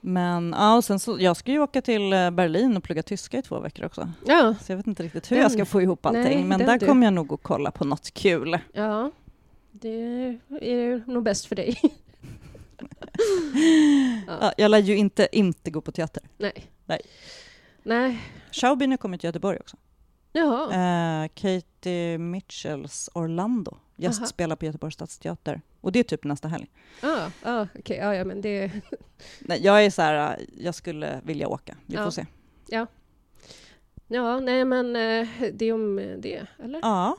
Men 0.00 0.54
ja, 0.58 0.76
och 0.76 0.84
sen 0.84 0.98
så, 0.98 1.16
jag 1.20 1.36
ska 1.36 1.52
ju 1.52 1.58
åka 1.58 1.82
till 1.82 2.12
eh, 2.12 2.30
Berlin 2.30 2.76
och 2.76 2.82
plugga 2.82 3.02
tyska 3.02 3.38
i 3.38 3.42
två 3.42 3.60
veckor 3.60 3.84
också. 3.86 4.08
ja. 4.26 4.54
Så 4.62 4.72
jag 4.72 4.76
vet 4.76 4.86
inte 4.86 5.02
riktigt 5.02 5.30
hur 5.30 5.36
Den- 5.36 5.42
jag 5.42 5.52
ska 5.52 5.64
få 5.64 5.82
ihop 5.82 6.06
allting. 6.06 6.22
nej, 6.22 6.44
men 6.44 6.58
där 6.58 6.78
du. 6.78 6.86
kommer 6.86 7.06
jag 7.06 7.14
nog 7.14 7.32
att 7.32 7.42
kolla 7.42 7.70
på 7.70 7.84
något 7.84 8.10
kul. 8.14 8.58
Ja. 8.72 9.10
Det 9.72 9.88
är 10.60 11.02
nog 11.06 11.22
bäst 11.22 11.46
för 11.46 11.56
dig. 11.56 11.80
Ja. 14.26 14.36
Ja, 14.40 14.52
jag 14.58 14.70
lär 14.70 14.78
ju 14.78 14.96
inte 14.96 15.28
inte 15.32 15.70
gå 15.70 15.80
på 15.80 15.92
teater. 15.92 16.22
Nej. 16.38 16.66
Nej. 16.86 17.00
Nej. 17.82 18.20
Schaubin 18.52 18.90
har 18.90 18.96
kommit 18.98 19.20
till 19.20 19.28
Göteborg 19.28 19.58
också. 19.60 19.76
Eh, 20.34 21.28
Katie 21.34 22.18
Mitchells 22.18 23.10
Orlando 23.14 23.76
gästspelar 23.96 24.56
på 24.56 24.64
Göteborgs 24.64 24.94
stadsteater. 24.94 25.60
Och 25.80 25.92
det 25.92 25.98
är 25.98 26.02
typ 26.04 26.24
nästa 26.24 26.48
helg. 26.48 26.70
Ah, 27.02 27.26
ah, 27.42 27.66
okej. 27.78 27.96
Ja, 27.96 28.14
ja, 28.14 28.24
men 28.24 28.40
det... 28.40 28.70
Nej, 29.40 29.60
jag 29.64 29.84
är 29.84 29.90
så 29.90 30.02
här, 30.02 30.38
eh, 30.38 30.44
jag 30.58 30.74
skulle 30.74 31.20
vilja 31.24 31.48
åka. 31.48 31.76
Vi 31.86 31.94
Ja. 31.94 32.04
får 32.04 32.10
se. 32.10 32.26
Ja, 34.08 34.40
nej, 34.40 34.64
men 34.64 34.96
eh, 34.96 35.28
det 35.52 35.64
är 35.64 35.72
om 35.72 35.96
det, 36.18 36.46
eller? 36.58 36.80
Ja. 36.82 37.16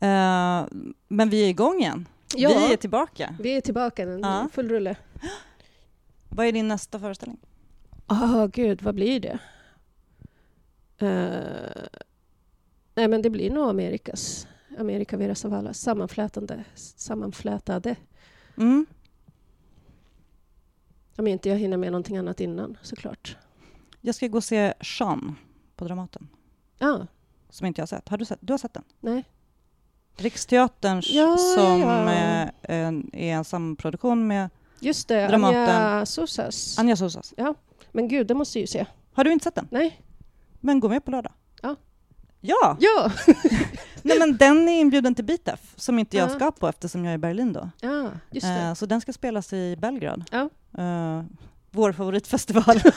Eh, 0.00 0.66
men 1.08 1.30
vi 1.30 1.44
är 1.44 1.48
igång 1.48 1.80
igen. 1.80 2.08
Ja. 2.34 2.48
Vi 2.48 2.72
är 2.72 2.76
tillbaka. 2.76 3.36
Vi 3.40 3.56
är 3.56 3.60
tillbaka, 3.60 4.02
en 4.02 4.20
Ja. 4.20 4.48
full 4.52 4.68
rulle. 4.68 4.96
Vad 6.28 6.46
är 6.46 6.52
din 6.52 6.68
nästa 6.68 6.98
föreställning? 7.00 7.38
Ah, 8.06 8.46
gud, 8.46 8.82
vad 8.82 8.94
blir 8.94 9.20
det? 9.20 9.38
Eh, 10.98 11.86
nej, 12.96 13.08
men 13.08 13.22
det 13.22 13.30
blir 13.30 13.50
nog 13.50 13.68
Amerikas. 13.70 14.46
Amerika 14.78 15.16
Vera 15.16 15.34
Zavala. 15.34 15.74
Sammanflätande. 15.74 16.64
Sammanflätade. 16.74 17.96
Mm. 18.56 18.86
Om 21.16 21.26
inte 21.26 21.48
jag 21.48 21.56
hinner 21.56 21.76
med 21.76 21.92
någonting 21.92 22.16
annat 22.16 22.40
innan, 22.40 22.78
såklart. 22.82 23.36
Jag 24.00 24.14
ska 24.14 24.26
gå 24.26 24.36
och 24.36 24.44
se 24.44 24.74
Sean 24.80 25.36
på 25.76 25.84
Dramaten, 25.84 26.28
Ja, 26.78 27.06
som 27.50 27.66
inte 27.66 27.80
jag 27.80 27.82
har 27.82 27.86
sett. 27.86 28.08
Har 28.08 28.18
du 28.18 28.24
sett? 28.24 28.38
Du 28.42 28.52
har 28.52 28.58
sett 28.58 28.74
den? 28.74 28.84
nej. 29.00 29.24
Riksteaterns 30.18 31.10
Ja, 31.10 31.36
som 31.36 31.80
ja. 31.80 32.12
eh, 32.12 32.48
en, 32.62 33.10
är 33.12 33.34
en 33.34 33.44
samproduktion 33.44 34.26
med 34.26 34.50
Just 34.80 35.08
det, 35.08 35.26
Dramaten. 35.28 35.58
Anja 35.76 36.06
Sosas. 36.06 36.78
Anja 36.78 36.96
Sosas. 36.96 37.34
Men 37.92 38.08
gud, 38.08 38.26
det 38.26 38.34
måste 38.34 38.58
jag 38.58 38.60
ju 38.60 38.66
se. 38.66 38.86
Har 39.12 39.24
du 39.24 39.32
inte 39.32 39.44
sett 39.44 39.54
den? 39.54 39.68
Nej. 39.70 40.00
Men 40.60 40.80
gå 40.80 40.88
med 40.88 41.04
på 41.04 41.10
lördag. 41.10 41.32
Ja. 42.46 42.76
Ja! 42.80 43.10
Nej, 44.02 44.18
men 44.18 44.36
den 44.36 44.68
är 44.68 44.80
inbjuden 44.80 45.14
till 45.14 45.24
Bitef, 45.24 45.60
som 45.76 45.98
inte 45.98 46.16
jag 46.16 46.30
Ja. 46.30 46.34
ska 46.34 46.50
på 46.52 46.68
eftersom 46.68 47.04
jag 47.04 47.10
är 47.12 47.14
i 47.14 47.18
Berlin 47.18 47.52
då. 47.52 47.70
Ja, 47.80 48.10
just 48.30 48.46
det. 48.46 48.52
Eh, 48.62 48.74
så 48.74 48.86
den 48.86 49.00
ska 49.00 49.12
spelas 49.12 49.52
i 49.52 49.76
Belgrad. 49.78 50.24
Ja. 50.30 50.48
Eh, 50.82 51.22
vår 51.70 51.92
favoritfestival. 51.92 52.80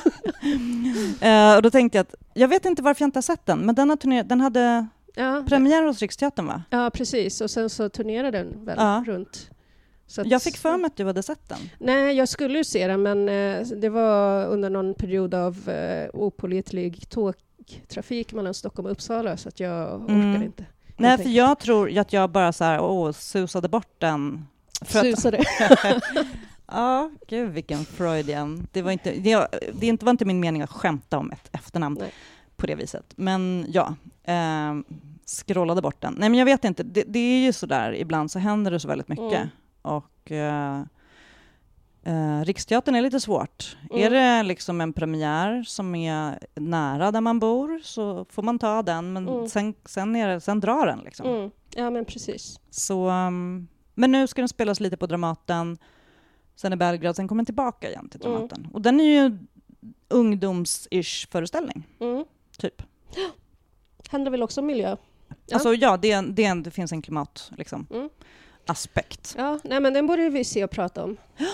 Eh, 1.21 1.55
och 1.55 1.61
då 1.61 1.69
tänkte 1.69 1.97
jag 1.97 2.03
att, 2.03 2.15
jag 2.33 2.47
vet 2.47 2.65
inte 2.65 2.81
varför 2.81 3.01
jag 3.01 3.07
inte 3.07 3.17
har 3.17 3.21
sett 3.21 3.45
den, 3.45 3.59
men 3.59 3.75
den, 3.75 3.89
har 3.89 3.97
turner- 3.97 4.23
den 4.23 4.41
hade 4.41 4.87
Ja, 5.15 5.43
premiär 5.47 5.83
hos 5.83 5.99
Riksteatern 5.99 6.45
va? 6.47 6.63
ja, 6.69 6.89
precis. 6.93 7.41
Och 7.41 7.51
sen 7.51 7.69
så 7.69 7.89
turnerade 7.89 8.37
den 8.37 8.65
väl 8.65 8.75
Ja. 8.79 9.03
runt. 9.07 9.49
Att- 10.17 10.27
Jag 10.27 10.41
fick 10.41 10.57
för 10.57 10.77
mig 10.77 10.85
att 10.85 10.95
du 10.97 11.05
hade 11.05 11.23
sett 11.23 11.49
den. 11.49 11.57
Nej, 11.79 12.15
jag 12.15 12.29
skulle 12.29 12.57
ju 12.57 12.63
se 12.63 12.87
den, 12.87 13.01
men 13.03 13.29
eh, 13.29 13.67
det 13.67 13.89
var 13.89 14.45
under 14.45 14.69
någon 14.69 14.93
period 14.93 15.33
av 15.33 15.69
eh, 15.69 16.09
opålitlig 16.13 17.09
tågtrafik 17.69 18.33
mellan 18.33 18.53
Stockholm 18.53 18.85
och 18.85 18.91
Uppsala, 18.91 19.37
så 19.37 19.49
att 19.49 19.59
jag 19.59 19.95
Mm. 20.09 20.29
orkade 20.31 20.45
inte. 20.45 20.65
Nej, 20.97 21.17
för 21.17 21.29
jag 21.29 21.59
tror 21.59 21.97
att 21.97 22.13
jag 22.13 22.29
bara 22.29 22.53
så 22.53 22.63
här, 22.63 22.81
åh, 22.81 23.11
susade 23.11 23.69
bort 23.69 23.93
den. 23.97 24.45
För 24.81 25.01
Susade. 25.01 25.43
ja, 26.67 27.11
gud 27.27 27.49
vilken 27.51 27.85
Freudian. 27.85 28.67
Det 28.71 28.81
var 28.81 28.91
inte, 28.91 29.11
det, 29.11 29.47
det 29.73 29.87
inte, 29.87 30.05
var 30.05 30.11
inte 30.11 30.25
min 30.25 30.39
mening 30.39 30.61
att 30.61 30.69
skämta 30.71 31.17
om 31.17 31.31
ett 31.31 31.49
efternamn 31.51 31.97
Nej. 31.99 32.11
på 32.55 32.67
det 32.67 32.75
viset. 32.75 33.05
Men 33.15 33.65
ja, 33.69 33.95
eh, 34.23 34.73
scrollade 35.25 35.81
bort 35.81 36.01
den. 36.01 36.15
Nej, 36.19 36.29
men 36.29 36.39
jag 36.39 36.45
vet 36.45 36.65
inte. 36.65 36.83
Det, 36.83 37.03
det 37.07 37.19
är 37.19 37.39
ju 37.45 37.53
så 37.53 37.65
där, 37.65 37.95
ibland 37.95 38.31
så 38.31 38.39
händer 38.39 38.71
det 38.71 38.79
så 38.79 38.87
väldigt 38.87 39.07
mycket. 39.07 39.33
Mm. 39.39 39.47
Och 39.81 40.31
eh, 40.31 40.81
eh, 42.09 42.45
Riksteatern 42.45 42.95
är 42.95 43.01
lite 43.01 43.19
svårt. 43.19 43.77
Mm. 43.91 44.03
Är 44.03 44.09
det 44.09 44.43
liksom 44.43 44.81
en 44.81 44.93
premiär 44.93 45.63
som 45.63 45.95
är 45.95 46.39
nära 46.55 47.11
där 47.11 47.21
man 47.21 47.39
bor 47.39 47.79
så 47.83 48.25
får 48.29 48.43
man 48.43 48.59
ta 48.59 48.81
den, 48.81 49.13
men 49.13 49.27
Mm. 49.27 49.47
sen, 49.47 49.73
sen, 49.85 50.15
är 50.15 50.27
det, 50.27 50.41
sen 50.41 50.59
drar 50.59 50.85
den. 50.87 50.99
Liksom. 50.99 51.25
Mm. 51.27 51.51
Ja, 51.75 51.89
men 51.89 52.05
precis. 52.05 52.59
Så, 52.69 53.09
um, 53.09 53.67
men 53.95 54.11
nu 54.11 54.27
ska 54.27 54.41
den 54.41 54.49
spelas 54.49 54.79
lite 54.79 54.97
på 54.97 55.05
Dramaten, 55.05 55.77
sen 56.55 56.73
i 56.73 56.75
Belgrad, 56.75 57.15
sen 57.15 57.27
kommer 57.27 57.41
den 57.41 57.45
tillbaka 57.45 57.89
igen 57.89 58.09
till 58.09 58.21
Mm. 58.21 58.33
Dramaten. 58.33 58.67
Och 58.73 58.81
den 58.81 58.99
är 58.99 59.03
ju 59.23 59.37
ungdoms-ish 60.09 61.27
föreställning, 61.31 61.87
Mm. 61.99 62.25
typ. 62.57 62.81
Handlar 64.09 64.31
väl 64.31 64.43
också 64.43 64.61
om 64.61 64.67
miljö? 64.67 64.95
Ja. 65.27 65.35
Alltså 65.55 65.73
ja, 65.73 65.97
det, 65.97 66.21
det, 66.21 66.53
det 66.53 66.71
finns 66.71 66.91
en 66.91 67.01
klimat, 67.01 67.51
liksom, 67.57 67.87
Mm. 67.93 68.09
aspekt. 68.65 69.35
Ja, 69.37 69.59
nej, 69.63 69.79
men 69.79 69.93
den 69.93 70.07
borde 70.07 70.29
vi 70.29 70.43
se 70.43 70.63
och 70.63 70.71
prata 70.71 71.03
om. 71.03 71.17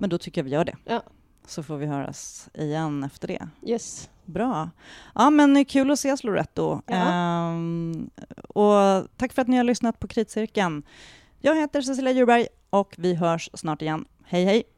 Men 0.00 0.10
då 0.10 0.18
tycker 0.18 0.40
jag 0.40 0.44
vi 0.44 0.50
gör 0.50 0.64
det. 0.64 0.76
Ja. 0.84 1.02
Så 1.46 1.62
får 1.62 1.76
vi 1.76 1.86
höras 1.86 2.48
igen 2.54 3.04
efter 3.04 3.28
det. 3.28 3.48
Yes. 3.62 4.10
Bra. 4.24 4.70
Ja, 5.14 5.30
men 5.30 5.64
kul 5.64 5.90
att 5.90 5.98
ses 5.98 6.24
Loretto. 6.24 6.82
Ja. 6.86 6.94
Ehm, 6.94 8.10
och 8.48 9.06
tack 9.16 9.32
för 9.32 9.42
att 9.42 9.48
ni 9.48 9.56
har 9.56 9.64
lyssnat 9.64 10.00
på 10.00 10.08
Kritcirkeln. 10.08 10.82
Jag 11.40 11.56
heter 11.56 11.82
Cecilia 11.82 12.12
Djurberg 12.12 12.46
och 12.70 12.94
vi 12.98 13.14
hörs 13.14 13.50
snart 13.54 13.82
igen. 13.82 14.04
Hej 14.24 14.44
hej! 14.44 14.62